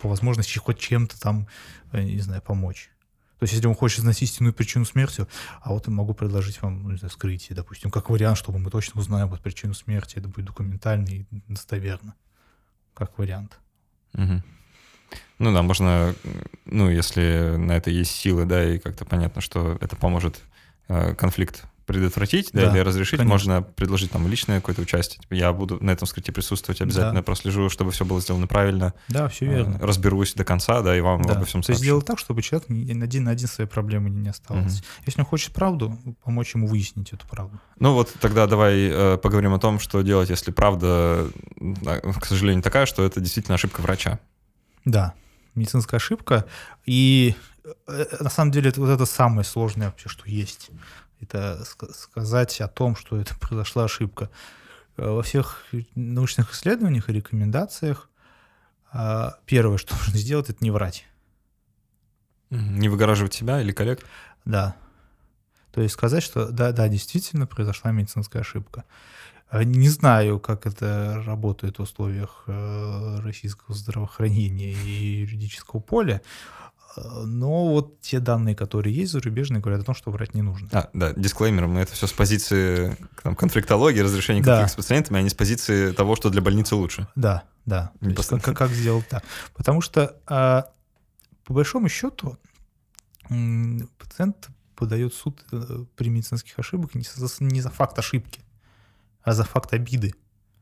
по 0.00 0.08
возможности 0.08 0.58
хоть 0.58 0.78
чем-то 0.78 1.20
там, 1.20 1.46
э, 1.92 2.02
не 2.02 2.20
знаю, 2.20 2.42
помочь. 2.42 2.90
То 3.38 3.44
есть, 3.44 3.54
если 3.54 3.66
он 3.66 3.74
хочет 3.74 4.00
знать 4.00 4.22
истинную 4.22 4.54
причину 4.54 4.84
смерти, 4.84 5.26
а 5.60 5.70
вот 5.70 5.86
я 5.86 5.92
могу 5.92 6.14
предложить 6.14 6.62
вам, 6.62 6.82
ну, 6.84 6.90
не 6.92 6.96
знаю, 6.96 7.10
вскрытие, 7.10 7.56
допустим, 7.56 7.90
как 7.90 8.08
вариант, 8.08 8.38
чтобы 8.38 8.58
мы 8.58 8.70
точно 8.70 9.00
узнаем 9.00 9.28
вот 9.28 9.40
причину 9.40 9.74
смерти, 9.74 10.18
это 10.18 10.28
будет 10.28 10.46
документально 10.46 11.08
и 11.08 11.26
достоверно, 11.48 12.14
как 12.94 13.18
вариант. 13.18 13.58
Угу. 14.14 14.42
Ну 15.40 15.52
да, 15.52 15.62
можно, 15.62 16.14
ну, 16.64 16.88
если 16.88 17.56
на 17.56 17.72
это 17.72 17.90
есть 17.90 18.12
силы, 18.12 18.46
да, 18.46 18.64
и 18.64 18.78
как-то 18.78 19.04
понятно, 19.04 19.40
что 19.40 19.76
это 19.80 19.96
поможет 19.96 20.40
э, 20.88 21.14
конфликт 21.14 21.64
предотвратить 21.86 22.50
да, 22.52 22.66
Да, 22.66 22.72
или 22.72 22.78
разрешить, 22.80 23.18
конечно. 23.18 23.32
можно 23.32 23.62
предложить 23.62 24.10
там 24.10 24.26
личное 24.28 24.60
какое-то 24.60 24.82
участие. 24.82 25.20
Типа, 25.20 25.34
я 25.34 25.52
буду 25.52 25.82
на 25.82 25.90
этом 25.90 26.06
скрипте 26.08 26.32
присутствовать 26.32 26.80
обязательно, 26.80 27.16
Да. 27.20 27.22
прослежу, 27.22 27.68
чтобы 27.68 27.90
все 27.90 28.04
было 28.04 28.20
сделано 28.20 28.46
правильно, 28.46 28.94
Да, 29.08 29.28
все 29.28 29.46
э, 29.46 29.48
верно. 29.48 29.78
разберусь 29.80 30.34
до 30.34 30.44
конца, 30.44 30.80
да, 30.82 30.96
и 30.96 31.00
вам 31.00 31.22
Да. 31.22 31.34
обо 31.34 31.44
всем 31.44 31.60
То 31.62 31.70
есть 31.72 31.80
сообщу. 31.80 31.84
сделать 31.84 32.06
так, 32.06 32.18
чтобы 32.18 32.42
человек 32.42 32.68
один 32.70 33.24
на 33.24 33.30
один 33.30 33.48
своей 33.48 33.68
проблемы 33.68 34.10
не 34.10 34.28
оставался. 34.28 34.82
Если 35.06 35.20
он 35.20 35.26
хочет 35.26 35.52
правду, 35.52 35.98
помочь 36.24 36.54
ему 36.54 36.66
выяснить 36.66 37.12
эту 37.12 37.26
правду. 37.26 37.60
Ну 37.78 37.92
вот 37.94 38.12
тогда 38.20 38.46
давай 38.46 38.88
э, 38.90 39.18
поговорим 39.18 39.52
о 39.54 39.58
том, 39.58 39.78
что 39.78 40.02
делать, 40.02 40.30
если 40.30 40.50
правда, 40.50 41.28
а, 41.86 42.00
к 42.20 42.24
сожалению, 42.26 42.62
такая, 42.62 42.86
что 42.86 43.04
это 43.04 43.20
действительно 43.20 43.54
ошибка 43.56 43.80
врача. 43.80 44.18
Да, 44.84 45.14
медицинская 45.54 45.98
ошибка. 45.98 46.46
И 46.84 47.34
э, 47.86 48.04
на 48.20 48.30
самом 48.30 48.50
деле 48.52 48.70
это 48.70 48.80
вот 48.80 48.90
это 48.90 49.06
самое 49.06 49.44
сложное 49.44 49.88
вообще, 49.88 50.08
что 50.08 50.28
есть. 50.28 50.70
Это 51.24 51.62
ска- 51.64 51.92
сказать 51.92 52.60
о 52.60 52.68
том, 52.68 52.96
что 52.96 53.16
это 53.18 53.34
произошла 53.40 53.84
ошибка. 53.84 54.30
Э, 54.96 55.08
Во 55.10 55.22
всех 55.22 55.64
научных 55.94 56.52
исследованиях 56.52 57.08
и 57.08 57.12
рекомендациях 57.12 58.08
а, 58.92 59.38
первое, 59.46 59.76
что 59.78 59.94
нужно 60.06 60.18
сделать, 60.18 60.50
это 60.50 60.62
не 60.62 60.70
врать. 60.70 61.04
Не 62.50 62.88
выгораживать 62.88 63.34
себя 63.34 63.60
или 63.60 63.72
коллег. 63.72 64.06
Да. 64.44 64.76
То 65.72 65.80
есть 65.80 65.94
сказать, 65.94 66.22
что 66.22 66.48
да, 66.50 66.70
да, 66.70 66.86
действительно 66.88 67.46
произошла 67.46 67.90
медицинская 67.90 68.42
ошибка. 68.42 68.84
А, 69.48 69.64
Не 69.64 69.88
знаю, 69.88 70.38
как 70.38 70.66
это 70.66 71.22
работает 71.26 71.78
в 71.78 71.82
условиях 71.82 72.44
э, 72.46 73.18
российского 73.22 73.74
здравоохранения 73.74 74.72
и 74.72 75.22
юридического 75.22 75.80
поля, 75.80 76.22
э, 76.22 76.73
но 76.96 77.70
вот 77.70 78.00
те 78.00 78.20
данные, 78.20 78.54
которые 78.54 78.94
есть 78.94 79.12
зарубежные, 79.12 79.60
говорят 79.60 79.82
о 79.82 79.84
том, 79.84 79.94
что 79.94 80.10
врать 80.10 80.34
не 80.34 80.42
нужно. 80.42 80.68
А, 80.72 80.90
да, 80.92 81.12
дисклеймер, 81.12 81.66
мы 81.66 81.80
это 81.80 81.92
все 81.92 82.06
с 82.06 82.12
позиции 82.12 82.96
там, 83.22 83.34
конфликтологии, 83.34 84.00
разрешения 84.00 84.42
Да. 84.42 84.52
конфликта 84.58 84.72
с 84.72 84.76
пациентами, 84.76 85.18
а 85.18 85.22
не 85.22 85.30
с 85.30 85.34
позиции 85.34 85.92
того, 85.92 86.16
что 86.16 86.30
для 86.30 86.40
больницы 86.40 86.74
лучше. 86.74 87.08
Да, 87.16 87.44
да. 87.66 87.92
Есть 88.00 88.28
как, 88.28 88.56
как 88.56 88.70
сделать 88.70 89.08
так? 89.08 89.24
Потому 89.54 89.80
что 89.80 90.16
а, 90.26 90.66
по 91.44 91.54
большому 91.54 91.88
счету 91.88 92.38
пациент 93.98 94.48
подает 94.76 95.14
суд 95.14 95.42
э, 95.52 95.84
при 95.96 96.08
медицинских 96.10 96.58
ошибках 96.58 96.94
не 96.94 97.02
за, 97.02 97.28
не 97.40 97.60
за 97.60 97.70
факт 97.70 97.98
ошибки, 97.98 98.40
а 99.22 99.32
за 99.32 99.44
факт 99.44 99.72
обиды. 99.72 100.14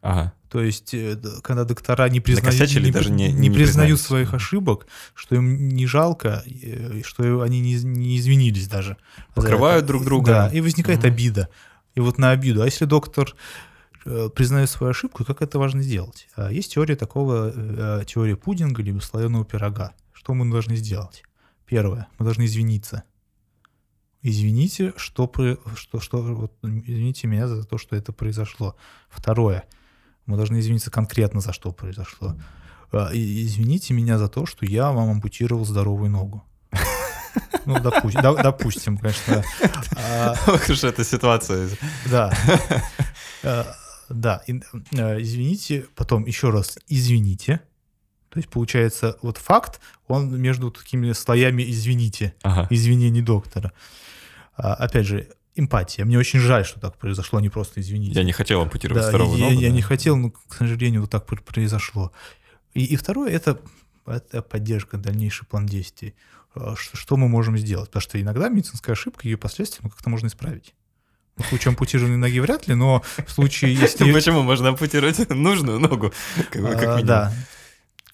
Ага. 0.03 0.33
То 0.51 0.61
есть, 0.63 0.93
э, 0.93 1.17
когда 1.43 1.65
доктора 1.65 2.09
не 2.11 2.21
признают, 2.21 2.45
Накосячили, 2.59 2.91
даже 2.91 3.11
не- 3.11 3.33
не 3.33 3.49
признают 3.49 3.57
признались. 3.99 4.01
своих 4.01 4.35
ошибок, 4.35 4.87
что 5.15 5.37
им 5.37 5.69
не 5.69 5.87
жалко, 5.87 6.43
э, 6.47 7.01
что 7.05 7.41
они 7.41 7.61
не, 7.61 7.77
не 7.83 8.19
извинились 8.19 8.69
даже. 8.69 8.99
Покрывают 9.35 9.87
друг 9.87 10.05
друга. 10.05 10.27
Да, 10.33 10.49
и 10.49 10.61
возникает 10.61 10.99
Мгм. 11.01 11.09
обида. 11.09 11.49
И 11.95 12.01
вот 12.01 12.19
на 12.19 12.31
обиду. 12.33 12.61
А 12.63 12.67
если 12.67 12.85
доктор 12.85 13.35
э, 14.05 14.29
признает 14.35 14.69
свою 14.69 14.91
ошибку, 14.91 15.25
как 15.25 15.41
это 15.43 15.61
важно 15.61 15.81
сделать? 15.81 16.27
А 16.35 16.51
Есть 16.51 16.73
теория 16.75 16.97
такого, 16.97 17.53
э, 17.55 18.03
теория 18.05 18.35
пудинга 18.37 18.83
либо 18.83 18.99
слоеного 18.99 19.45
пирога. 19.45 19.93
Что 20.13 20.35
мы 20.35 20.51
должны 20.51 20.75
сделать? 20.75 21.23
Первое, 21.67 22.09
мы 22.19 22.25
должны 22.25 22.45
извиниться. 22.47 23.05
Извините, 24.23 24.93
что, 24.97 25.31
что, 25.77 26.01
что 26.01 26.23
вот, 26.23 26.53
извините 26.63 27.27
меня 27.29 27.47
за 27.49 27.65
то, 27.65 27.79
что 27.79 27.97
это 27.97 28.13
произошло. 28.13 28.77
Второе, 29.09 29.65
мы 30.27 30.37
должны 30.37 30.61
извиниться 30.61 30.91
конкретно 30.91 31.41
за 31.41 31.53
что 31.53 31.73
произошло. 31.73 32.37
А, 32.93 33.11
Извините 33.13 33.95
меня 33.95 34.19
за 34.19 34.29
то, 34.29 34.47
что 34.47 34.67
я 34.67 34.91
вам 34.93 35.11
ампутировал 35.11 35.65
здоровую 35.65 36.11
ногу. 36.11 36.45
Ну, 37.65 37.79
допустим, 37.81 38.99
конечно. 38.99 39.43
А, 39.97 40.35
Ох 40.49 40.69
уж 40.69 40.85
эта 40.85 41.05
ситуация. 41.05 41.69
да. 42.11 42.31
Э, 43.43 43.65
Да, 44.11 44.43
извините, 44.47 45.87
потом 45.95 46.27
еще 46.27 46.51
раз 46.51 46.79
извините. 46.89 47.61
То 48.29 48.39
есть, 48.39 48.49
получается, 48.51 49.17
вот 49.23 49.39
факт, 49.39 49.81
он 50.09 50.39
между 50.41 50.71
такими 50.71 51.13
слоями 51.13 51.63
извините, 51.71 52.35
Ага. 52.43 52.67
извинений 52.71 53.23
доктора. 53.23 53.73
А, 54.57 54.75
Опять 54.75 55.07
же, 55.07 55.29
эмпатия. 55.55 56.05
Мне 56.05 56.19
очень 56.19 56.39
жаль, 56.41 56.65
что 56.65 56.81
так 56.81 56.97
произошло, 56.99 57.41
не 57.41 57.49
просто 57.51 57.81
извините. 57.81 58.13
Я 58.19 58.25
не 58.25 58.33
хотел 58.33 58.63
ампутировать 58.63 59.03
Да, 59.03 59.09
здоровую 59.09 59.39
я, 59.39 59.49
ногу. 59.51 59.61
я 59.61 59.69
да. 59.69 59.75
не 59.75 59.83
хотел, 59.83 60.17
но, 60.17 60.31
к 60.31 60.55
сожалению, 60.55 61.03
вот 61.03 61.11
так 61.11 61.27
пр- 61.27 61.43
произошло. 61.43 62.13
И, 62.75 62.85
и 62.85 62.97
второе 62.97 63.31
это, 63.31 63.61
это 64.07 64.43
поддержка, 64.43 64.97
дальнейший 64.97 65.47
план 65.47 65.67
действий. 65.67 66.15
А, 66.55 66.75
Что, 66.77 66.97
что 66.97 67.17
мы 67.17 67.29
можем 67.29 67.57
сделать? 67.59 67.89
Потому 67.91 68.01
что 68.03 68.21
иногда 68.21 68.49
медицинская 68.49 68.95
ошибка, 68.95 69.29
ее 69.29 69.37
последствия 69.37 69.81
ну, 69.83 69.91
как-то 69.91 70.09
можно 70.11 70.27
исправить. 70.29 70.75
В 71.37 71.47
случае 71.47 71.71
ампутированной 71.71 72.17
ноги 72.19 72.39
вряд 72.41 72.69
ли, 72.69 72.75
но 72.75 73.03
в 73.27 73.31
случае, 73.31 73.75
если... 73.81 74.11
Почему 74.13 74.43
можно 74.43 74.71
ампутировать 74.71 75.29
нужную 75.31 75.79
ногу? 75.81 76.13
А. 76.55 77.03
Да. 77.03 77.33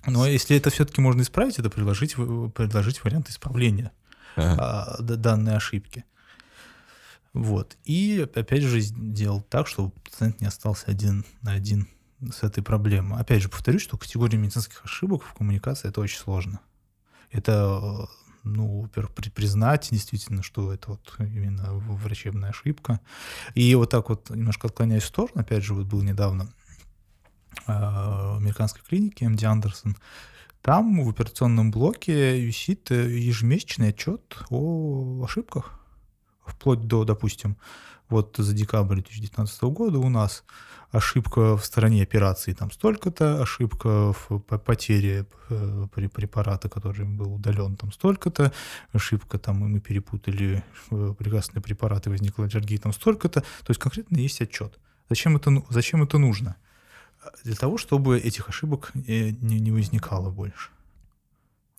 Но 0.06 0.26
если 0.26 0.56
это 0.56 0.70
все-таки 0.70 1.00
можно 1.00 1.22
исправить, 1.22 1.58
это 1.58 1.68
предложить, 1.70 2.14
предложить 2.14 3.02
вариант 3.04 3.28
исправления 3.28 3.90
Ага. 4.36 4.96
а, 4.98 5.02
данной 5.02 5.56
ошибки. 5.56 6.04
Вот. 7.32 7.76
И 7.84 8.26
опять 8.34 8.62
же 8.62 8.80
сделать 8.80 9.48
так, 9.48 9.66
чтобы 9.66 9.90
пациент 9.90 10.40
не 10.40 10.46
остался 10.46 10.86
один 10.86 11.24
на 11.42 11.52
один 11.52 11.88
с 12.32 12.42
этой 12.42 12.62
проблемой. 12.62 13.20
Опять 13.20 13.42
же, 13.42 13.48
повторюсь, 13.48 13.82
что 13.82 13.96
категория 13.96 14.38
медицинских 14.38 14.84
ошибок 14.84 15.22
в 15.22 15.34
коммуникации 15.34 15.88
это 15.88 16.00
очень 16.00 16.18
сложно. 16.18 16.60
Это, 17.30 17.80
э, 17.82 18.28
ну, 18.42 18.80
во-первых, 18.82 19.14
при- 19.14 19.30
признать 19.30 19.88
действительно, 19.90 20.42
что 20.42 20.72
это 20.72 20.92
вот 20.92 21.14
именно 21.18 21.74
врачебная 21.74 22.50
ошибка. 22.50 23.00
И 23.54 23.74
вот 23.74 23.90
так 23.90 24.08
вот, 24.08 24.30
немножко 24.30 24.66
отклоняясь 24.68 25.02
в 25.02 25.06
сторону, 25.06 25.40
опять 25.42 25.62
же, 25.62 25.74
вот 25.74 25.86
был 25.86 26.02
недавно 26.02 26.52
э, 27.66 27.72
в 27.72 28.36
американской 28.38 28.82
клинике 28.82 29.28
МД 29.28 29.44
Андерсон, 29.44 29.96
там 30.62 31.02
в 31.04 31.08
операционном 31.08 31.70
блоке 31.70 32.40
висит 32.40 32.90
э, 32.90 33.16
ежемесячный 33.18 33.90
отчет 33.90 34.38
о 34.50 35.24
ошибках, 35.24 35.77
вплоть 36.50 36.86
до, 36.86 37.04
допустим, 37.04 37.56
вот 38.08 38.36
за 38.38 38.54
декабрь 38.54 38.96
2019 38.96 39.62
года 39.64 39.98
у 39.98 40.08
нас 40.08 40.44
ошибка 40.90 41.56
в 41.56 41.64
стороне 41.64 42.02
операции 42.02 42.52
там 42.54 42.70
столько-то, 42.70 43.42
ошибка 43.42 44.12
в 44.12 44.38
по- 44.38 44.58
потере 44.58 45.26
э, 45.50 45.86
пре- 45.94 46.08
препарата, 46.08 46.68
который 46.68 47.04
был 47.04 47.34
удален, 47.34 47.76
там 47.76 47.92
столько-то, 47.92 48.52
ошибка 48.92 49.38
там, 49.38 49.64
и 49.64 49.68
мы 49.68 49.80
перепутали 49.80 50.64
э, 50.90 51.14
прекрасные 51.18 51.62
препараты, 51.62 52.08
возникла 52.08 52.46
аллергия, 52.46 52.78
там 52.78 52.92
столько-то. 52.92 53.40
То 53.40 53.70
есть 53.70 53.80
конкретно 53.80 54.16
есть 54.16 54.40
отчет. 54.40 54.78
Зачем 55.10 55.36
это, 55.36 55.50
ну- 55.50 55.66
зачем 55.68 56.02
это 56.02 56.18
нужно? 56.18 56.56
Для 57.44 57.54
того, 57.54 57.76
чтобы 57.76 58.18
этих 58.18 58.48
ошибок 58.48 58.92
э, 58.94 59.30
не, 59.30 59.60
не 59.60 59.70
возникало 59.70 60.30
больше. 60.30 60.70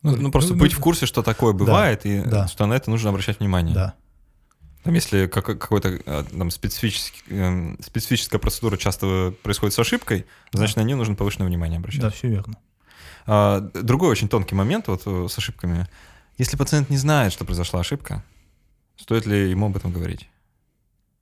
Ну, 0.01 0.15
ну, 0.15 0.31
просто 0.31 0.53
быть 0.53 0.73
в 0.73 0.79
курсе, 0.79 1.05
что 1.05 1.23
такое 1.23 1.53
бывает, 1.53 2.05
и 2.05 2.21
да. 2.21 2.47
что 2.47 2.65
на 2.67 2.73
это 2.73 2.89
нужно 2.89 3.09
обращать 3.09 3.39
внимание. 3.39 3.75
Да. 3.75 3.95
Там, 4.83 4.93
если 4.93 5.27
как- 5.27 5.45
какой-то 5.45 5.89
э, 6.05 6.23
там, 6.31 6.51
специфический, 6.51 7.21
эм, 7.29 7.77
специфическая 7.81 8.39
процедура 8.39 8.77
часто 8.77 9.33
происходит 9.43 9.73
с 9.73 9.79
ошибкой, 9.79 10.25
значит, 10.53 10.77
на 10.77 10.81
нее 10.81 10.95
нужно 10.95 11.15
повышенное 11.15 11.47
внимание 11.47 11.79
обращать. 11.79 12.01
Да, 12.01 12.09
все 12.09 12.29
верно. 12.29 12.57
А, 13.25 13.59
другой 13.59 14.09
очень 14.09 14.29
тонкий 14.29 14.55
момент 14.55 14.87
вот 14.87 15.03
э, 15.05 15.27
с 15.29 15.37
ошибками. 15.37 15.87
Если 16.37 16.55
пациент 16.55 16.89
не 16.89 16.97
знает, 16.97 17.33
что 17.33 17.43
произошла 17.43 17.81
ошибка, 17.81 18.23
стоит 18.95 19.25
ли 19.25 19.49
ему 19.49 19.65
об 19.65 19.75
этом 19.75 19.91
говорить? 19.91 20.29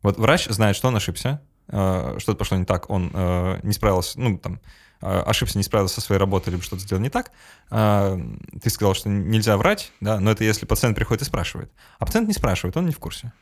Вот 0.03 0.17
врач 0.19 0.45
знает, 0.47 0.75
что 0.75 0.87
он 0.89 0.95
ошибся, 0.95 1.29
э, 1.29 1.56
что-то 1.70 2.36
пошло 2.36 2.57
не 2.57 2.65
так, 2.65 2.89
он 2.89 3.11
э, 3.13 3.59
не 3.63 3.74
справился, 3.74 4.20
ну, 4.20 4.38
там, 4.38 4.61
э, 5.01 5.20
ошибся, 5.22 5.57
не 5.57 5.63
справился 5.63 5.95
со 5.95 6.01
своей 6.01 6.20
работой, 6.20 6.51
либо 6.51 6.63
что-то 6.63 6.82
сделал 6.82 7.01
не 7.01 7.09
так. 7.09 7.32
Ты 7.70 8.70
сказал, 8.70 8.93
что 8.93 9.09
нельзя 9.09 9.57
врать, 9.57 9.91
да, 9.99 10.20
но 10.20 10.32
это 10.32 10.43
если 10.43 10.65
пациент 10.65 10.95
приходит 10.95 11.24
и 11.24 11.26
спрашивает. 11.26 11.72
А 11.99 12.05
пациент 12.05 12.28
не 12.28 12.34
спрашивает, 12.34 12.78
он 12.78 12.86
не 12.86 12.93
в 12.93 12.99
курсе. 12.99 13.34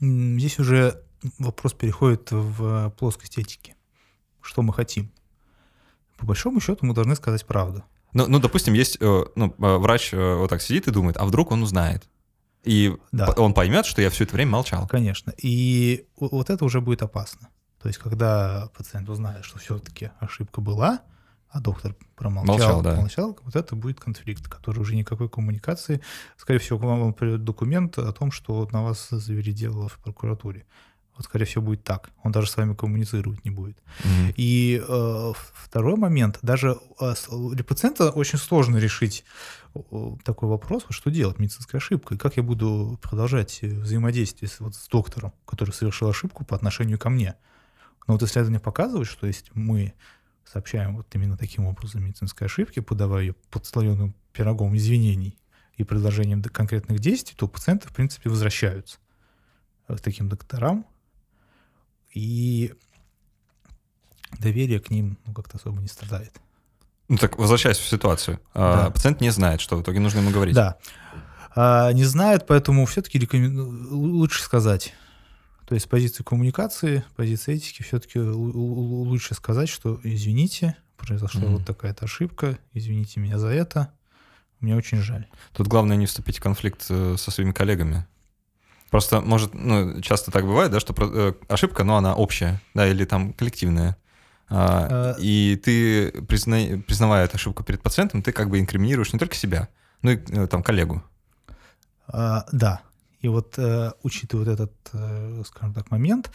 Здесь 0.00 0.58
уже 0.58 1.02
вопрос 1.38 1.72
переходит 1.72 2.30
в 2.30 2.90
плоскость 2.98 3.38
этики. 3.38 3.74
Что 4.42 4.60
мы 4.62 4.74
хотим? 4.74 5.10
По 6.18 6.26
большому 6.26 6.60
счету 6.60 6.84
мы 6.84 6.94
должны 6.94 7.16
сказать 7.16 7.46
правду. 7.46 7.84
Ну, 8.12 8.26
ну 8.28 8.38
допустим, 8.38 8.74
есть, 8.74 8.98
э, 9.00 9.24
ну, 9.34 9.54
э, 9.58 9.76
врач 9.76 10.12
э, 10.12 10.34
вот 10.36 10.50
так 10.50 10.62
сидит 10.62 10.86
и 10.86 10.90
думает, 10.90 11.16
а 11.16 11.24
вдруг 11.24 11.50
он 11.50 11.62
узнает? 11.62 12.08
И 12.64 12.96
Да. 13.12 13.30
он 13.36 13.54
поймет, 13.54 13.86
что 13.86 14.00
я 14.02 14.10
все 14.10 14.24
это 14.24 14.34
время 14.34 14.52
молчал. 14.52 14.86
Конечно. 14.86 15.32
И 15.36 16.06
вот 16.18 16.50
это 16.50 16.64
уже 16.64 16.80
будет 16.80 17.02
опасно. 17.02 17.48
То 17.80 17.88
есть, 17.88 17.98
когда 18.00 18.70
пациент 18.76 19.08
узнает, 19.08 19.44
что 19.44 19.58
все-таки 19.58 20.10
ошибка 20.18 20.60
была, 20.60 21.00
а 21.50 21.60
доктор 21.60 21.94
промолчал, 22.16 22.56
Молчал, 22.56 22.82
да. 22.82 22.96
молчал, 22.96 23.38
вот 23.42 23.54
это 23.54 23.76
будет 23.76 24.00
конфликт, 24.00 24.48
который 24.48 24.80
уже 24.80 24.96
никакой 24.96 25.28
коммуникации. 25.28 26.00
Скорее 26.36 26.58
всего, 26.58 26.78
к 26.78 26.82
вам 26.82 27.12
придет 27.12 27.44
документ 27.44 27.98
о 27.98 28.10
том, 28.12 28.32
что 28.32 28.68
на 28.72 28.82
вас 28.82 29.08
завели 29.10 29.52
дело 29.52 29.88
в 29.88 29.98
прокуратуре. 29.98 30.64
Вот, 31.16 31.24
скорее 31.24 31.44
всего, 31.44 31.62
будет 31.62 31.84
так. 31.84 32.10
Он 32.22 32.32
даже 32.32 32.48
с 32.48 32.56
вами 32.56 32.74
коммуницировать 32.74 33.44
не 33.44 33.50
будет. 33.50 33.78
Mm-hmm. 33.78 34.34
И 34.36 34.82
э, 34.86 35.32
второй 35.54 35.96
момент. 35.96 36.38
Даже 36.42 36.76
э, 37.00 37.14
для 37.52 37.62
пациента 37.62 38.10
очень 38.10 38.38
сложно 38.38 38.78
решить 38.78 39.24
такой 40.24 40.48
вопрос, 40.48 40.84
что 40.90 41.10
делать, 41.10 41.38
медицинская 41.40 41.80
ошибка, 41.80 42.14
и 42.14 42.18
как 42.18 42.36
я 42.36 42.44
буду 42.44 42.98
продолжать 43.02 43.60
взаимодействие 43.60 44.48
с, 44.48 44.60
вот, 44.60 44.76
с 44.76 44.86
доктором, 44.86 45.32
который 45.46 45.72
совершил 45.72 46.08
ошибку 46.08 46.44
по 46.44 46.54
отношению 46.54 46.98
ко 46.98 47.10
мне. 47.10 47.34
Но 48.06 48.14
вот 48.14 48.22
исследования 48.22 48.60
показывают, 48.60 49.08
что 49.08 49.26
если 49.26 49.50
мы 49.54 49.94
сообщаем 50.44 50.96
вот 50.96 51.12
именно 51.14 51.36
таким 51.36 51.66
образом 51.66 52.04
медицинской 52.04 52.46
ошибки, 52.46 52.80
подавая 52.80 53.22
ее 53.22 53.34
под 53.50 53.66
слоеным 53.66 54.14
пирогом 54.32 54.76
извинений 54.76 55.38
и 55.76 55.82
предложением 55.82 56.42
конкретных 56.42 57.00
действий, 57.00 57.34
то 57.36 57.48
пациенты, 57.48 57.88
в 57.88 57.92
принципе, 57.92 58.30
возвращаются 58.30 58.98
к 59.88 60.00
таким 60.00 60.28
докторам, 60.28 60.86
и 62.14 62.72
доверие 64.38 64.80
к 64.80 64.90
ним 64.90 65.18
ну, 65.26 65.34
как-то 65.34 65.58
особо 65.58 65.80
не 65.80 65.88
страдает. 65.88 66.32
Ну 67.08 67.18
так, 67.18 67.38
возвращаясь 67.38 67.76
в 67.76 67.86
ситуацию. 67.86 68.40
А, 68.54 68.84
да. 68.84 68.90
Пациент 68.90 69.20
не 69.20 69.30
знает, 69.30 69.60
что 69.60 69.76
в 69.76 69.82
итоге 69.82 70.00
нужно 70.00 70.20
ему 70.20 70.30
говорить. 70.30 70.54
Да. 70.54 70.78
А, 71.54 71.92
не 71.92 72.04
знает, 72.04 72.46
поэтому 72.46 72.86
все-таки 72.86 73.18
рекомен... 73.18 73.54
Ну, 73.54 73.98
лучше 73.98 74.42
сказать. 74.42 74.94
То 75.66 75.74
есть 75.74 75.86
с 75.86 75.88
позиции 75.88 76.22
коммуникации, 76.22 77.04
позиции 77.16 77.54
этики 77.54 77.82
все-таки 77.82 78.18
лучше 78.18 79.34
сказать, 79.34 79.68
что 79.68 79.98
извините, 80.02 80.76
произошла 80.96 81.42
mm-hmm. 81.42 81.56
вот 81.56 81.66
такая-то 81.66 82.04
ошибка, 82.04 82.58
извините 82.72 83.20
меня 83.20 83.38
за 83.38 83.48
это, 83.48 83.90
мне 84.60 84.76
очень 84.76 84.98
жаль. 84.98 85.26
Тут 85.52 85.66
главное 85.68 85.96
не 85.96 86.06
вступить 86.06 86.38
в 86.38 86.42
конфликт 86.42 86.84
э, 86.90 87.16
со 87.18 87.30
своими 87.30 87.52
коллегами. 87.52 88.06
Просто, 88.94 89.20
может, 89.20 89.54
ну, 89.54 90.00
часто 90.02 90.30
так 90.30 90.44
бывает, 90.44 90.70
да, 90.70 90.78
что 90.78 90.94
э, 90.96 91.32
ошибка, 91.48 91.82
но 91.82 91.96
она 91.96 92.14
общая, 92.14 92.62
да, 92.74 92.86
или 92.86 93.04
там 93.04 93.32
коллективная. 93.32 93.96
А, 94.48 94.86
а... 94.88 95.16
И 95.18 95.60
ты, 95.64 96.12
призна... 96.22 96.80
признавая 96.86 97.24
эту 97.24 97.34
ошибку 97.34 97.64
перед 97.64 97.82
пациентом, 97.82 98.22
ты 98.22 98.30
как 98.30 98.50
бы 98.50 98.60
инкриминируешь 98.60 99.12
не 99.12 99.18
только 99.18 99.34
себя, 99.34 99.68
но 100.02 100.12
и 100.12 100.18
э, 100.28 100.46
там 100.46 100.62
коллегу. 100.62 101.02
А, 102.06 102.46
да. 102.52 102.82
И 103.18 103.26
вот, 103.26 103.58
э, 103.58 103.90
учитывая 104.04 104.44
вот 104.44 104.52
этот, 104.52 105.46
скажем 105.48 105.74
так, 105.74 105.90
момент, 105.90 106.30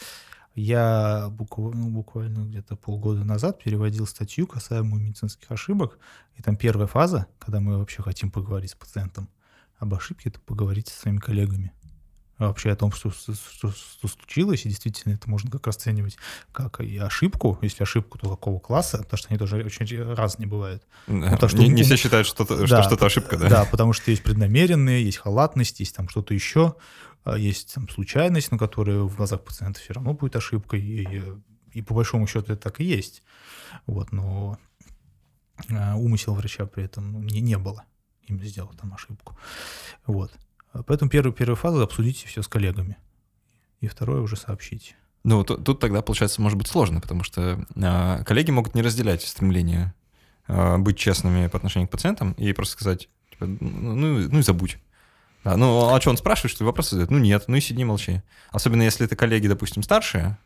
я 0.54 1.30
буквально, 1.32 1.86
ну, 1.86 1.92
буквально 1.92 2.40
где-то 2.40 2.76
полгода 2.76 3.24
назад 3.24 3.64
переводил 3.64 4.06
статью 4.06 4.48
касаемую 4.48 5.02
медицинских 5.02 5.50
ошибок. 5.50 5.98
И 6.36 6.42
там 6.42 6.58
первая 6.58 6.88
фаза, 6.88 7.28
когда 7.40 7.62
мы 7.62 7.78
вообще 7.78 8.02
хотим 8.02 8.32
поговорить 8.32 8.72
с 8.72 8.76
пациентом 8.76 9.30
об 9.78 9.94
ошибке, 9.94 10.28
это 10.28 10.42
поговорить 10.42 10.90
со 10.90 11.00
своими 11.00 11.20
коллегами 11.20 11.72
вообще 12.48 12.72
о 12.72 12.76
том, 12.76 12.92
что, 12.92 13.12
что, 13.12 13.34
что 13.36 14.08
случилось, 14.08 14.66
и 14.66 14.70
действительно 14.70 15.14
это 15.14 15.30
можно 15.30 15.52
как 15.52 15.68
расценивать 15.68 16.18
как 16.52 16.80
и 16.80 16.98
ошибку, 16.98 17.60
если 17.62 17.84
ошибку, 17.84 18.18
то 18.18 18.30
какого 18.30 18.60
класса, 18.60 19.00
потому 19.00 19.18
что 19.18 19.30
они 19.30 19.38
тоже 19.38 19.58
очень 19.58 20.14
разные 20.14 20.48
бывают. 20.48 20.84
Да, 21.08 21.32
потому, 21.32 21.50
что, 21.50 21.58
не, 21.58 21.70
не 21.70 21.84
все 21.84 21.98
считают, 21.98 22.26
что, 22.26 22.46
да, 22.46 22.66
что 22.66 22.84
что-то 22.84 23.06
ошибка, 23.06 23.38
да? 23.38 23.50
Да, 23.50 23.66
потому 23.66 23.94
что 23.94 24.10
есть 24.12 24.24
преднамеренные, 24.24 25.04
есть 25.04 25.18
халатность, 25.18 25.80
есть 25.82 25.96
там 25.96 26.08
что-то 26.08 26.34
еще, 26.34 26.76
а 27.26 27.38
есть 27.38 27.74
там 27.74 27.90
случайность, 27.90 28.52
но 28.52 28.58
которая 28.58 29.00
в 29.00 29.16
глазах 29.16 29.44
пациента 29.44 29.82
все 29.82 29.94
равно 29.94 30.14
будет 30.14 30.36
ошибкой, 30.36 30.82
и, 30.82 31.22
и 31.74 31.82
по 31.82 31.94
большому 31.94 32.26
счету 32.26 32.54
это 32.54 32.62
так 32.62 32.80
и 32.80 32.86
есть. 32.86 33.22
Вот, 33.86 34.12
но 34.12 34.58
а, 35.72 35.96
умысел 35.96 36.34
врача 36.34 36.66
при 36.66 36.86
этом 36.86 37.12
ну, 37.12 37.20
не, 37.20 37.42
не 37.42 37.58
было 37.58 37.84
им 38.28 38.42
сделать 38.44 38.78
там 38.78 38.94
ошибку. 38.94 39.38
Вот. 40.06 40.32
Поэтому 40.86 41.10
первую, 41.10 41.34
первую 41.34 41.56
фазу 41.56 41.82
обсудите 41.82 42.28
все 42.28 42.42
с 42.42 42.48
коллегами. 42.48 42.98
И 43.82 43.88
второе 43.88 44.22
уже 44.22 44.36
сообщите. 44.36 44.96
Ну, 45.24 45.44
тут, 45.44 45.64
тут 45.64 45.80
тогда, 45.80 46.02
получается, 46.02 46.42
может 46.42 46.58
быть 46.58 46.68
сложно, 46.68 47.02
потому 47.02 47.24
что 47.24 47.66
э, 47.76 48.24
коллеги 48.24 48.52
могут 48.52 48.76
не 48.76 48.82
разделять 48.82 49.22
стремление 49.22 49.94
э, 50.48 50.78
быть 50.78 50.98
честными 50.98 51.48
по 51.48 51.58
отношению 51.58 51.88
к 51.88 51.92
пациентам 51.92 52.34
и 52.34 52.54
просто 52.54 52.74
сказать, 52.74 53.10
типа, 53.32 53.46
ну, 53.46 53.96
ну, 53.96 54.30
ну 54.30 54.40
и 54.40 54.42
забудь. 54.42 54.78
Да, 55.44 55.56
ну, 55.58 55.94
а 55.94 56.02
что 56.02 56.10
он 56.10 56.18
спрашивает, 56.18 56.52
что 56.52 56.66
вопросы 56.66 56.92
задает? 56.92 57.12
Ну, 57.12 57.18
нет, 57.18 57.46
ну 57.48 57.56
и 57.56 57.62
сиди, 57.62 57.84
молчи. 57.84 58.22
Особенно 58.52 58.82
если 58.82 59.06
это 59.06 59.16
коллеги, 59.16 59.48
допустим, 59.48 59.84
старшие, 59.84 60.38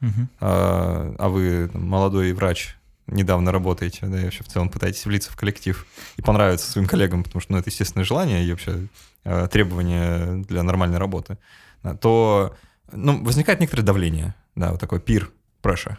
угу. 0.00 0.28
а, 0.40 1.14
а 1.18 1.28
вы 1.28 1.68
там, 1.72 1.86
молодой 1.86 2.32
врач, 2.32 2.76
недавно 3.06 3.52
работаете, 3.52 4.06
да, 4.06 4.20
и 4.20 4.24
вообще 4.24 4.44
в 4.44 4.48
целом 4.48 4.68
пытаетесь 4.68 5.04
влиться 5.06 5.32
в 5.32 5.36
коллектив 5.36 5.86
и 6.16 6.22
понравиться 6.22 6.70
своим 6.70 6.86
коллегам, 6.86 7.24
потому 7.24 7.40
что, 7.40 7.52
ну, 7.52 7.58
это 7.58 7.70
естественное 7.70 8.04
желание 8.04 8.44
и 8.44 8.50
вообще 8.50 8.72
э, 8.72 8.86
требования 9.22 10.42
для 10.44 10.62
нормальной 10.62 10.98
работы, 10.98 11.38
да, 11.82 11.94
то 11.94 12.56
ну, 12.92 13.22
возникает 13.22 13.60
некоторое 13.60 13.82
давление, 13.82 14.34
да, 14.54 14.70
вот 14.70 14.80
такой 14.80 15.00
пир 15.00 15.30
pressure. 15.62 15.96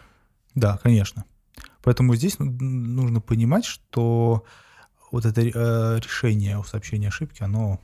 Да, 0.54 0.78
конечно. 0.82 1.24
Поэтому 1.82 2.14
здесь 2.14 2.36
нужно 2.38 3.20
понимать, 3.20 3.64
что 3.64 4.44
вот 5.10 5.24
это 5.24 5.40
э, 5.42 6.00
решение 6.00 6.58
о 6.58 6.64
сообщении 6.64 7.08
ошибки, 7.08 7.42
оно 7.42 7.80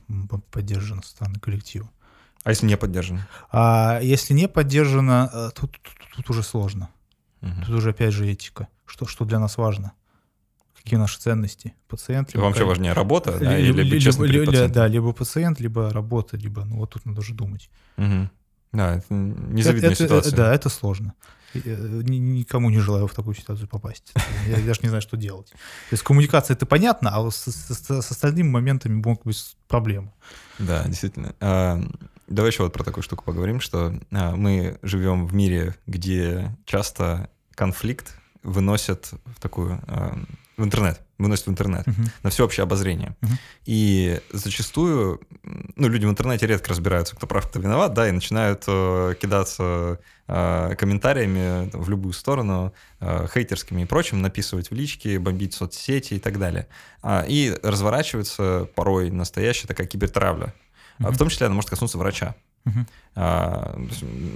поддержано 0.51 1.01
со 1.01 1.09
стороны 1.09 1.39
коллектива. 1.39 1.89
А 2.43 2.51
если 2.51 2.65
не 2.65 2.77
поддержано? 2.77 3.27
А 3.51 3.99
если 4.01 4.33
не 4.33 4.47
поддержано, 4.47 5.29
э, 5.33 5.49
тут, 5.55 5.71
тут, 5.81 5.93
тут 6.15 6.29
уже 6.29 6.43
сложно. 6.43 6.89
Угу. 7.41 7.61
Тут 7.65 7.69
уже 7.69 7.89
опять 7.89 8.13
же 8.13 8.27
этика 8.27 8.67
что, 8.87 9.05
что 9.05 9.25
для 9.25 9.39
нас 9.39 9.57
важно. 9.57 9.93
Какие 10.87 10.99
наши 10.99 11.19
ценности? 11.19 11.73
Пациент. 11.89 12.33
Либо, 12.33 12.45
Вам 12.45 12.53
что 12.53 12.65
важнее, 12.65 12.93
работа 12.93 13.37
да, 13.37 13.59
или 13.59 13.73
быть 13.73 14.01
честным 14.01 14.29
либо, 14.31 14.49
перед 14.49 14.71
Да, 14.71 14.87
либо 14.87 15.11
пациент, 15.11 15.59
либо 15.59 15.89
работа, 15.89 16.37
либо, 16.37 16.63
ну 16.63 16.77
вот 16.77 16.91
тут 16.91 17.05
надо 17.05 17.19
уже 17.19 17.33
думать. 17.33 17.69
Угу. 17.97 18.29
Да, 18.71 18.95
это 18.95 19.13
незавидная 19.13 19.91
это, 19.91 20.03
ситуация. 20.05 20.29
Это, 20.29 20.37
да, 20.37 20.53
это 20.55 20.69
сложно. 20.69 21.13
Э, 21.55 21.59
никому 22.05 22.69
не 22.69 22.79
желаю 22.79 23.07
в 23.07 23.13
такую 23.13 23.35
ситуацию 23.35 23.67
попасть. 23.67 24.13
Я 24.47 24.65
даже 24.65 24.79
не 24.81 24.87
знаю, 24.87 25.01
что 25.01 25.17
делать. 25.17 25.49
То 25.49 25.57
есть 25.91 26.03
коммуникация 26.03 26.55
это 26.55 26.65
понятно, 26.65 27.13
а 27.13 27.29
с, 27.29 27.51
с, 27.51 28.01
с 28.01 28.11
остальными 28.11 28.47
моментами 28.47 28.93
могут 28.93 29.25
быть 29.25 29.57
проблемы. 29.67 30.13
Да, 30.57 30.85
действительно. 30.85 31.35
А, 31.41 31.81
давай 32.27 32.51
еще 32.51 32.63
вот 32.63 32.71
про 32.71 32.85
такую 32.85 33.03
штуку 33.03 33.25
поговорим, 33.25 33.59
что 33.59 33.93
а, 34.11 34.37
мы 34.37 34.79
живем 34.83 35.27
в 35.27 35.33
мире, 35.33 35.75
где 35.85 36.55
часто 36.63 37.29
конфликт 37.55 38.15
выносят 38.47 39.11
в 39.25 39.39
такую 39.41 39.79
э, 39.87 40.11
в 40.55 40.63
интернет, 40.63 41.01
выносят 41.19 41.45
в 41.45 41.49
интернет 41.49 41.85
uh-huh. 41.85 42.09
на 42.23 42.29
всеобщее 42.29 42.63
обозрение. 42.63 43.15
Uh-huh. 43.21 43.37
И 43.65 44.21
зачастую, 44.31 45.21
ну, 45.43 45.87
люди 45.87 46.05
в 46.05 46.09
интернете 46.09 46.47
редко 46.47 46.69
разбираются, 46.69 47.15
кто 47.15 47.27
прав, 47.27 47.47
кто 47.47 47.59
виноват, 47.59 47.93
да, 47.93 48.07
и 48.07 48.11
начинают 48.11 48.63
э, 48.67 49.13
кидаться 49.21 49.99
э, 50.27 50.75
комментариями 50.75 51.69
в 51.73 51.89
любую 51.89 52.13
сторону, 52.13 52.73
э, 53.01 53.27
хейтерскими 53.31 53.81
и 53.81 53.85
прочим, 53.85 54.21
написывать 54.21 54.71
в 54.71 54.73
личке, 54.73 55.19
бомбить 55.19 55.53
соцсети 55.53 56.15
и 56.15 56.19
так 56.19 56.39
далее. 56.39 56.67
А, 57.03 57.23
и 57.27 57.53
разворачивается 57.61 58.67
порой 58.73 59.11
настоящая 59.11 59.67
такая 59.67 59.85
кибертравля. 59.85 60.53
Uh-huh. 60.99 61.11
В 61.11 61.17
том 61.17 61.29
числе 61.29 61.45
она 61.45 61.55
может 61.55 61.69
коснуться 61.69 61.97
врача. 61.97 62.35
Uh-huh. 62.67 62.87
А, 63.15 63.79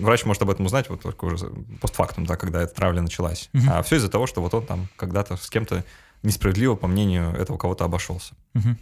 врач 0.01 0.25
может 0.25 0.41
об 0.41 0.49
этом 0.49 0.65
узнать 0.65 0.89
вот 0.89 1.01
только 1.01 1.25
уже 1.25 1.49
постфактум, 1.81 2.25
да, 2.25 2.37
когда 2.37 2.61
эта 2.61 2.73
травля 2.73 3.01
началась. 3.01 3.49
Uh-huh. 3.53 3.69
А 3.69 3.83
все 3.83 3.97
из-за 3.97 4.09
того, 4.09 4.27
что 4.27 4.41
вот 4.41 4.53
он 4.53 4.65
там 4.65 4.87
когда-то 4.95 5.35
с 5.35 5.49
кем-то 5.49 5.83
несправедливо, 6.23 6.75
по 6.75 6.87
мнению 6.87 7.31
этого 7.31 7.57
кого-то, 7.57 7.85
обошелся. 7.85 8.35
Uh-huh. 8.53 8.75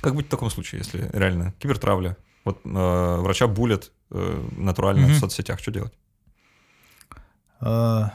Как 0.00 0.14
быть 0.14 0.26
в 0.26 0.30
таком 0.30 0.50
случае, 0.50 0.80
если 0.80 1.08
реально 1.12 1.52
кибертравля? 1.58 2.16
Вот 2.44 2.60
э, 2.64 3.16
врача 3.20 3.46
булят 3.46 3.90
э, 4.10 4.48
натурально 4.56 5.06
uh-huh. 5.06 5.14
в 5.14 5.18
соцсетях, 5.18 5.60
что 5.60 5.70
делать? 5.70 5.94
Uh, 7.60 8.10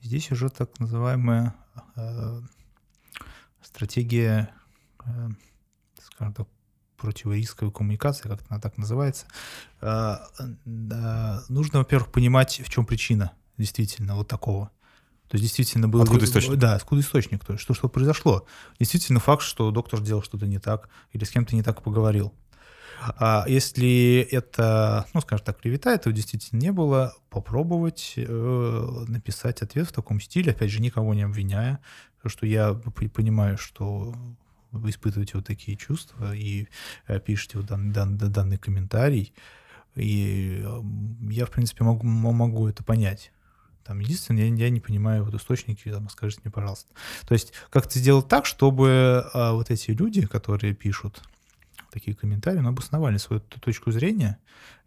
здесь 0.00 0.30
уже 0.32 0.48
так 0.48 0.78
называемая 0.78 1.54
uh, 1.96 2.42
стратегия, 3.60 4.48
uh, 5.00 5.30
скажем 6.00 6.32
так, 6.32 6.48
противорисковой 7.00 7.72
коммуникации, 7.72 8.28
как 8.28 8.40
она 8.48 8.60
так 8.60 8.78
называется, 8.78 9.26
а, 9.80 10.26
нужно, 11.48 11.80
во-первых, 11.80 12.12
понимать, 12.12 12.60
в 12.64 12.70
чем 12.70 12.86
причина 12.86 13.32
действительно 13.56 14.16
вот 14.16 14.28
такого. 14.28 14.70
То 15.28 15.36
есть 15.36 15.44
действительно 15.44 15.88
был... 15.88 16.02
Откуда 16.02 16.24
источник? 16.24 16.56
Да, 16.56 16.74
откуда 16.74 17.02
источник, 17.02 17.44
то 17.44 17.52
есть 17.52 17.62
что, 17.62 17.72
что 17.72 17.88
произошло. 17.88 18.46
Действительно 18.80 19.20
факт, 19.20 19.42
что 19.42 19.70
доктор 19.70 20.00
сделал 20.00 20.22
что-то 20.22 20.46
не 20.46 20.58
так 20.58 20.88
или 21.12 21.22
с 21.22 21.30
кем-то 21.30 21.54
не 21.54 21.62
так 21.62 21.82
поговорил. 21.82 22.34
А 23.00 23.44
если 23.46 24.26
это, 24.30 25.06
ну, 25.14 25.20
скажем 25.20 25.46
так, 25.46 25.60
клевета, 25.60 25.94
этого 25.94 26.12
действительно 26.12 26.58
не 26.58 26.72
было, 26.72 27.14
попробовать 27.30 28.14
э, 28.16 29.04
написать 29.08 29.62
ответ 29.62 29.88
в 29.88 29.92
таком 29.92 30.20
стиле, 30.20 30.52
опять 30.52 30.70
же, 30.70 30.82
никого 30.82 31.14
не 31.14 31.22
обвиняя, 31.22 31.78
потому 32.16 32.30
что 32.30 32.46
я 32.46 32.74
понимаю, 33.14 33.56
что 33.56 34.14
вы 34.72 34.90
испытываете 34.90 35.32
вот 35.34 35.46
такие 35.46 35.76
чувства 35.76 36.34
и 36.34 36.68
э, 37.06 37.20
пишете 37.20 37.58
вот 37.58 37.66
дан, 37.66 37.92
дан, 37.92 38.16
данный 38.16 38.58
комментарий, 38.58 39.32
и 39.96 40.64
я, 41.28 41.46
в 41.46 41.50
принципе, 41.50 41.84
могу, 41.84 42.06
могу 42.06 42.68
это 42.68 42.84
понять. 42.84 43.32
Там, 43.84 43.98
единственное, 43.98 44.48
я, 44.48 44.54
я 44.54 44.70
не 44.70 44.80
понимаю 44.80 45.24
вот 45.24 45.34
источники, 45.34 45.90
там, 45.90 46.08
скажите 46.08 46.42
мне, 46.44 46.52
пожалуйста. 46.52 46.94
То 47.26 47.34
есть 47.34 47.52
как-то 47.70 47.98
сделать 47.98 48.28
так, 48.28 48.46
чтобы 48.46 49.28
а, 49.32 49.52
вот 49.52 49.70
эти 49.70 49.90
люди, 49.90 50.26
которые 50.26 50.74
пишут, 50.74 51.22
такие 51.90 52.16
комментарии, 52.16 52.60
но 52.60 52.68
обосновали 52.68 53.16
свою 53.16 53.40
точку 53.40 53.90
зрения 53.90 54.38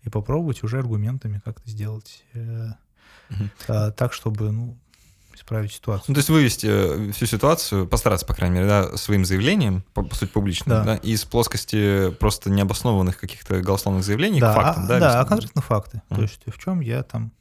и 0.04 0.10
попробовать 0.10 0.64
уже 0.64 0.80
аргументами 0.80 1.42
как-то 1.44 1.70
сделать 1.70 2.24
угу. 2.34 3.50
так, 3.68 4.14
чтобы 4.14 4.52
ну, 4.54 4.78
исправить 5.44 5.74
ситуацию. 5.74 6.06
Ну, 6.08 6.14
то 6.14 6.20
есть 6.20 6.30
вывести 6.30 6.68
э, 6.70 7.12
всю 7.12 7.26
ситуацию, 7.26 7.88
постараться, 7.88 8.26
по 8.26 8.34
крайней 8.34 8.56
мере, 8.56 8.68
да, 8.68 8.98
своим 8.98 9.26
заявлением, 9.26 9.84
по, 9.94 10.04
по 10.04 10.16
сути, 10.16 10.32
публичным, 10.32 10.70
да. 10.70 10.84
да, 10.84 10.96
из 10.96 11.26
плоскости 11.26 12.12
просто 12.12 12.50
необоснованных 12.50 13.20
каких-то 13.20 13.62
голословных 13.62 14.06
заявлений 14.06 14.40
да, 14.40 14.54
к 14.54 14.56
фактам, 14.56 14.86
а, 14.86 14.88
да? 14.88 15.00
Да, 15.00 15.22
а 15.22 15.26
конкретно 15.26 15.62
факты. 15.62 16.02
Mm. 16.10 16.16
То 16.16 16.22
есть 16.22 16.42
в 16.46 16.58
чем 16.58 16.80
я 16.80 17.04
там 17.04 17.32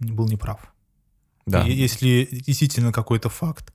был 0.00 0.28
неправ. 0.28 0.60
Да. 1.46 1.62
И 1.62 1.72
если 1.72 2.28
действительно 2.30 2.92
какой-то 2.92 3.28
факт 3.28 3.72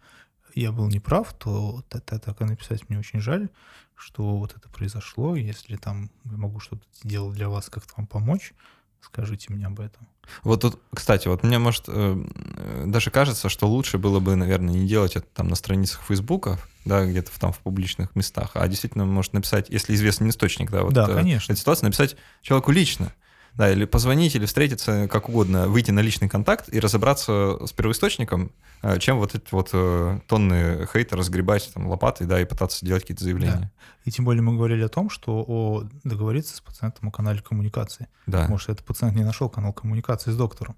я 0.55 0.71
был 0.71 0.87
неправ, 0.87 1.33
то 1.33 1.83
так, 1.87 2.03
так 2.05 2.41
и 2.41 2.43
написать 2.43 2.89
мне 2.89 2.99
очень 2.99 3.21
жаль, 3.21 3.49
что 3.95 4.37
вот 4.37 4.55
это 4.57 4.67
произошло. 4.69 5.35
Если 5.35 5.75
там 5.77 6.09
я 6.25 6.37
могу 6.37 6.59
что-то 6.59 6.83
сделать 7.01 7.35
для 7.35 7.47
вас, 7.47 7.69
как-то 7.69 7.93
вам 7.95 8.07
помочь, 8.07 8.53
скажите 9.01 9.51
мне 9.53 9.65
об 9.65 9.79
этом. 9.79 10.07
Вот 10.43 10.61
тут, 10.61 10.79
кстати, 10.93 11.27
вот 11.27 11.43
мне, 11.43 11.57
может, 11.57 11.85
э, 11.87 12.85
даже 12.85 13.09
кажется, 13.09 13.49
что 13.49 13.67
лучше 13.67 13.97
было 13.97 14.19
бы, 14.19 14.35
наверное, 14.35 14.73
не 14.73 14.87
делать 14.87 15.15
это 15.15 15.25
там 15.33 15.47
на 15.47 15.55
страницах 15.55 16.01
Фейсбука, 16.07 16.59
да, 16.85 17.05
где-то 17.05 17.31
там 17.39 17.51
в 17.51 17.59
публичных 17.59 18.15
местах, 18.15 18.51
а 18.53 18.67
действительно, 18.67 19.05
может 19.05 19.33
написать, 19.33 19.69
если 19.69 19.95
известный 19.95 20.29
источник, 20.29 20.69
да, 20.69 20.83
вот 20.83 20.93
да, 20.93 21.07
э, 21.09 21.13
конечно. 21.15 21.51
эта 21.51 21.59
ситуация, 21.59 21.87
написать 21.87 22.15
человеку 22.41 22.71
лично. 22.71 23.11
Да, 23.55 23.69
или 23.71 23.85
позвонить, 23.85 24.35
или 24.35 24.45
встретиться, 24.45 25.07
как 25.07 25.29
угодно, 25.29 25.67
выйти 25.67 25.91
на 25.91 25.99
личный 25.99 26.29
контакт 26.29 26.73
и 26.73 26.79
разобраться 26.79 27.57
с 27.65 27.71
первоисточником, 27.73 28.51
э, 28.81 28.99
чем 28.99 29.17
вот 29.17 29.35
эти 29.35 29.47
вот 29.51 29.69
э, 29.73 30.19
тонны 30.27 30.87
хейта 30.91 31.17
разгребать 31.17 31.69
там 31.73 31.87
лопатой, 31.87 32.25
да, 32.25 32.39
и 32.39 32.45
пытаться 32.45 32.85
делать 32.85 33.03
какие-то 33.03 33.23
заявления. 33.23 33.57
Да. 33.57 33.71
И 34.05 34.11
тем 34.11 34.25
более 34.25 34.41
мы 34.41 34.55
говорили 34.55 34.83
о 34.83 34.89
том, 34.89 35.09
что 35.09 35.43
о, 35.45 35.83
договориться 36.03 36.55
с 36.55 36.61
пациентом 36.61 37.09
о 37.09 37.11
канале 37.11 37.41
коммуникации. 37.41 38.07
Да. 38.27 38.47
Может, 38.47 38.69
этот 38.69 38.85
пациент 38.85 39.15
не 39.15 39.23
нашел 39.23 39.49
канал 39.49 39.73
коммуникации 39.73 40.31
с 40.31 40.35
доктором. 40.37 40.75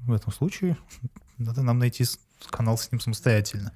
В 0.00 0.12
этом 0.12 0.32
случае 0.32 0.76
надо 1.38 1.62
нам 1.62 1.78
найти 1.78 2.04
канал 2.50 2.76
с 2.76 2.90
ним 2.90 3.00
самостоятельно. 3.00 3.72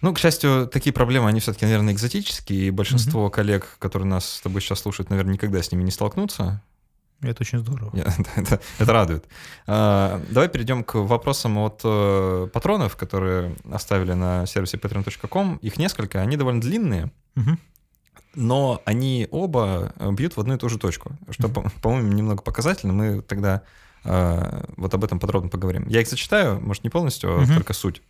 Ну, 0.00 0.12
к 0.12 0.18
счастью, 0.18 0.68
такие 0.70 0.92
проблемы, 0.92 1.28
они 1.28 1.40
все-таки, 1.40 1.64
наверное, 1.64 1.94
экзотические, 1.94 2.68
и 2.68 2.70
большинство 2.70 3.26
mm-hmm. 3.26 3.30
коллег, 3.30 3.76
которые 3.78 4.06
нас 4.06 4.34
с 4.34 4.40
тобой 4.40 4.60
сейчас 4.60 4.80
слушают, 4.80 5.08
наверное, 5.08 5.34
никогда 5.34 5.62
с 5.62 5.72
ними 5.72 5.82
не 5.82 5.90
столкнутся. 5.90 6.62
Это 7.30 7.42
очень 7.42 7.58
здорово. 7.58 7.90
это, 8.36 8.60
это 8.78 8.92
радует. 8.92 9.24
А, 9.66 10.20
давай 10.30 10.48
перейдем 10.48 10.84
к 10.84 10.94
вопросам 10.94 11.58
от 11.58 11.80
э, 11.84 12.48
патронов, 12.52 12.96
которые 12.96 13.56
оставили 13.70 14.12
на 14.12 14.46
сервисе 14.46 14.76
patreon.com. 14.76 15.56
Их 15.56 15.78
несколько, 15.78 16.20
они 16.20 16.36
довольно 16.36 16.60
длинные. 16.60 17.10
Угу. 17.36 17.58
Но 18.36 18.82
они 18.84 19.28
оба 19.30 19.92
бьют 20.12 20.36
в 20.36 20.40
одну 20.40 20.54
и 20.54 20.58
ту 20.58 20.68
же 20.68 20.78
точку, 20.78 21.12
что, 21.30 21.48
mm 21.48 21.70
по-моему, 21.80 22.12
немного 22.12 22.42
показательно. 22.42 22.92
Мы 22.92 23.22
тогда 23.22 23.62
э, 24.04 24.64
вот 24.76 24.92
об 24.92 25.04
этом 25.04 25.20
подробно 25.20 25.50
поговорим. 25.50 25.86
Я 25.88 26.00
их 26.00 26.08
зачитаю, 26.08 26.60
может, 26.60 26.84
не 26.84 26.90
полностью, 26.90 27.40
а 27.40 27.46
только 27.46 27.72
суть. 27.72 28.02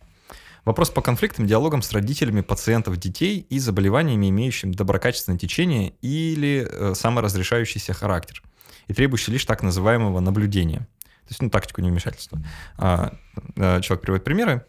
Вопрос 0.65 0.89
по 0.89 1.01
конфликтам, 1.01 1.45
диалогам 1.45 1.83
с 1.83 1.91
родителями 1.91 2.41
пациентов 2.41 2.97
детей 2.97 3.45
и 3.47 3.59
заболеваниями, 3.59 4.29
имеющими 4.29 4.71
доброкачественное 4.71 5.37
течение 5.37 5.93
или 6.01 6.67
э, 6.67 6.95
саморазрешающийся 6.95 7.93
характер– 7.93 8.41
и 8.87 8.93
требующий 8.93 9.31
лишь 9.31 9.45
так 9.45 9.63
называемого 9.63 10.19
наблюдения. 10.19 10.87
То 11.25 11.29
есть, 11.29 11.41
ну, 11.41 11.49
тактику 11.49 11.81
невмешательства. 11.81 12.39
А, 12.77 13.13
а, 13.57 13.81
человек 13.81 14.01
приводит 14.01 14.23
примеры. 14.23 14.65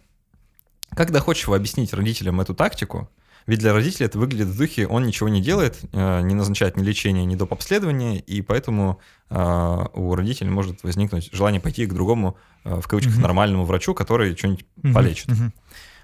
Как 0.95 1.13
доходчиво 1.13 1.55
объяснить 1.55 1.93
родителям 1.93 2.41
эту 2.41 2.55
тактику? 2.55 3.11
Ведь 3.47 3.61
для 3.61 3.73
родителей 3.73 4.07
это 4.07 4.19
выглядит 4.19 4.49
в 4.49 4.57
духе, 4.57 4.89
он 4.89 5.05
ничего 5.07 5.29
не 5.29 5.43
делает, 5.43 5.79
а, 5.93 6.23
не 6.23 6.35
назначает 6.35 6.77
ни 6.77 6.83
лечения, 6.83 7.25
ни 7.27 7.37
доп. 7.37 7.53
обследования, 7.53 8.19
и 8.19 8.41
поэтому 8.41 9.01
а, 9.29 9.91
у 9.93 10.15
родителей 10.15 10.51
может 10.51 10.83
возникнуть 10.83 11.31
желание 11.33 11.61
пойти 11.61 11.87
к 11.87 11.93
другому, 11.93 12.39
в 12.65 12.89
кавычках, 12.89 13.15
угу. 13.15 13.23
нормальному 13.23 13.65
врачу, 13.65 13.95
который 13.95 14.35
что-нибудь 14.35 14.65
угу. 14.83 14.93
полечит. 14.95 15.31
Угу. 15.31 15.53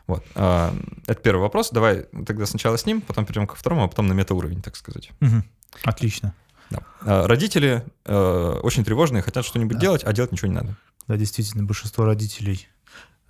Вот. 0.09 0.25
Это 0.35 1.21
первый 1.23 1.41
вопрос. 1.41 1.71
Давай 1.71 2.07
тогда 2.27 2.45
сначала 2.45 2.77
с 2.77 2.85
ним, 2.87 3.01
потом 3.01 3.25
перейдем 3.25 3.47
ко 3.47 3.57
второму, 3.57 3.85
а 3.85 3.89
потом 3.89 4.09
на 4.09 4.13
метауровень, 4.13 4.61
так 4.61 4.77
сказать. 4.77 5.11
Угу. 5.21 5.43
Отлично. 5.85 6.35
Да. 6.73 6.81
А 7.01 7.27
родители 7.27 7.85
э, 8.05 8.61
очень 8.63 8.85
тревожные, 8.85 9.23
хотят 9.23 9.45
что-нибудь 9.45 9.77
да. 9.77 9.81
делать, 9.81 10.05
а 10.05 10.13
делать 10.13 10.33
ничего 10.33 10.49
не 10.49 10.55
надо. 10.55 10.77
Да, 11.09 11.17
действительно, 11.17 11.65
большинство 11.65 12.05
родителей 12.05 12.69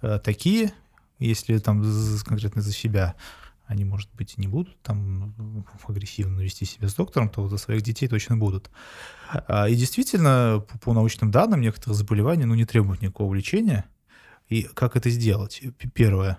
э, 0.02 0.18
такие, 0.22 0.72
если 1.18 1.58
там 1.58 1.82
конкретно 2.24 2.62
за 2.62 2.72
себя 2.72 3.14
они, 3.66 3.84
может 3.84 4.10
быть, 4.14 4.34
и 4.36 4.40
не 4.40 4.48
будут 4.48 4.80
там 4.82 5.64
агрессивно 5.88 6.40
вести 6.40 6.64
себя 6.64 6.88
с 6.88 6.94
доктором, 6.94 7.28
то 7.28 7.48
за 7.48 7.56
своих 7.56 7.82
детей 7.82 8.06
точно 8.06 8.36
будут. 8.36 8.70
А, 9.30 9.68
и 9.68 9.74
действительно, 9.74 10.64
по, 10.68 10.78
по 10.78 10.92
научным 10.92 11.30
данным, 11.30 11.60
некоторые 11.60 11.96
заболевания 11.96 12.44
ну, 12.44 12.54
не 12.54 12.66
требуют 12.66 13.00
никакого 13.00 13.34
лечения. 13.34 13.86
И 14.48 14.64
как 14.64 14.96
это 14.96 15.08
сделать? 15.08 15.62
Первое, 15.94 16.38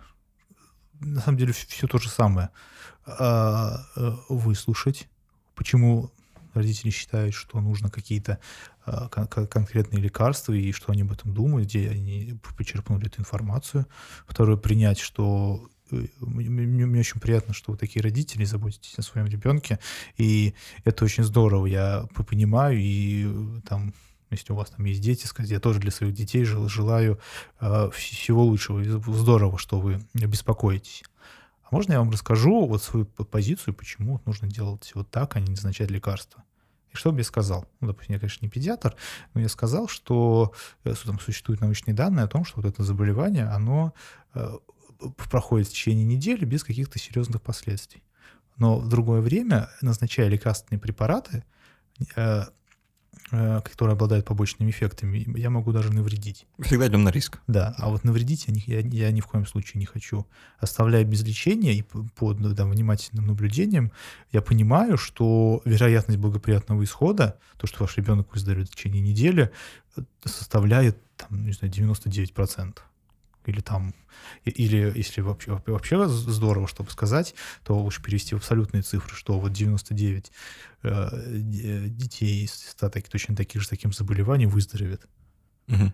на 1.00 1.22
самом 1.22 1.38
деле 1.38 1.54
все 1.54 1.88
то 1.88 1.98
же 1.98 2.10
самое. 2.10 2.50
А, 3.06 3.86
э, 3.96 4.12
выслушать, 4.30 5.08
почему 5.56 6.12
родители 6.54 6.90
считают, 6.90 7.34
что 7.34 7.60
нужно 7.62 7.90
какие-то 7.90 8.40
э, 8.86 9.08
кон- 9.12 9.48
конкретные 9.48 10.02
лекарства 10.02 10.54
и 10.54 10.72
что 10.72 10.92
они 10.92 11.02
об 11.02 11.12
этом 11.12 11.34
думают, 11.34 11.68
где 11.68 11.90
они 11.90 12.40
почерпнули 12.58 13.08
эту 13.08 13.22
информацию. 13.22 13.88
Второе, 14.28 14.58
принять, 14.58 15.00
что 15.00 15.68
э, 15.92 16.06
мне, 16.20 16.50
мне 16.86 17.00
очень 17.00 17.20
приятно, 17.20 17.54
что 17.54 17.72
вы 17.72 17.78
такие 17.78 18.02
родители, 18.02 18.46
заботитесь 18.46 18.98
о 18.98 19.02
своем 19.02 19.28
ребенке, 19.28 19.80
и 20.18 20.54
это 20.84 21.06
очень 21.06 21.24
здорово, 21.24 21.66
я 21.66 22.08
понимаю, 22.28 22.78
и 22.80 23.26
э, 23.26 23.62
там 23.68 23.94
если 24.32 24.52
у 24.52 24.56
вас 24.56 24.72
там 24.72 24.84
есть 24.86 25.00
дети, 25.00 25.28
сказать, 25.28 25.52
я 25.52 25.60
тоже 25.60 25.80
для 25.80 25.92
своих 25.92 26.16
детей 26.16 26.44
желаю 26.44 27.20
всего 27.60 28.44
лучшего. 28.44 28.84
Здорово, 28.84 29.60
что 29.60 29.80
вы 29.80 30.02
беспокоитесь. 30.16 31.04
Можно 31.74 31.94
я 31.94 32.00
вам 32.02 32.12
расскажу 32.12 32.68
вот 32.68 32.84
свою 32.84 33.08
позицию, 33.08 33.74
почему 33.74 34.22
нужно 34.28 34.48
делать 34.48 34.92
вот 34.94 35.10
так, 35.10 35.36
а 35.36 35.40
не 35.40 35.50
назначать 35.50 35.90
лекарства? 35.90 36.44
И 36.92 36.96
что 36.96 37.12
бы 37.12 37.18
я 37.18 37.24
сказал? 37.24 37.66
Ну, 37.80 37.88
допустим, 37.88 38.14
я, 38.14 38.20
конечно, 38.20 38.46
не 38.46 38.50
педиатр, 38.52 38.96
но 39.34 39.42
я 39.42 39.50
сказал, 39.50 39.88
что 39.88 40.54
э, 40.84 40.94
там 41.04 41.20
существуют 41.20 41.62
научные 41.62 41.96
данные 41.96 42.26
о 42.26 42.28
том, 42.28 42.46
что 42.46 42.62
вот 42.62 42.72
это 42.72 42.84
заболевание, 42.84 43.46
оно 43.46 43.96
э, 44.36 44.52
проходит 45.32 45.68
в 45.68 45.72
течение 45.72 46.06
недели 46.06 46.46
без 46.46 46.64
каких-то 46.64 47.00
серьезных 47.00 47.42
последствий. 47.42 48.04
Но 48.58 48.78
в 48.78 48.88
другое 48.88 49.22
время, 49.22 49.72
назначая 49.82 50.28
лекарственные 50.28 50.80
препараты, 50.80 51.44
э, 52.16 52.44
которые 53.34 53.94
обладают 53.94 54.26
побочными 54.26 54.70
эффектами, 54.70 55.26
я 55.38 55.50
могу 55.50 55.72
даже 55.72 55.92
навредить. 55.92 56.46
Всегда 56.60 56.88
идем 56.88 57.04
на 57.04 57.10
риск. 57.10 57.40
Да, 57.48 57.74
а 57.78 57.90
вот 57.90 58.04
навредить 58.04 58.46
я, 58.48 58.80
я, 58.80 58.88
я 58.88 59.12
ни 59.12 59.22
в 59.22 59.28
коем 59.28 59.48
случае 59.48 59.80
не 59.80 59.86
хочу. 59.86 60.28
Оставляя 60.60 61.04
без 61.04 61.24
лечения 61.24 61.74
и 61.74 61.82
под 61.82 62.40
ну, 62.40 62.54
да, 62.54 62.66
внимательным 62.66 63.26
наблюдением, 63.26 63.92
я 64.32 64.42
понимаю, 64.42 64.98
что 64.98 65.62
вероятность 65.66 66.20
благоприятного 66.20 66.84
исхода, 66.84 67.40
то, 67.58 67.66
что 67.66 67.84
ваш 67.84 67.98
ребенок 67.98 68.32
выздоровеет 68.34 68.70
в 68.70 68.76
течение 68.76 69.02
недели, 69.02 69.52
э, 69.98 70.02
составляет, 70.26 70.98
там, 71.18 71.44
не 71.46 71.54
знаю, 71.54 71.74
99% 71.74 72.78
или 73.46 73.62
там, 73.62 73.94
или 74.46 74.92
если 74.96 75.22
вообще, 75.22 75.60
вообще 75.66 76.08
здорово, 76.08 76.68
чтобы 76.68 76.92
сказать, 76.92 77.36
то 77.64 77.78
лучше 77.78 78.02
перевести 78.02 78.36
в 78.36 78.40
абсолютные 78.40 78.84
цифры, 78.84 79.16
что 79.16 79.40
вот 79.40 79.52
99 79.52 80.32
э, 80.84 81.10
детей 81.88 82.44
из 82.44 82.54
100 82.54 82.90
так, 82.90 83.10
точно 83.10 83.36
таких 83.36 83.62
же 83.62 83.70
таким 83.70 83.94
заболеванием 83.94 84.50
выздоровеет. 84.50 85.06
Угу. 85.68 85.94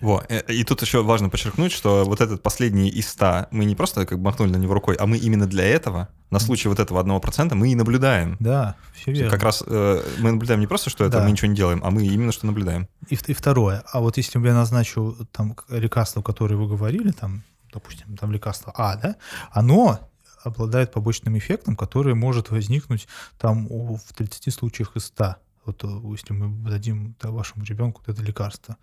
Во, 0.00 0.22
э, 0.28 0.42
и 0.52 0.64
тут 0.64 0.82
еще 0.82 1.02
важно 1.02 1.28
подчеркнуть, 1.28 1.72
что 1.72 2.04
вот 2.04 2.20
этот 2.20 2.42
последний 2.42 2.88
из 2.88 3.08
100, 3.08 3.48
мы 3.50 3.64
не 3.64 3.74
просто 3.74 4.06
как 4.06 4.18
бы 4.18 4.24
махнули 4.24 4.50
на 4.50 4.56
него 4.56 4.74
рукой, 4.74 4.96
а 4.96 5.06
мы 5.06 5.16
именно 5.16 5.46
для 5.46 5.64
этого, 5.64 6.08
на 6.30 6.38
случай 6.38 6.68
вот 6.68 6.78
этого 6.78 7.00
одного 7.00 7.20
процента, 7.20 7.54
мы 7.54 7.72
и 7.72 7.74
наблюдаем. 7.74 8.36
Да, 8.38 8.76
все 8.94 9.12
верно. 9.12 9.30
Как 9.30 9.42
раз 9.42 9.62
э, 9.66 10.02
мы 10.18 10.32
наблюдаем 10.32 10.60
не 10.60 10.66
просто, 10.66 10.90
что 10.90 11.04
это 11.04 11.18
да. 11.18 11.24
мы 11.24 11.32
ничего 11.32 11.48
не 11.48 11.56
делаем, 11.56 11.80
а 11.82 11.90
мы 11.90 12.06
именно 12.06 12.32
что 12.32 12.46
наблюдаем. 12.46 12.88
И, 13.08 13.14
и 13.14 13.32
второе, 13.32 13.82
а 13.92 14.00
вот 14.00 14.16
если 14.16 14.38
я 14.38 14.54
назначу 14.54 15.16
там 15.32 15.56
лекарство, 15.68 16.22
которое 16.22 16.56
вы 16.56 16.68
говорили, 16.68 17.10
там, 17.10 17.42
допустим, 17.72 18.16
там 18.16 18.32
лекарство 18.32 18.72
А, 18.76 18.96
да, 18.96 19.16
оно 19.50 19.98
обладает 20.44 20.92
побочным 20.92 21.36
эффектом, 21.36 21.76
который 21.76 22.14
может 22.14 22.50
возникнуть 22.50 23.08
там 23.38 23.66
в 23.68 24.12
30 24.14 24.54
случаях 24.54 24.96
из 24.96 25.06
100. 25.06 25.36
Вот 25.64 25.84
э, 25.84 25.88
если 26.12 26.32
мы 26.32 26.70
дадим 26.70 27.16
вашему 27.22 27.64
ребенку 27.64 28.02
это 28.06 28.22
лекарство 28.22 28.76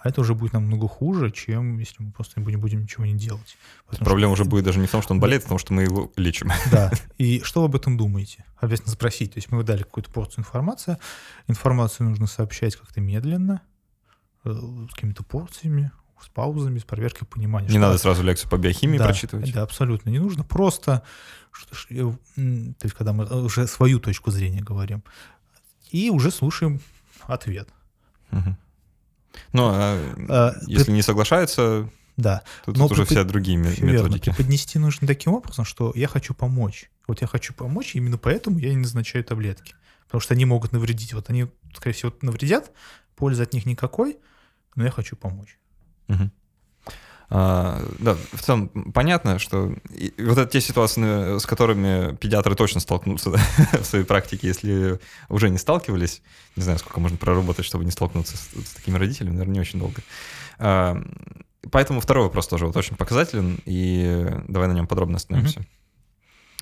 а 0.00 0.08
это 0.08 0.20
уже 0.20 0.34
будет 0.34 0.52
намного 0.52 0.86
хуже, 0.86 1.32
чем 1.32 1.78
если 1.78 2.02
мы 2.02 2.12
просто 2.12 2.40
не 2.40 2.56
будем, 2.56 2.82
ничего 2.82 3.04
не 3.04 3.14
делать. 3.14 3.56
Проблема 3.98 4.36
что... 4.36 4.42
уже 4.42 4.44
будет 4.50 4.64
даже 4.64 4.78
не 4.78 4.86
в 4.86 4.90
том, 4.90 5.02
что 5.02 5.12
он 5.12 5.20
болеет, 5.20 5.42
а 5.42 5.46
в 5.46 5.48
том, 5.48 5.58
что 5.58 5.72
мы 5.72 5.82
его 5.82 6.12
лечим. 6.16 6.50
Да. 6.70 6.92
И 7.18 7.40
что 7.42 7.60
вы 7.60 7.66
об 7.66 7.74
этом 7.74 7.96
думаете? 7.96 8.44
Обязательно 8.58 8.92
спросить. 8.92 9.32
То 9.34 9.38
есть 9.38 9.50
мы 9.50 9.62
дали 9.64 9.82
какую-то 9.82 10.10
порцию 10.10 10.40
информации. 10.40 10.98
Информацию 11.48 12.08
нужно 12.08 12.26
сообщать 12.26 12.76
как-то 12.76 13.00
медленно, 13.00 13.62
э, 14.44 14.50
с 14.50 14.94
какими-то 14.94 15.24
порциями, 15.24 15.90
с 16.22 16.28
паузами, 16.28 16.78
с 16.78 16.84
проверкой 16.84 17.26
понимания. 17.26 17.68
Не 17.68 17.78
надо 17.78 17.98
сразу 17.98 18.22
лекцию 18.22 18.50
по 18.50 18.56
биохимии 18.56 18.98
да, 18.98 19.06
прочитывать. 19.06 19.52
Да, 19.52 19.62
абсолютно 19.62 20.10
не 20.10 20.20
нужно. 20.20 20.44
Просто, 20.44 21.02
что, 21.50 22.12
то 22.36 22.84
есть, 22.84 22.94
когда 22.94 23.12
мы 23.12 23.24
уже 23.42 23.66
свою 23.66 23.98
точку 23.98 24.30
зрения 24.30 24.60
говорим, 24.60 25.02
и 25.90 26.10
уже 26.10 26.30
слушаем 26.30 26.80
ответ. 27.26 27.68
Угу. 28.30 28.56
Ну, 29.52 29.68
а, 29.68 29.98
а 30.28 30.54
если 30.66 30.86
при... 30.86 30.92
не 30.92 31.02
соглашается, 31.02 31.88
да. 32.16 32.42
то 32.64 32.72
тут 32.72 32.92
уже 32.92 33.04
все 33.04 33.24
другие 33.24 33.56
методики. 33.56 33.84
Верно. 33.84 34.18
Преподнести 34.18 34.78
нужно 34.78 35.06
таким 35.06 35.32
образом, 35.34 35.64
что 35.64 35.92
я 35.94 36.08
хочу 36.08 36.34
помочь. 36.34 36.90
Вот 37.06 37.20
я 37.20 37.26
хочу 37.26 37.54
помочь, 37.54 37.94
именно 37.94 38.18
поэтому 38.18 38.58
я 38.58 38.70
не 38.70 38.76
назначаю 38.76 39.24
таблетки. 39.24 39.74
Потому 40.06 40.20
что 40.20 40.34
они 40.34 40.44
могут 40.44 40.72
навредить. 40.72 41.12
Вот 41.14 41.30
они, 41.30 41.46
скорее 41.74 41.94
всего, 41.94 42.12
навредят, 42.22 42.72
пользы 43.14 43.42
от 43.42 43.52
них 43.52 43.66
никакой, 43.66 44.18
но 44.74 44.84
я 44.84 44.90
хочу 44.90 45.16
помочь. 45.16 45.58
Угу. 46.08 46.30
А, 47.30 47.82
да, 47.98 48.16
в 48.32 48.40
целом 48.40 48.68
понятно, 48.68 49.38
что 49.38 49.74
и, 49.90 50.14
вот 50.18 50.38
это 50.38 50.46
те 50.46 50.60
ситуации, 50.62 51.38
с 51.38 51.44
которыми 51.44 52.16
педиатры 52.16 52.54
точно 52.54 52.80
столкнутся 52.80 53.30
да, 53.32 53.38
в 53.80 53.84
своей 53.84 54.04
практике, 54.04 54.46
если 54.46 54.98
уже 55.28 55.50
не 55.50 55.58
сталкивались, 55.58 56.22
не 56.56 56.62
знаю, 56.62 56.78
сколько 56.78 57.00
можно 57.00 57.18
проработать, 57.18 57.66
чтобы 57.66 57.84
не 57.84 57.90
столкнуться 57.90 58.36
с, 58.36 58.40
с 58.40 58.72
такими 58.74 58.96
родителями, 58.96 59.32
наверное, 59.32 59.54
не 59.54 59.60
очень 59.60 59.78
долго. 59.78 60.00
А, 60.58 60.96
поэтому 61.70 62.00
второй 62.00 62.24
вопрос 62.24 62.48
тоже 62.48 62.66
вот 62.66 62.76
очень 62.76 62.96
показателен, 62.96 63.58
и 63.66 64.26
давай 64.48 64.68
на 64.68 64.72
нем 64.72 64.86
подробно 64.86 65.16
остановимся. 65.16 65.60
Mm-hmm. 65.60 65.66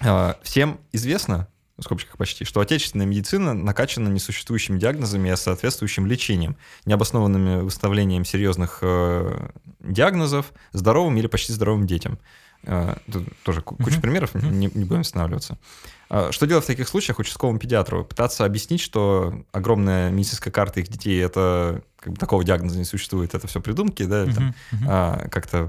А, 0.02 0.38
всем 0.42 0.80
известно, 0.92 1.48
в 1.78 1.82
скобочках 1.82 2.16
почти, 2.16 2.44
что 2.44 2.60
отечественная 2.60 3.06
медицина 3.06 3.52
накачана 3.52 4.08
несуществующими 4.08 4.78
диагнозами 4.78 5.30
и 5.30 5.36
соответствующим 5.36 6.06
лечением, 6.06 6.56
необоснованными 6.86 7.60
выставлением 7.60 8.24
серьезных 8.24 8.78
э, 8.82 9.50
диагнозов 9.80 10.52
здоровым 10.72 11.16
или 11.18 11.26
почти 11.26 11.52
здоровым 11.52 11.86
детям. 11.86 12.18
Э, 12.62 12.96
тут 13.12 13.28
тоже 13.42 13.60
куча 13.60 13.82
mm-hmm. 13.82 14.00
примеров. 14.00 14.34
Не, 14.34 14.70
не 14.72 14.84
будем 14.84 15.00
останавливаться. 15.00 15.58
Э, 16.08 16.28
что 16.30 16.46
делать 16.46 16.64
в 16.64 16.68
таких 16.68 16.88
случаях 16.88 17.18
участковому 17.18 17.58
педиатру? 17.58 18.04
Пытаться 18.04 18.44
объяснить, 18.44 18.80
что 18.80 19.44
огромная 19.52 20.10
медицинская 20.10 20.52
карта 20.52 20.80
их 20.80 20.88
детей, 20.88 21.22
это 21.22 21.82
как 22.06 22.12
бы, 22.12 22.20
такого 22.20 22.44
диагноза 22.44 22.78
не 22.78 22.84
существует, 22.84 23.34
это 23.34 23.48
все 23.48 23.60
придумки, 23.60 24.04
да, 24.04 24.22
или, 24.22 24.32
там, 24.32 24.54
mm-hmm. 24.70 25.24
э, 25.24 25.28
как-то 25.28 25.68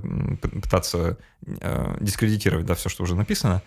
пытаться 0.62 1.18
э, 1.48 1.98
дискредитировать 2.00 2.68
да, 2.68 2.76
все, 2.76 2.90
что 2.90 3.02
уже 3.02 3.16
написано. 3.16 3.64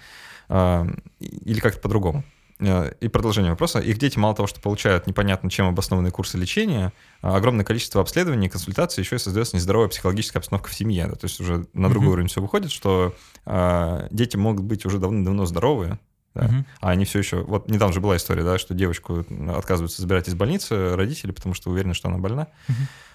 А, 0.49 0.87
или 1.19 1.59
как-то 1.59 1.81
по-другому. 1.81 2.23
Э, 2.61 2.93
и 3.01 3.09
продолжение 3.09 3.51
вопроса. 3.51 3.81
Их 3.81 3.99
дети 3.99 4.21
мало 4.21 4.37
того, 4.37 4.47
что 4.47 4.61
получают 4.61 5.09
непонятно 5.09 5.51
чем 5.51 5.67
обоснованные 5.67 6.13
курсы 6.13 6.39
лечения, 6.39 6.93
а 7.23 7.35
огромное 7.35 7.65
количество 7.65 8.01
обследований, 8.01 8.49
консультаций, 8.49 9.03
еще 9.03 9.17
и 9.17 9.19
создается 9.19 9.57
нездоровая 9.57 9.89
психологическая 9.89 10.39
обстановка 10.39 10.71
в 10.71 10.75
семье. 10.75 11.09
Да? 11.09 11.17
То 11.17 11.25
есть 11.25 11.41
уже 11.41 11.67
на 11.73 11.89
другой 11.89 12.11
uh-huh. 12.11 12.13
уровень 12.13 12.29
все 12.29 12.41
выходит, 12.41 12.71
что 12.71 13.17
а, 13.47 14.07
дети 14.13 14.37
могут 14.37 14.65
быть 14.65 14.87
уже 14.87 14.99
давно-давно 15.01 15.45
здоровые, 15.45 15.99
да? 16.35 16.47
uh-huh. 16.47 16.65
а 16.81 16.91
они 16.91 17.05
все 17.05 17.19
еще... 17.19 17.43
Вот 17.43 17.69
недавно 17.69 17.93
же 17.93 18.01
была 18.01 18.17
история, 18.17 18.45
да, 18.45 18.59
что 18.59 18.75
девочку 18.75 19.25
отказываются 19.49 20.01
забирать 20.01 20.29
из 20.29 20.35
больницы 20.35 20.97
родители, 20.97 21.33
потому 21.33 21.55
что 21.55 21.71
уверены, 21.71 21.95
что 21.95 22.09
она 22.09 22.19
больна. 22.19 22.49
Uh-huh. 22.69 22.75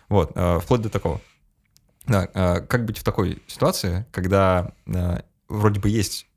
Вот, 0.10 0.32
а, 0.36 0.60
вплоть 0.60 0.82
до 0.82 0.90
такого. 0.90 1.22
Да, 2.06 2.28
а, 2.34 2.62
как 2.62 2.86
быть 2.86 2.98
в 2.98 3.04
такой 3.04 3.42
ситуации, 3.48 4.06
когда 4.12 4.74
а, 4.88 5.24
вроде 5.48 5.80
бы 5.80 5.90
есть 5.90 6.28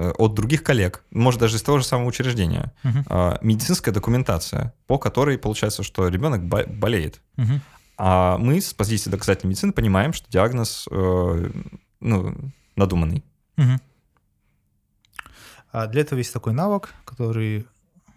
Э, 0.00 0.12
от 0.16 0.32
других 0.32 0.62
коллег, 0.62 1.04
может 1.10 1.40
даже 1.40 1.56
из 1.56 1.62
того 1.62 1.76
же 1.76 1.84
самого 1.84 2.08
учреждения, 2.08 2.72
uh-huh. 2.82 3.38
медицинская 3.42 3.92
документация, 3.92 4.72
по 4.86 4.96
которой 4.96 5.36
получается, 5.36 5.82
что 5.82 6.08
ребенок 6.08 6.42
болеет. 6.46 7.20
Uh-huh. 7.36 7.60
А 7.98 8.38
мы 8.38 8.62
с 8.62 8.72
позиции 8.72 9.10
доказательной 9.10 9.50
медицины 9.50 9.74
понимаем, 9.74 10.14
что 10.14 10.30
диагноз 10.30 10.88
э, 10.90 11.50
ну, 12.00 12.34
надуманный. 12.76 13.22
Uh-huh. 13.58 13.78
А 15.72 15.86
для 15.86 16.02
этого 16.02 16.18
есть 16.18 16.32
такой 16.32 16.52
навык, 16.52 16.94
который 17.04 17.66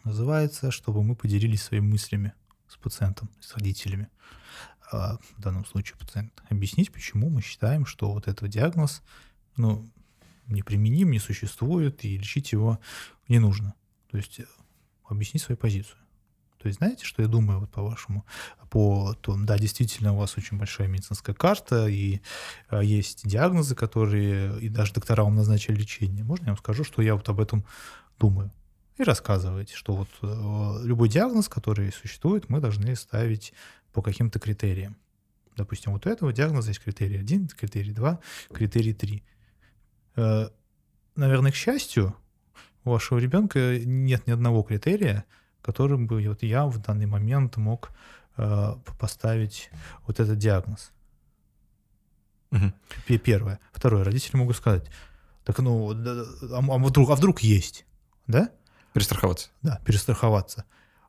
называется, 0.04 0.72
чтобы 0.72 1.04
мы 1.04 1.16
поделились 1.16 1.64
своими 1.64 1.86
мыслями 1.86 2.34
с 2.68 2.78
пациентом, 2.78 3.30
с 3.40 3.54
родителями. 3.54 4.10
А 4.92 5.18
в 5.38 5.42
данном 5.42 5.66
случае 5.66 5.98
пациент. 5.98 6.34
Объяснить, 6.50 6.92
почему 6.92 7.30
мы 7.30 7.42
считаем, 7.42 7.86
что 7.86 8.12
вот 8.12 8.28
этот 8.28 8.50
диагноз, 8.50 9.02
ну, 9.56 9.88
неприменим, 10.48 11.12
не 11.12 11.20
существует, 11.20 12.04
и 12.06 12.18
лечить 12.18 12.52
его 12.52 12.80
не 13.28 13.40
нужно. 13.40 13.74
То 14.12 14.18
есть 14.18 14.40
э, 14.40 14.46
объяснить 15.06 15.44
свою 15.44 15.58
позицию. 15.58 15.98
То 16.64 16.68
есть 16.68 16.80
знаете, 16.80 17.04
что 17.04 17.22
я 17.22 17.28
думаю 17.28 17.60
вот 17.60 17.70
по 17.70 17.82
вашему, 17.82 18.26
по 18.70 19.14
том, 19.20 19.46
да, 19.46 19.58
действительно 19.58 20.14
у 20.14 20.18
вас 20.18 20.38
очень 20.38 20.58
большая 20.58 20.88
медицинская 20.88 21.36
карта, 21.36 21.88
и 21.88 22.22
а, 22.70 22.82
есть 22.82 23.28
диагнозы, 23.28 23.76
которые, 23.76 24.62
и 24.62 24.70
даже 24.70 24.94
доктора 24.94 25.26
вам 25.26 25.36
назначили 25.36 25.76
лечение. 25.76 26.24
Можно 26.24 26.46
я 26.46 26.52
вам 26.52 26.58
скажу, 26.58 26.86
что 26.86 27.02
я 27.02 27.16
вот 27.16 27.28
об 27.28 27.42
этом 27.42 27.66
думаю? 28.18 28.50
И 28.98 29.04
рассказываете, 29.04 29.76
что 29.76 29.94
вот 29.94 30.08
э, 30.22 30.86
любой 30.86 31.10
диагноз, 31.10 31.50
который 31.50 31.92
существует, 31.92 32.48
мы 32.48 32.62
должны 32.62 32.96
ставить 32.96 33.52
по 33.92 34.02
каким-то 34.02 34.40
критериям. 34.40 34.96
Допустим, 35.58 35.92
вот 35.92 36.06
у 36.06 36.10
этого 36.10 36.32
диагноза 36.32 36.70
есть 36.70 36.82
критерий 36.82 37.18
1, 37.18 37.50
критерий 37.50 37.92
2, 37.92 38.20
критерий 38.54 38.94
3. 38.94 39.24
Э, 40.16 40.48
наверное, 41.18 41.52
к 41.52 41.56
счастью, 41.56 42.16
у 42.86 42.92
вашего 42.92 43.20
ребенка 43.20 43.80
нет 43.84 44.28
ни 44.28 44.32
одного 44.32 44.64
критерия, 44.64 45.26
которым 45.64 46.08
бы 46.08 46.28
вот 46.28 46.44
я 46.44 46.66
в 46.66 46.78
данный 46.80 47.06
момент 47.08 47.58
мог 47.58 47.92
э, 48.38 48.76
поставить 49.00 49.70
вот 50.06 50.20
этот 50.20 50.38
диагноз. 50.38 50.92
Угу. 52.52 53.18
Первое. 53.20 53.60
Второе. 53.72 54.04
Родители 54.04 54.38
могут 54.38 54.58
сказать, 54.58 54.86
так 55.44 55.58
ну, 55.60 55.92
а, 55.92 56.58
а, 56.58 56.78
вдруг, 56.78 57.10
а 57.10 57.16
вдруг 57.16 57.42
есть, 57.42 57.86
да? 58.28 58.52
Перестраховаться. 58.94 59.50
Да, 59.62 59.82
перестраховаться. 59.86 60.66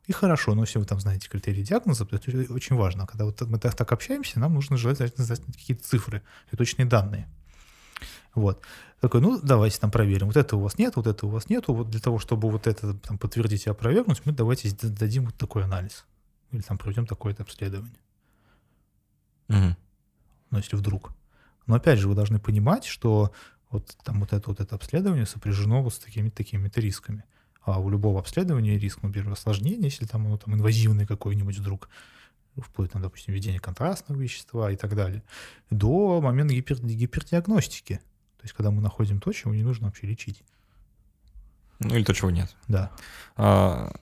И 0.06 0.12
хорошо, 0.12 0.54
но 0.54 0.62
если 0.62 0.78
вы 0.78 0.84
там 0.84 1.00
знаете 1.00 1.28
критерии 1.28 1.62
диагноза, 1.62 2.04
то 2.04 2.16
это 2.16 2.52
очень 2.52 2.76
важно. 2.76 3.06
Когда 3.06 3.24
вот 3.24 3.40
мы 3.42 3.58
так, 3.58 3.74
так 3.74 3.92
общаемся, 3.92 4.38
нам 4.38 4.54
нужно 4.54 4.76
желательно 4.76 5.24
знать 5.24 5.40
какие-то 5.46 5.82
цифры 5.84 6.22
и 6.50 6.56
точные 6.56 6.86
данные. 6.86 7.28
Вот. 8.34 8.62
Такой, 9.00 9.20
ну, 9.20 9.38
давайте 9.42 9.78
там 9.78 9.90
проверим. 9.90 10.28
Вот 10.28 10.36
это 10.36 10.56
у 10.56 10.60
вас 10.60 10.78
нет, 10.78 10.96
вот 10.96 11.06
это 11.06 11.26
у 11.26 11.28
вас 11.28 11.48
нет. 11.48 11.64
Вот 11.68 11.90
для 11.90 12.00
того, 12.00 12.18
чтобы 12.18 12.50
вот 12.50 12.66
это 12.66 12.94
там, 12.94 13.18
подтвердить 13.18 13.66
и 13.66 13.70
опровергнуть, 13.70 14.22
мы 14.24 14.32
давайте 14.32 14.70
дадим 14.82 15.26
вот 15.26 15.34
такой 15.34 15.64
анализ. 15.64 16.06
Или 16.50 16.62
там 16.62 16.78
проведем 16.78 17.06
такое-то 17.06 17.42
обследование. 17.42 17.98
Угу. 19.48 19.76
Ну, 20.50 20.58
если 20.58 20.76
вдруг. 20.76 21.12
Но 21.66 21.74
опять 21.74 21.98
же, 21.98 22.08
вы 22.08 22.14
должны 22.14 22.38
понимать, 22.38 22.84
что 22.84 23.32
вот 23.70 23.96
там 24.04 24.20
вот 24.20 24.32
это 24.32 24.48
вот 24.48 24.60
это 24.60 24.74
обследование 24.74 25.26
сопряжено 25.26 25.82
вот 25.82 25.94
с 25.94 25.98
такими-то 25.98 26.36
такими-то 26.36 26.80
рисками. 26.80 27.24
А 27.62 27.80
у 27.80 27.88
любого 27.88 28.20
обследования 28.20 28.78
риск, 28.78 29.02
например, 29.02 29.32
осложнения, 29.32 29.84
если 29.84 30.06
там 30.06 30.26
оно 30.26 30.36
там 30.36 30.54
инвазивный 30.54 31.06
какой-нибудь 31.06 31.58
вдруг, 31.58 31.88
вплоть, 32.56 32.92
там, 32.92 33.02
допустим, 33.02 33.34
введение 33.34 33.60
контрастного 33.60 34.20
вещества 34.20 34.70
и 34.70 34.76
так 34.76 34.94
далее, 34.94 35.22
до 35.70 36.20
момента 36.20 36.54
гипер, 36.54 36.80
гипердиагностики. 36.80 37.96
То 38.38 38.42
есть, 38.42 38.54
когда 38.54 38.70
мы 38.70 38.80
находим 38.80 39.20
то, 39.20 39.32
чего 39.32 39.54
не 39.54 39.62
нужно 39.62 39.86
вообще 39.86 40.06
лечить. 40.06 40.42
Ну 41.80 41.94
или 41.94 42.04
то, 42.04 42.12
чего 42.12 42.30
нет. 42.30 42.54
Да. 42.68 42.90
А, 43.36 43.92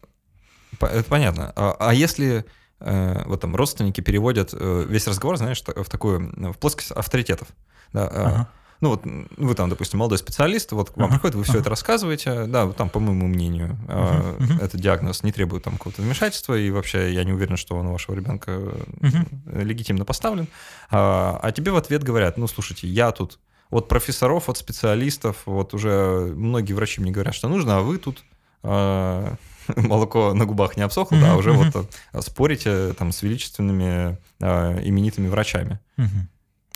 это 0.81 1.05
понятно. 1.05 1.53
А, 1.57 1.77
а 1.79 1.95
если 1.95 2.45
э, 2.81 3.25
вот 3.27 3.41
там 3.41 3.57
родственники 3.57 4.01
переводят 4.01 4.51
э, 4.53 4.87
весь 4.89 5.07
разговор, 5.07 5.37
знаешь, 5.37 5.63
в 5.63 5.89
такую, 5.89 6.53
в 6.53 6.59
плоскость 6.59 6.91
авторитетов. 6.91 7.49
Да, 7.93 8.09
а, 8.09 8.27
ага. 8.27 8.49
Ну 8.83 8.89
вот 8.89 9.03
вы 9.37 9.55
там, 9.55 9.71
допустим, 9.71 10.01
молодой 10.01 10.19
специалист, 10.19 10.73
вот 10.73 10.91
к 10.91 10.97
вам 10.97 11.07
ага. 11.07 11.15
приходит, 11.15 11.37
вы 11.37 11.45
все 11.45 11.53
ага. 11.53 11.61
это 11.61 11.71
рассказываете, 11.71 12.47
да, 12.47 12.69
там, 12.73 12.89
по 12.89 12.99
моему 12.99 13.29
мнению, 13.29 13.79
ага. 13.89 14.37
э, 14.41 14.65
этот 14.65 14.81
диагноз 14.81 15.23
не 15.23 15.31
требует 15.31 15.63
там 15.63 15.75
какого-то 15.75 16.03
вмешательства, 16.03 16.59
и 16.59 16.69
вообще 16.71 17.15
я 17.15 17.23
не 17.23 17.33
уверен, 17.33 17.57
что 17.57 17.77
он 17.77 17.87
у 17.87 17.93
вашего 17.93 18.17
ребенка 18.17 18.61
ага. 19.01 19.25
легитимно 19.47 20.05
поставлен. 20.05 20.49
А, 20.91 21.39
а 21.41 21.53
тебе 21.53 21.71
в 21.71 21.77
ответ 21.77 22.03
говорят, 22.03 22.37
ну 22.37 22.49
слушайте, 22.49 22.89
я 22.89 23.13
тут 23.13 23.39
от 23.71 23.87
профессоров, 23.87 24.49
от 24.49 24.59
специалистов, 24.59 25.43
вот 25.47 25.75
уже 25.75 26.33
многие 26.35 26.73
врачи 26.73 27.01
мне 27.01 27.13
говорят, 27.13 27.37
что 27.37 27.49
нужно, 27.49 27.79
а 27.79 27.81
вы 27.83 27.99
тут 27.99 28.25
э, 28.65 29.35
молоко 29.77 30.35
на 30.35 30.45
губах 30.45 30.77
не 30.77 30.83
обсохло, 30.83 31.21
да, 31.21 31.35
а 31.35 31.37
уже 31.37 31.53
вот 31.53 31.89
э, 32.13 32.21
спорите 32.21 32.95
там 32.95 33.13
с 33.13 33.23
величественными 33.23 34.19
э, 34.41 34.83
именитыми 34.83 35.29
врачами. 35.29 35.79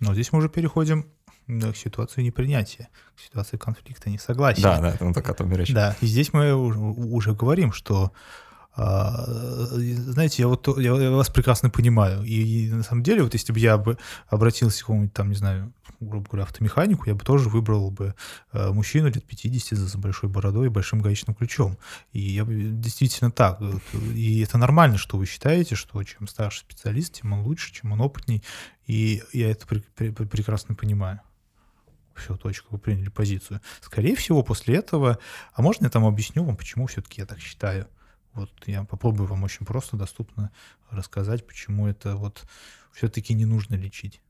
Но 0.01 0.13
здесь 0.13 0.31
мы 0.31 0.39
уже 0.39 0.49
переходим 0.49 1.07
к 1.47 1.77
ситуации 1.77 2.23
непринятия, 2.23 2.89
к 3.17 3.21
ситуации 3.21 3.57
конфликта, 3.57 4.11
несогласия. 4.11 4.63
Да, 4.63 4.81
да, 4.81 4.95
это 4.95 5.13
так 5.13 5.29
о 5.29 5.35
том 5.35 5.53
и 5.53 5.57
речь. 5.57 5.73
Да, 5.73 5.97
и 6.01 6.07
здесь 6.07 6.33
мы 6.33 6.55
уже, 6.55 6.79
уже 6.79 7.35
говорим, 7.35 7.73
что 7.73 8.13
А, 8.79 9.25
знаете, 9.27 10.43
я 10.43 10.49
вот 10.49 10.69
я, 10.77 10.95
я 10.95 11.11
вас 11.11 11.31
прекрасно 11.31 11.71
понимаю. 11.71 12.23
И, 12.25 12.67
и 12.67 12.71
на 12.71 12.83
самом 12.83 13.03
деле, 13.03 13.23
вот 13.23 13.33
если 13.33 13.53
бы 13.53 13.59
я 13.59 13.79
бы 13.79 13.97
обратился 14.29 14.79
к 14.79 14.81
какому-нибудь 14.83 15.15
там, 15.15 15.31
не 15.31 15.35
знаю, 15.35 15.73
грубо 15.99 16.29
говоря, 16.29 16.45
автомеханику, 16.45 17.05
я 17.07 17.15
бы 17.15 17.25
тоже 17.25 17.49
выбрал 17.49 17.91
бы 17.91 18.15
э, 18.53 18.71
мужчину 18.73 19.07
лет 19.07 19.25
50 19.25 19.79
с 19.79 19.97
большой 19.97 20.29
бородой 20.29 20.67
и 20.67 20.71
большим 20.71 21.01
гаечным 21.01 21.35
ключом. 21.35 21.79
И 22.13 22.21
я 22.21 22.45
бы 22.45 22.55
действительно 22.55 23.31
так. 23.31 23.63
И 24.15 24.41
это 24.43 24.59
нормально, 24.59 24.99
что 24.99 25.17
вы 25.17 25.25
считаете, 25.25 25.75
что 25.75 26.03
чем 26.03 26.29
старше 26.29 26.61
специалист, 26.61 27.15
тем 27.15 27.33
он 27.33 27.41
лучше, 27.45 27.73
чем 27.73 27.93
он 27.93 28.03
опытней. 28.03 28.43
И 28.87 29.23
я 29.33 29.51
это 29.51 29.67
при, 29.67 29.79
при, 29.97 30.11
прекрасно 30.11 30.75
понимаю 30.75 31.21
все, 32.17 32.37
точка, 32.37 32.67
вы 32.71 32.79
приняли 32.79 33.09
позицию. 33.09 33.61
Скорее 33.81 34.17
всего, 34.17 34.43
после 34.43 34.77
этого, 34.77 35.19
а 35.53 35.63
можно 35.63 35.85
я 35.85 35.91
там 35.91 36.05
объясню 36.05 36.45
вам, 36.45 36.57
почему 36.57 36.87
все-таки 36.87 37.21
я 37.21 37.27
так 37.27 37.41
считаю? 37.41 37.89
Вот 38.35 38.51
я 38.67 38.85
попробую 38.85 39.29
вам 39.29 39.45
очень 39.45 39.65
просто, 39.65 39.97
доступно 39.97 40.51
рассказать, 40.91 41.47
почему 41.47 41.87
это 41.87 42.17
вот 42.17 42.45
все-таки 42.93 43.35
не 43.35 43.45
нужно 43.45 43.75
лечить. 43.75 44.21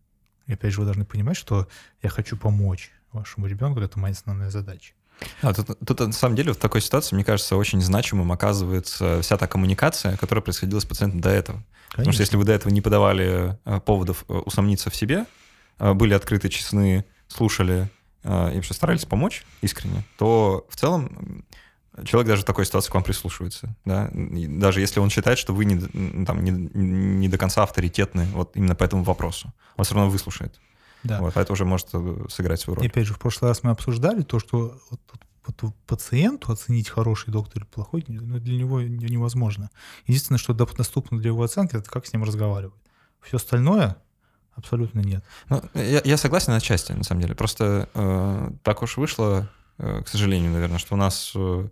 И 0.46 0.52
опять 0.52 0.72
же, 0.72 0.80
вы 0.80 0.84
должны 0.84 1.04
понимать, 1.04 1.36
что 1.36 1.68
я 2.02 2.08
хочу 2.08 2.36
помочь 2.36 2.92
вашему 3.12 3.46
ребенку, 3.46 3.80
это 3.80 3.98
моя 3.98 4.12
основная 4.12 4.50
задача. 4.50 4.94
А, 5.42 5.54
тут, 5.54 5.78
тут 5.84 6.00
на 6.00 6.12
самом 6.12 6.36
деле 6.36 6.52
в 6.52 6.56
такой 6.56 6.80
ситуации, 6.80 7.14
мне 7.14 7.24
кажется, 7.24 7.56
очень 7.56 7.80
значимым 7.80 8.32
оказывается 8.32 9.22
вся 9.22 9.36
та 9.36 9.46
коммуникация, 9.46 10.16
которая 10.16 10.42
происходила 10.42 10.80
с 10.80 10.84
пациентом 10.84 11.20
до 11.20 11.30
этого. 11.30 11.56
Конечно. 11.56 11.96
Потому 11.96 12.12
что 12.12 12.22
если 12.22 12.36
вы 12.36 12.44
до 12.44 12.52
этого 12.52 12.72
не 12.72 12.80
подавали 12.80 13.58
э, 13.64 13.80
поводов 13.80 14.24
э, 14.28 14.34
усомниться 14.34 14.90
в 14.90 14.96
себе, 14.96 15.24
э, 15.78 15.94
были 15.94 16.14
открыты, 16.14 16.48
честны, 16.48 17.06
слушали 17.28 17.90
и 18.24 18.28
вообще 18.28 18.74
старались 18.74 19.04
помочь 19.04 19.44
искренне, 19.60 20.02
то 20.18 20.66
в 20.68 20.76
целом 20.76 21.44
человек 22.04 22.28
даже 22.28 22.42
в 22.42 22.44
такой 22.44 22.66
ситуации 22.66 22.90
к 22.90 22.94
вам 22.94 23.04
прислушивается, 23.04 23.74
да, 23.84 24.08
и 24.08 24.46
даже 24.46 24.80
если 24.80 25.00
он 25.00 25.10
считает, 25.10 25.38
что 25.38 25.54
вы 25.54 25.64
не, 25.64 26.24
там, 26.24 26.42
не, 26.42 26.50
не 26.50 27.28
до 27.28 27.38
конца 27.38 27.62
авторитетны 27.62 28.26
вот 28.32 28.56
именно 28.56 28.74
по 28.74 28.84
этому 28.84 29.04
вопросу, 29.04 29.52
он 29.76 29.84
все 29.84 29.94
равно 29.94 30.10
выслушает. 30.10 30.60
Да. 31.04 31.20
Вот, 31.20 31.36
а 31.36 31.40
это 31.40 31.52
уже 31.52 31.64
может 31.64 31.88
э, 31.92 32.24
сыграть 32.28 32.60
свою 32.60 32.76
роль. 32.76 32.84
И 32.84 32.88
опять 32.88 33.06
же, 33.06 33.14
в 33.14 33.18
прошлый 33.18 33.50
раз 33.50 33.62
мы 33.62 33.70
обсуждали 33.70 34.22
то, 34.22 34.40
что 34.40 34.78
вот, 34.90 35.00
вот, 35.46 35.74
пациенту 35.86 36.50
оценить 36.50 36.88
хороший 36.88 37.30
доктор 37.30 37.62
или 37.62 37.68
плохой, 37.68 38.04
ну, 38.08 38.40
для 38.40 38.56
него 38.56 38.82
невозможно. 38.82 39.70
Единственное, 40.06 40.38
что 40.38 40.52
доступно 40.52 41.18
для 41.18 41.30
его 41.30 41.44
оценки, 41.44 41.76
это 41.76 41.88
как 41.88 42.06
с 42.06 42.12
ним 42.12 42.24
разговаривать. 42.24 42.74
Все 43.20 43.36
остальное 43.36 43.96
абсолютно 44.56 45.00
нет. 45.00 45.22
Ну, 45.48 45.62
я, 45.74 46.00
я 46.04 46.16
согласен 46.16 46.52
отчасти, 46.52 46.92
на 46.92 47.04
самом 47.04 47.22
деле. 47.22 47.34
Просто 47.34 47.88
э, 47.94 48.50
так 48.62 48.82
уж 48.82 48.96
вышло, 48.96 49.48
э, 49.78 50.02
к 50.04 50.08
сожалению, 50.08 50.52
наверное, 50.52 50.78
что 50.78 50.94
у 50.94 50.96
нас 50.96 51.32
э, 51.34 51.68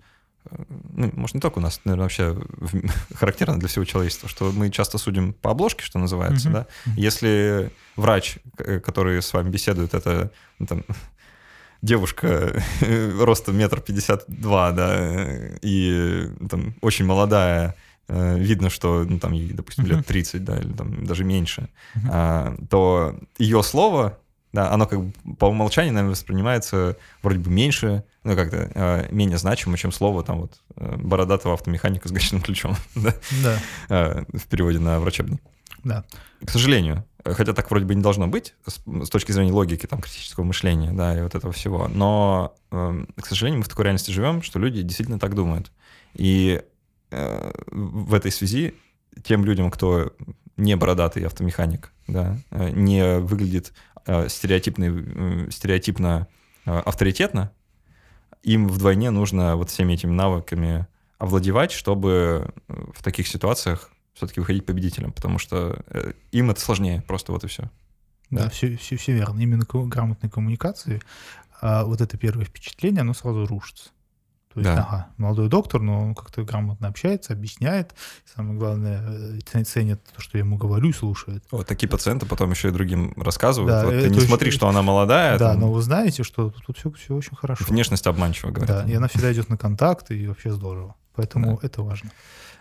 ну, 0.93 1.11
может, 1.15 1.35
не 1.35 1.41
только 1.41 1.59
у 1.59 1.63
нас, 1.63 1.81
наверное, 1.85 2.05
вообще 2.05 2.37
характерно 3.15 3.59
для 3.59 3.69
всего 3.69 3.85
человечества, 3.85 4.29
что 4.29 4.53
мы 4.53 4.71
часто 4.71 4.99
судим 4.99 5.33
по 5.33 5.51
обложке, 5.51 5.85
что 5.85 5.99
называется, 5.99 6.49
mm-hmm. 6.49 6.53
да. 6.53 6.67
Если 6.97 7.71
врач, 7.97 8.39
который 8.57 9.23
с 9.23 9.33
вами 9.33 9.49
беседует, 9.49 9.95
это 9.95 10.31
ну, 10.59 10.67
там, 10.67 10.85
девушка 11.83 12.63
ростом 12.81 13.57
метр 13.57 13.81
пятьдесят 13.81 14.25
два, 14.29 14.73
да, 14.73 15.19
и 15.63 16.29
там 16.51 16.75
очень 16.83 17.07
молодая, 17.07 17.71
э, 17.71 17.84
видно, 18.09 18.71
что, 18.71 19.05
ну, 19.05 19.19
там, 19.19 19.33
ей, 19.33 19.53
допустим, 19.53 19.87
лет 19.87 20.07
30, 20.07 20.45
да, 20.45 20.59
или 20.59 20.73
там 20.73 21.07
даже 21.07 21.25
меньше, 21.25 21.69
uh-huh. 21.95 22.67
то 22.69 23.19
ее 23.39 23.63
слово 23.63 24.19
да, 24.55 24.71
оно 24.71 24.87
как 24.87 25.03
бы 25.03 25.35
по 25.35 25.47
умолчанию, 25.47 25.93
наверное, 25.93 26.13
воспринимается 26.13 26.97
вроде 27.23 27.41
бы 27.41 27.51
меньше, 27.51 28.05
ну 28.23 28.37
как-то 28.37 28.71
э, 28.73 29.09
менее 29.11 29.37
значимо, 29.37 29.77
чем 29.77 29.91
слово 29.91 30.23
там 30.23 30.43
вот 30.43 30.61
э, 30.77 30.97
бородатого 30.97 31.55
автомеханика 31.55 32.09
с 32.09 32.13
гачным 32.13 32.41
ключом, 32.41 32.77
да, 32.95 33.15
да. 33.43 33.59
Э, 33.89 34.25
в 34.33 34.47
переводе 34.47 34.79
на 34.79 35.01
врачебный. 35.01 35.41
Да. 35.83 36.05
К 36.47 36.51
сожалению, 36.51 37.05
хотя 37.25 37.53
так 37.53 37.69
вроде 37.69 37.85
бы 37.85 37.97
не 37.97 38.03
должно 38.03 38.29
быть 38.29 38.55
с, 38.65 38.81
с 39.05 39.11
точки 39.11 39.33
зрения 39.33 39.51
логики, 39.51 39.87
там, 39.87 40.01
критического 40.01 40.45
мышления, 40.45 40.93
да, 40.93 41.19
и 41.19 41.23
вот 41.23 41.35
этого 41.35 41.53
всего, 41.53 41.89
но, 41.89 42.55
э, 42.71 43.07
к 43.21 43.27
сожалению, 43.27 43.59
мы 43.59 43.65
в 43.65 43.69
такой 43.69 43.87
реальности 43.87 44.13
живем, 44.13 44.41
что 44.43 44.61
люди 44.61 44.83
действительно 44.83 45.19
так 45.19 45.35
думают. 45.35 45.73
И 46.15 46.63
э, 46.63 46.65
в 47.71 48.15
этой 48.15 48.31
связи 48.31 48.75
тем 49.23 49.45
людям, 49.45 49.71
кто 49.71 50.13
не 50.57 50.77
бородатый 50.77 51.25
автомеханик, 51.25 51.93
да, 52.07 52.39
э, 52.51 52.71
не 52.71 53.19
выглядит 53.19 53.73
Э, 54.07 54.29
стереотипно 54.29 56.29
э, 56.67 56.79
авторитетно, 56.79 57.53
им 58.43 58.69
вдвойне 58.69 59.11
нужно 59.11 59.57
вот 59.57 59.71
всеми 59.71 59.95
этими 59.95 60.11
навыками 60.11 60.87
овладевать, 61.19 61.73
чтобы 61.73 62.53
э, 62.69 62.85
в 62.95 63.03
таких 63.03 63.29
ситуациях 63.29 63.91
все-таки 64.13 64.41
выходить 64.41 64.67
победителем, 64.67 65.13
потому 65.13 65.39
что 65.39 65.83
им 66.31 66.51
это 66.51 66.61
сложнее, 66.61 67.03
просто 67.07 67.33
вот 67.33 67.45
и 67.45 67.49
все. 67.49 67.71
Да, 68.31 68.45
да 68.45 68.51
все, 68.51 68.77
все, 68.77 68.97
все 68.97 69.13
верно. 69.13 69.41
Именно 69.41 69.65
грамотной 69.67 70.31
коммуникации 70.31 71.01
а 71.61 71.85
вот 71.85 72.03
это 72.03 72.19
первое 72.19 72.45
впечатление, 72.45 73.01
оно 73.01 73.15
сразу 73.15 73.47
рушится. 73.47 73.91
То 74.55 74.61
есть, 74.61 74.73
да. 74.73 74.83
ага, 74.83 75.07
молодой 75.17 75.49
доктор, 75.49 75.81
но 75.81 76.01
он 76.01 76.15
как-то 76.15 76.45
грамотно 76.45 76.87
общается, 76.87 77.33
объясняет. 77.33 77.93
Самое 78.37 78.57
главное, 78.57 79.03
э, 79.05 79.65
ценит 79.65 80.01
то, 80.15 80.21
что 80.21 80.39
я 80.39 80.45
ему 80.45 80.57
говорю 80.57 80.91
и 80.91 80.93
слушает. 80.93 81.45
Вот 81.51 81.67
такие 81.67 81.89
пациенты 81.89 82.25
потом 82.25 82.53
еще 82.53 82.69
и 82.69 82.71
другим 82.71 83.13
рассказывают. 83.17 83.73
Да, 83.73 83.85
вот 83.85 84.01
ты 84.01 84.11
не 84.11 84.21
смотри, 84.21 84.53
что 84.53 84.69
она 84.69 84.83
молодая. 84.83 85.39
Да, 85.39 85.51
там... 85.51 85.61
но 85.61 85.73
вы 85.73 85.83
знаете, 85.83 86.23
что 86.23 86.53
тут 86.65 86.79
все, 86.79 86.93
все 86.93 87.17
очень 87.17 87.37
хорошо. 87.37 87.65
Внешность 87.69 88.07
обманчива, 88.07 88.53
говорят. 88.53 88.87
Да, 88.87 88.91
и 88.93 88.95
она 88.95 89.09
всегда 89.09 89.33
идет 89.33 89.49
на 89.49 89.57
контакт, 89.57 90.13
и 90.13 90.29
вообще 90.29 90.53
здорово. 90.53 90.95
Поэтому 91.17 91.59
да. 91.61 91.67
это 91.67 91.83
важно. 91.83 92.11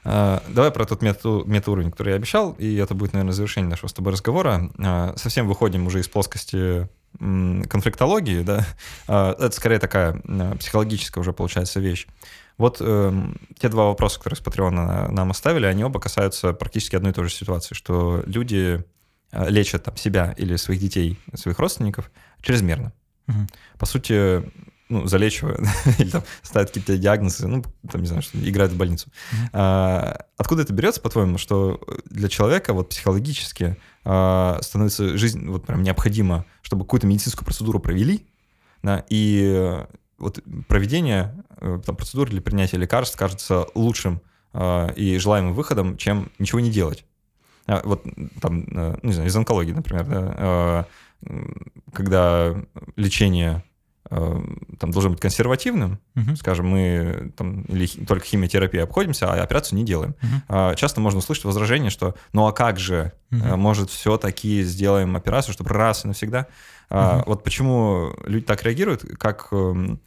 А, 0.04 0.44
давай 0.50 0.72
про 0.72 0.86
тот 0.86 1.02
мета, 1.04 1.44
метауровень, 1.46 1.92
который 1.92 2.10
я 2.10 2.16
обещал, 2.16 2.54
и 2.54 2.76
это 2.76 2.96
будет, 2.96 3.14
наверное, 3.14 3.34
завершение 3.34 3.70
нашего 3.70 3.88
с 3.88 3.94
тобой 3.94 4.14
разговора. 4.14 4.70
А, 4.80 5.14
совсем 5.16 5.48
выходим 5.48 5.86
уже 5.86 6.00
из 6.00 6.08
плоскости 6.08 6.90
конфликтологии, 7.20 8.44
да, 8.44 8.66
а, 9.08 9.34
это 9.34 9.52
скорее 9.52 9.80
такая 9.80 10.22
психологическая 10.60 11.22
уже 11.22 11.34
получается 11.34 11.80
вещь. 11.80 12.08
Вот 12.58 12.78
э, 12.82 13.12
те 13.58 13.68
два 13.68 13.86
вопроса, 13.86 14.20
которые 14.20 14.38
с 14.38 14.42
Патреона 14.42 15.08
нам 15.10 15.32
оставили, 15.32 15.66
они 15.66 15.84
оба 15.84 16.00
касаются 16.00 16.54
практически 16.54 16.96
одной 16.96 17.12
и 17.12 17.16
той 17.16 17.26
же 17.26 17.34
ситуации, 17.34 17.74
что 17.74 18.24
люди 18.28 18.84
а, 19.32 19.50
лечат 19.50 19.84
там, 19.84 19.98
себя 19.98 20.36
или 20.38 20.56
своих 20.58 20.80
детей, 20.80 21.20
своих 21.34 21.58
родственников 21.58 22.12
чрезмерно. 22.42 22.94
Угу. 23.28 23.48
По 23.80 23.86
сути, 23.88 24.44
ну, 24.90 25.08
залечивая, 25.08 25.58
или 25.98 26.10
там 26.10 26.24
ставят 26.44 26.70
какие-то 26.70 26.98
диагнозы, 26.98 27.48
ну, 27.48 27.64
там, 27.90 28.02
не 28.02 28.08
знаю, 28.08 28.22
что 28.22 28.38
играют 28.38 28.74
в 28.74 28.78
больницу. 28.78 29.10
Mm-hmm. 29.10 29.50
А, 29.54 30.26
откуда 30.38 30.62
это 30.62 30.74
берется, 30.74 31.02
по-твоему, 31.02 31.40
что 31.40 31.82
для 32.06 32.30
человека 32.30 32.74
вот 32.74 32.90
психологически 32.90 33.78
а, 34.06 34.60
становится 34.62 35.18
жизнь 35.18 35.48
вот 35.48 35.66
прям 35.66 35.84
необходимо, 35.84 36.46
чтобы 36.62 36.84
какую-то 36.84 37.08
медицинскую 37.08 37.46
процедуру 37.46 37.80
провели, 37.80 38.26
да, 38.82 39.06
и 39.10 39.86
вот 40.18 40.40
проведение 40.68 41.34
э, 41.58 41.80
там, 41.86 41.96
процедуры 41.96 42.32
для 42.32 42.42
принятия 42.42 42.78
лекарств 42.78 43.18
кажется 43.18 43.66
лучшим 43.76 44.22
а, 44.54 44.88
и 44.92 45.18
желаемым 45.18 45.54
выходом, 45.54 45.98
чем 45.98 46.32
ничего 46.40 46.60
не 46.60 46.72
делать. 46.72 47.06
А, 47.66 47.82
вот 47.84 48.04
там, 48.42 48.64
э, 48.64 48.98
ну, 49.02 49.10
не 49.10 49.14
знаю, 49.14 49.30
из 49.30 49.36
онкологии, 49.36 49.72
например, 49.72 50.06
да, 50.06 50.36
а, 50.38 50.86
когда 51.94 52.56
лечение 52.96 53.64
Э, 53.64 53.73
там 54.10 54.92
должен 54.92 55.12
быть 55.12 55.22
консервативным, 55.22 56.00
uh-huh. 56.16 56.36
скажем, 56.36 56.68
мы 56.68 57.32
там 57.38 57.62
или 57.64 57.88
только 57.88 58.26
химиотерапией 58.26 58.84
обходимся, 58.84 59.32
а 59.32 59.42
операцию 59.42 59.80
не 59.80 59.86
делаем. 59.86 60.16
Uh-huh. 60.50 60.76
Часто 60.76 61.02
можно 61.02 61.20
услышать 61.20 61.46
возражение, 61.46 61.90
что 61.90 62.16
ну 62.34 62.46
а 62.46 62.52
как 62.52 62.80
же, 62.80 63.14
uh-huh. 63.32 63.56
может, 63.56 63.90
все-таки 63.90 64.64
сделаем 64.64 65.16
операцию, 65.16 65.54
чтобы 65.54 65.72
раз 65.72 66.04
и 66.04 66.10
навсегда. 66.10 66.48
Uh-huh. 66.90 67.24
Вот 67.26 67.44
почему 67.44 68.14
люди 68.26 68.46
так 68.46 68.62
реагируют, 68.64 69.04
как 69.18 69.48
эм, 69.52 70.02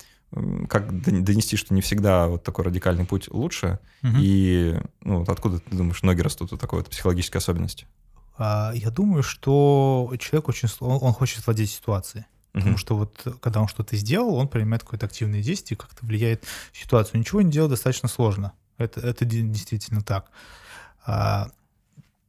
как 0.68 1.00
донести, 1.02 1.56
что 1.56 1.72
не 1.72 1.80
всегда 1.80 2.26
вот 2.28 2.42
такой 2.42 2.64
радикальный 2.66 3.04
путь 3.04 3.28
лучше, 3.30 3.78
угу. 4.02 4.12
и 4.18 4.76
ну, 5.02 5.20
вот 5.20 5.28
откуда 5.28 5.60
ты 5.60 5.74
думаешь, 5.74 6.02
ноги 6.02 6.20
растут 6.20 6.52
у 6.52 6.56
такой 6.56 6.80
вот 6.80 6.90
психологической 6.90 7.38
особенности? 7.38 7.86
А, 8.36 8.72
я 8.74 8.90
думаю, 8.90 9.22
что 9.22 10.12
человек 10.18 10.48
очень 10.48 10.68
он, 10.80 10.98
он 11.00 11.12
хочет 11.12 11.46
владеть 11.46 11.70
ситуацией. 11.70 12.24
Потому 12.60 12.78
что 12.78 12.96
вот 12.96 13.38
когда 13.42 13.60
он 13.60 13.68
что-то 13.68 13.96
сделал, 13.96 14.34
он 14.36 14.48
принимает 14.48 14.82
какое-то 14.82 15.04
активное 15.04 15.42
действие, 15.42 15.76
как-то 15.76 16.06
влияет 16.06 16.42
на 16.42 16.80
ситуацию. 16.80 17.20
Ничего 17.20 17.42
не 17.42 17.50
делать 17.50 17.70
достаточно 17.70 18.08
сложно. 18.08 18.52
Это, 18.78 19.00
это 19.00 19.26
действительно 19.26 20.00
так. 20.00 20.30
А, 21.04 21.50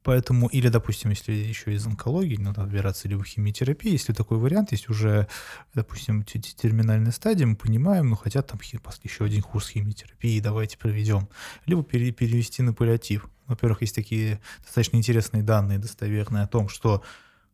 поэтому, 0.04 0.48
или, 0.48 0.68
допустим, 0.68 1.12
если 1.12 1.32
еще 1.32 1.74
из 1.74 1.88
онкологии, 1.88 2.36
надо 2.36 2.64
отбираться 2.64 3.08
или 3.08 3.16
в 3.16 3.24
химиотерапии, 3.24 3.92
если 3.92 4.12
такой 4.12 4.38
вариант, 4.38 4.74
есть 4.74 4.90
уже, 4.90 5.30
допустим, 5.74 6.24
терминальная 6.24 7.14
стадия, 7.14 7.48
мы 7.48 7.56
понимаем, 7.56 8.10
ну, 8.10 8.18
хотят 8.18 8.48
там 8.48 8.60
еще 9.04 9.24
один 9.24 9.42
курс 9.42 9.70
химиотерапии, 9.70 10.42
давайте 10.42 10.78
проведем. 10.78 11.30
Либо 11.66 11.84
перевести 11.84 12.64
на 12.64 12.74
паллиатив. 12.74 13.30
Во-первых, 13.46 13.82
есть 13.82 13.96
такие 13.96 14.42
достаточно 14.60 14.98
интересные 14.98 15.42
данные, 15.42 15.80
достоверные 15.80 16.44
о 16.44 16.48
том, 16.48 16.68
что 16.68 17.02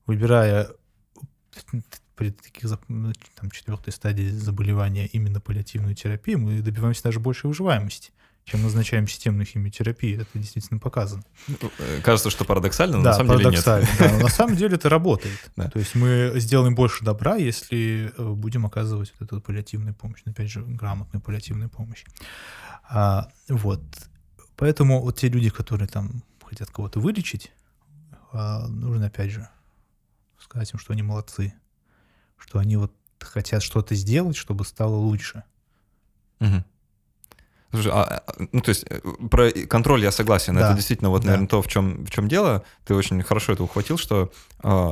выбирая 0.08 0.70
при 2.16 2.30
таких 2.32 2.70
ну, 2.88 3.12
там, 3.36 3.52
четвертой 3.52 3.94
стадии 3.94 4.30
заболевания 4.30 5.08
именно 5.08 5.40
паллиативную 5.40 5.96
терапию 5.96 6.40
мы 6.40 6.62
добиваемся 6.62 7.04
даже 7.04 7.20
большей 7.20 7.48
выживаемости, 7.48 8.12
чем 8.46 8.62
назначаем 8.62 9.08
системную 9.08 9.46
химиотерапию. 9.46 10.22
Это 10.22 10.30
действительно 10.38 10.80
показано. 10.80 11.24
Э, 11.80 12.02
кажется, 12.04 12.30
что 12.30 12.46
парадоксально, 12.46 12.98
но 12.98 13.04
да, 13.04 13.12
на 13.12 13.18
самом 13.18 13.38
деле 13.38 13.50
нет. 13.52 13.64
Да, 13.66 13.82
но 14.12 14.20
на 14.20 14.30
самом 14.30 14.56
деле 14.56 14.76
это 14.76 14.90
работает. 14.90 15.52
Да. 15.56 15.70
То 15.70 15.80
есть 15.80 15.96
мы 15.96 16.34
сделаем 16.36 16.76
больше 16.76 17.04
добра, 17.04 17.36
если 17.36 18.14
э, 18.16 18.30
будем 18.34 18.66
оказывать 18.66 19.14
вот 19.20 19.28
эту 19.28 19.42
паллиативную 19.42 19.96
помощь. 19.96 20.22
Опять 20.26 20.52
же, 20.52 20.62
грамотную 20.64 21.22
паллиативную 21.22 21.70
помощь. 21.70 22.04
А, 22.90 23.30
вот. 23.50 23.82
Поэтому 24.56 25.02
вот 25.02 25.18
те 25.18 25.30
люди, 25.30 25.50
которые 25.50 25.88
там 25.88 26.24
хотят 26.44 26.70
кого-то 26.70 27.00
вылечить, 27.00 27.52
а, 28.32 28.68
нужно 28.68 29.08
опять 29.08 29.32
же 29.32 29.48
сказать 30.40 30.72
им, 30.74 30.80
что 30.80 30.94
они 30.94 31.02
молодцы, 31.02 31.54
что 32.46 32.60
они 32.60 32.78
вот 32.78 32.92
хотят 33.20 33.64
что-то 33.64 33.96
сделать, 33.96 34.36
чтобы 34.36 34.66
стало 34.66 34.96
лучше. 34.96 35.44
Угу. 36.40 36.64
Слушай, 37.72 37.92
а, 37.92 38.24
а, 38.28 38.34
ну 38.52 38.62
то 38.62 38.70
есть 38.70 38.86
э, 38.88 39.00
про 39.32 39.50
контроль 39.68 40.04
я 40.04 40.12
согласен. 40.12 40.54
Да. 40.56 40.68
Это 40.68 40.76
действительно 40.76 41.10
вот, 41.10 41.24
наверное, 41.24 41.48
да. 41.48 41.52
то, 41.52 41.62
в 41.62 41.68
чем 41.68 42.06
в 42.06 42.12
чем 42.12 42.28
дело. 42.28 42.64
Ты 42.86 42.94
очень 42.94 43.22
хорошо 43.24 43.54
это 43.54 43.64
ухватил, 43.64 43.98
что 43.98 44.32
э, 44.62 44.92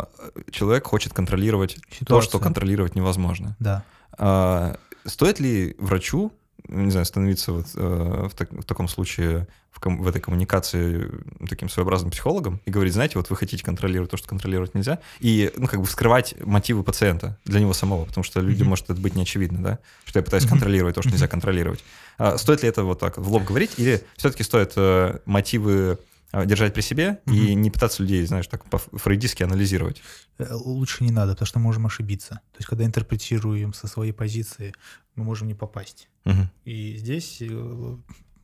человек 0.49 0.87
хочет 0.87 1.13
контролировать 1.13 1.73
Ситуацию. 1.91 2.05
то, 2.07 2.21
что 2.21 2.39
контролировать 2.39 2.95
невозможно. 2.95 3.55
Да. 3.59 3.83
А, 4.13 4.77
стоит 5.05 5.39
ли 5.39 5.75
врачу 5.77 6.31
не 6.71 6.91
знаю, 6.91 7.05
становиться 7.05 7.51
вот, 7.51 7.67
э, 7.75 8.27
в, 8.31 8.35
так, 8.35 8.51
в 8.51 8.63
таком 8.63 8.87
случае 8.87 9.47
в, 9.71 9.79
ком, 9.79 10.01
в 10.01 10.07
этой 10.07 10.21
коммуникации 10.21 11.09
таким 11.47 11.69
своеобразным 11.69 12.11
психологом 12.11 12.61
и 12.65 12.71
говорить, 12.71 12.93
знаете, 12.93 13.17
вот 13.17 13.29
вы 13.29 13.35
хотите 13.35 13.63
контролировать 13.63 14.09
то, 14.11 14.17
что 14.17 14.27
контролировать 14.27 14.73
нельзя, 14.73 14.99
и, 15.19 15.51
ну, 15.55 15.67
как 15.67 15.79
бы 15.79 15.85
вскрывать 15.85 16.35
мотивы 16.43 16.83
пациента 16.83 17.37
для 17.45 17.59
него 17.59 17.73
самого, 17.73 18.05
потому 18.05 18.23
что 18.23 18.41
людям 18.41 18.67
mm-hmm. 18.67 18.69
может 18.69 18.89
это 18.89 18.99
быть 18.99 19.15
неочевидно, 19.15 19.61
да, 19.61 19.79
что 20.05 20.19
я 20.19 20.23
пытаюсь 20.23 20.45
mm-hmm. 20.45 20.49
контролировать 20.49 20.95
то, 20.95 21.01
что 21.01 21.11
нельзя 21.11 21.27
контролировать. 21.27 21.83
А 22.17 22.37
стоит 22.37 22.63
ли 22.63 22.69
это 22.69 22.83
вот 22.83 22.99
так 22.99 23.17
в 23.17 23.29
лоб 23.29 23.43
говорить, 23.43 23.71
или 23.77 24.01
все-таки 24.17 24.43
стоит 24.43 24.73
э, 24.75 25.19
мотивы 25.25 25.97
держать 26.33 26.73
при 26.73 26.81
себе 26.81 27.19
угу. 27.25 27.35
и 27.35 27.53
не 27.53 27.69
пытаться 27.69 28.01
людей, 28.03 28.25
знаешь, 28.25 28.47
так 28.47 28.65
по-фрейдистски 28.65 29.43
анализировать. 29.43 30.01
Э, 30.37 30.53
лучше 30.53 31.03
не 31.03 31.11
надо, 31.11 31.33
потому 31.33 31.47
что 31.47 31.59
мы 31.59 31.65
можем 31.65 31.85
ошибиться. 31.85 32.35
То 32.51 32.57
есть, 32.59 32.69
когда 32.69 32.85
интерпретируем 32.85 33.73
со 33.73 33.87
своей 33.87 34.13
позиции, 34.13 34.73
мы 35.15 35.23
можем 35.23 35.47
не 35.47 35.55
попасть. 35.55 36.09
Угу. 36.25 36.49
И 36.65 36.95
здесь 36.97 37.37
э, 37.41 37.97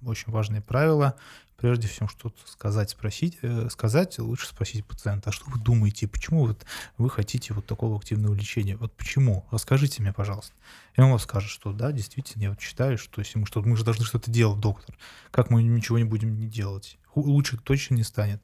очень 0.04 0.32
важное 0.32 0.62
правило. 0.62 1.16
Прежде 1.58 1.88
всего, 1.88 2.08
что-то 2.08 2.40
сказать, 2.46 2.92
спросить, 2.92 3.40
э, 3.42 3.68
сказать, 3.72 4.20
лучше 4.20 4.46
спросить 4.48 4.86
пациента, 4.86 5.32
а 5.32 5.34
что 5.34 5.50
вы 5.50 5.60
думаете, 5.60 6.08
почему 6.08 6.46
вот 6.46 6.66
вы 7.00 7.10
хотите 7.10 7.54
вот 7.54 7.66
такого 7.66 7.98
активного 7.98 8.36
лечения? 8.36 8.78
Вот 8.78 8.94
почему? 8.94 9.44
Расскажите 9.50 10.04
мне, 10.04 10.14
пожалуйста. 10.14 10.54
И 10.96 11.02
он 11.02 11.10
вам 11.10 11.20
скажет, 11.20 11.50
что 11.50 11.74
да, 11.74 11.92
действительно, 11.92 12.44
я 12.44 12.50
вот 12.52 12.62
считаю, 12.62 13.00
что 13.00 13.22
если 13.22 13.40
мы 13.40 13.48
что 13.48 13.64
мы 13.64 13.76
же 13.76 13.84
должны 13.84 14.06
что-то 14.06 14.30
делать, 14.30 14.60
доктор. 14.60 14.96
Как 15.32 15.50
мы 15.50 15.64
ничего 15.64 15.98
не 15.98 16.04
будем 16.04 16.36
не 16.36 16.48
делать? 16.48 17.00
лучше 17.16 17.58
точно 17.58 17.96
не 17.96 18.04
станет. 18.04 18.42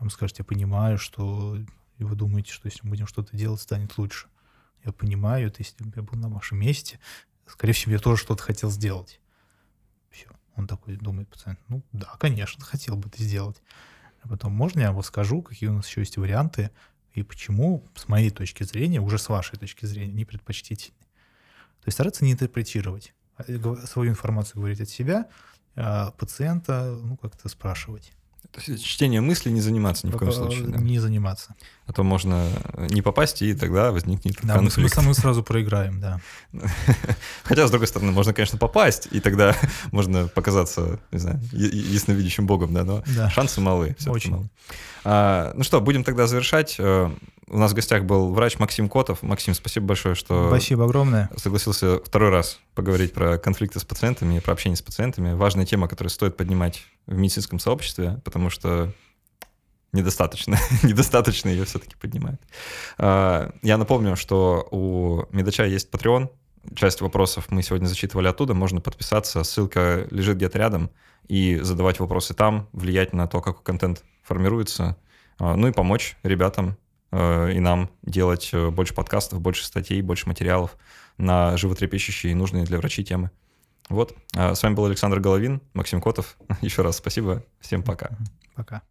Вам 0.00 0.10
скажет, 0.10 0.38
я 0.38 0.44
понимаю, 0.44 0.98
что 0.98 1.56
и 1.98 2.04
вы 2.04 2.16
думаете, 2.16 2.52
что 2.52 2.66
если 2.66 2.80
мы 2.82 2.90
будем 2.90 3.06
что-то 3.06 3.36
делать, 3.36 3.60
станет 3.60 3.96
лучше. 3.98 4.26
Я 4.84 4.92
понимаю, 4.92 5.48
это 5.48 5.62
если 5.62 5.82
бы 5.84 5.92
я 5.96 6.02
был 6.02 6.18
на 6.18 6.28
вашем 6.28 6.58
месте, 6.58 6.98
скорее 7.46 7.72
всего, 7.72 7.92
я 7.92 7.98
тоже 7.98 8.20
что-то 8.20 8.42
хотел 8.42 8.70
сделать. 8.70 9.20
Он 10.56 10.66
такой 10.66 10.96
думает, 10.96 11.28
пациент, 11.28 11.58
ну 11.68 11.82
да, 11.92 12.14
конечно, 12.18 12.64
хотел 12.64 12.96
бы 12.96 13.08
это 13.08 13.22
сделать. 13.22 13.60
А 14.22 14.28
потом, 14.28 14.52
можно 14.52 14.80
я 14.80 14.92
вам 14.92 15.02
скажу, 15.02 15.42
какие 15.42 15.68
у 15.68 15.74
нас 15.74 15.88
еще 15.88 16.00
есть 16.00 16.16
варианты, 16.16 16.70
и 17.12 17.22
почему, 17.22 17.84
с 17.94 18.08
моей 18.08 18.30
точки 18.30 18.64
зрения, 18.64 19.00
уже 19.00 19.18
с 19.18 19.28
вашей 19.28 19.58
точки 19.58 19.86
зрения, 19.86 20.12
не 20.12 20.24
предпочтительны. 20.24 20.98
То 20.98 21.88
есть 21.88 21.96
стараться 21.96 22.24
не 22.24 22.32
интерпретировать, 22.32 23.14
а 23.36 23.44
свою 23.86 24.10
информацию 24.10 24.56
говорить 24.56 24.80
от 24.80 24.88
себя, 24.88 25.28
а 25.76 26.12
пациента 26.12 26.98
ну, 27.02 27.16
как-то 27.16 27.48
спрашивать. 27.48 28.12
То 28.54 28.60
есть 28.70 28.84
чтение 28.84 29.20
мысли 29.20 29.50
не 29.50 29.60
заниматься 29.60 30.06
ни 30.06 30.12
в 30.12 30.16
коем 30.16 30.30
случае. 30.30 30.68
Да? 30.68 30.78
Не 30.78 31.00
заниматься. 31.00 31.56
А 31.86 31.92
то 31.92 32.04
можно 32.04 32.48
не 32.76 33.02
попасть, 33.02 33.42
и 33.42 33.52
тогда 33.52 33.90
возникнет 33.90 34.36
да, 34.42 34.54
конфликт. 34.54 34.96
Мы, 34.98 35.02
мы 35.02 35.14
сразу 35.14 35.42
проиграем, 35.42 36.00
да. 36.00 36.20
Хотя, 37.42 37.66
с 37.66 37.70
другой 37.70 37.88
стороны, 37.88 38.12
можно, 38.12 38.32
конечно, 38.32 38.56
попасть, 38.56 39.08
и 39.10 39.18
тогда 39.18 39.56
можно 39.92 40.28
показаться, 40.28 41.00
не 41.10 41.18
знаю, 41.18 41.40
ясновидящим 41.52 42.46
богом, 42.46 42.72
да, 42.72 42.84
но 42.84 43.02
да. 43.06 43.28
шансы 43.28 43.60
малы. 43.60 43.96
Очень. 44.06 44.30
Малы. 44.30 44.50
А, 45.04 45.52
ну 45.56 45.64
что, 45.64 45.80
будем 45.80 46.04
тогда 46.04 46.28
завершать. 46.28 46.78
У 47.48 47.58
нас 47.58 47.72
в 47.72 47.74
гостях 47.74 48.04
был 48.04 48.32
врач 48.32 48.58
Максим 48.58 48.88
Котов. 48.88 49.22
Максим, 49.22 49.54
спасибо 49.54 49.86
большое, 49.86 50.14
что... 50.14 50.48
Спасибо 50.48 50.84
огромное. 50.84 51.30
Согласился 51.36 52.00
второй 52.02 52.30
раз 52.30 52.58
поговорить 52.74 53.12
про 53.12 53.36
конфликты 53.38 53.80
с 53.80 53.84
пациентами, 53.84 54.38
про 54.38 54.52
общение 54.52 54.76
с 54.76 54.82
пациентами. 54.82 55.34
Важная 55.34 55.66
тема, 55.66 55.86
которую 55.86 56.10
стоит 56.10 56.36
поднимать 56.36 56.82
в 57.06 57.14
медицинском 57.14 57.58
сообществе, 57.58 58.20
потому 58.24 58.48
что 58.48 58.92
недостаточно, 59.92 60.58
недостаточно 60.82 61.48
ее 61.48 61.64
все-таки 61.64 61.96
поднимают. 61.96 62.40
А, 62.98 63.52
я 63.62 63.76
напомню, 63.76 64.16
что 64.16 64.66
у 64.70 65.24
Медача 65.30 65.64
есть 65.64 65.90
Patreon, 65.90 66.30
часть 66.74 67.00
вопросов 67.00 67.46
мы 67.50 67.62
сегодня 67.62 67.86
зачитывали 67.86 68.28
оттуда, 68.28 68.54
можно 68.54 68.80
подписаться, 68.80 69.44
ссылка 69.44 70.06
лежит 70.10 70.36
где-то 70.36 70.58
рядом, 70.58 70.90
и 71.28 71.58
задавать 71.60 72.00
вопросы 72.00 72.34
там, 72.34 72.68
влиять 72.72 73.12
на 73.12 73.26
то, 73.26 73.40
как 73.40 73.62
контент 73.62 74.02
формируется, 74.22 74.96
а, 75.38 75.56
ну 75.56 75.68
и 75.68 75.72
помочь 75.72 76.16
ребятам 76.22 76.76
и 77.14 77.60
нам 77.60 77.90
делать 78.02 78.50
э, 78.52 78.70
больше 78.70 78.94
подкастов, 78.94 79.40
больше 79.40 79.64
статей, 79.64 80.02
больше 80.02 80.28
материалов 80.28 80.76
на 81.16 81.56
животрепещущие 81.56 82.32
и 82.32 82.34
нужные 82.34 82.64
для 82.64 82.78
врачей 82.78 83.04
темы. 83.04 83.30
Вот. 83.88 84.14
А 84.34 84.54
с 84.54 84.62
вами 84.62 84.74
был 84.74 84.86
Александр 84.86 85.20
Головин, 85.20 85.60
Максим 85.74 86.00
Котов. 86.00 86.36
Еще 86.60 86.82
раз 86.82 86.96
спасибо. 86.96 87.44
Всем 87.60 87.82
пока. 87.82 88.10
Пока. 88.54 88.82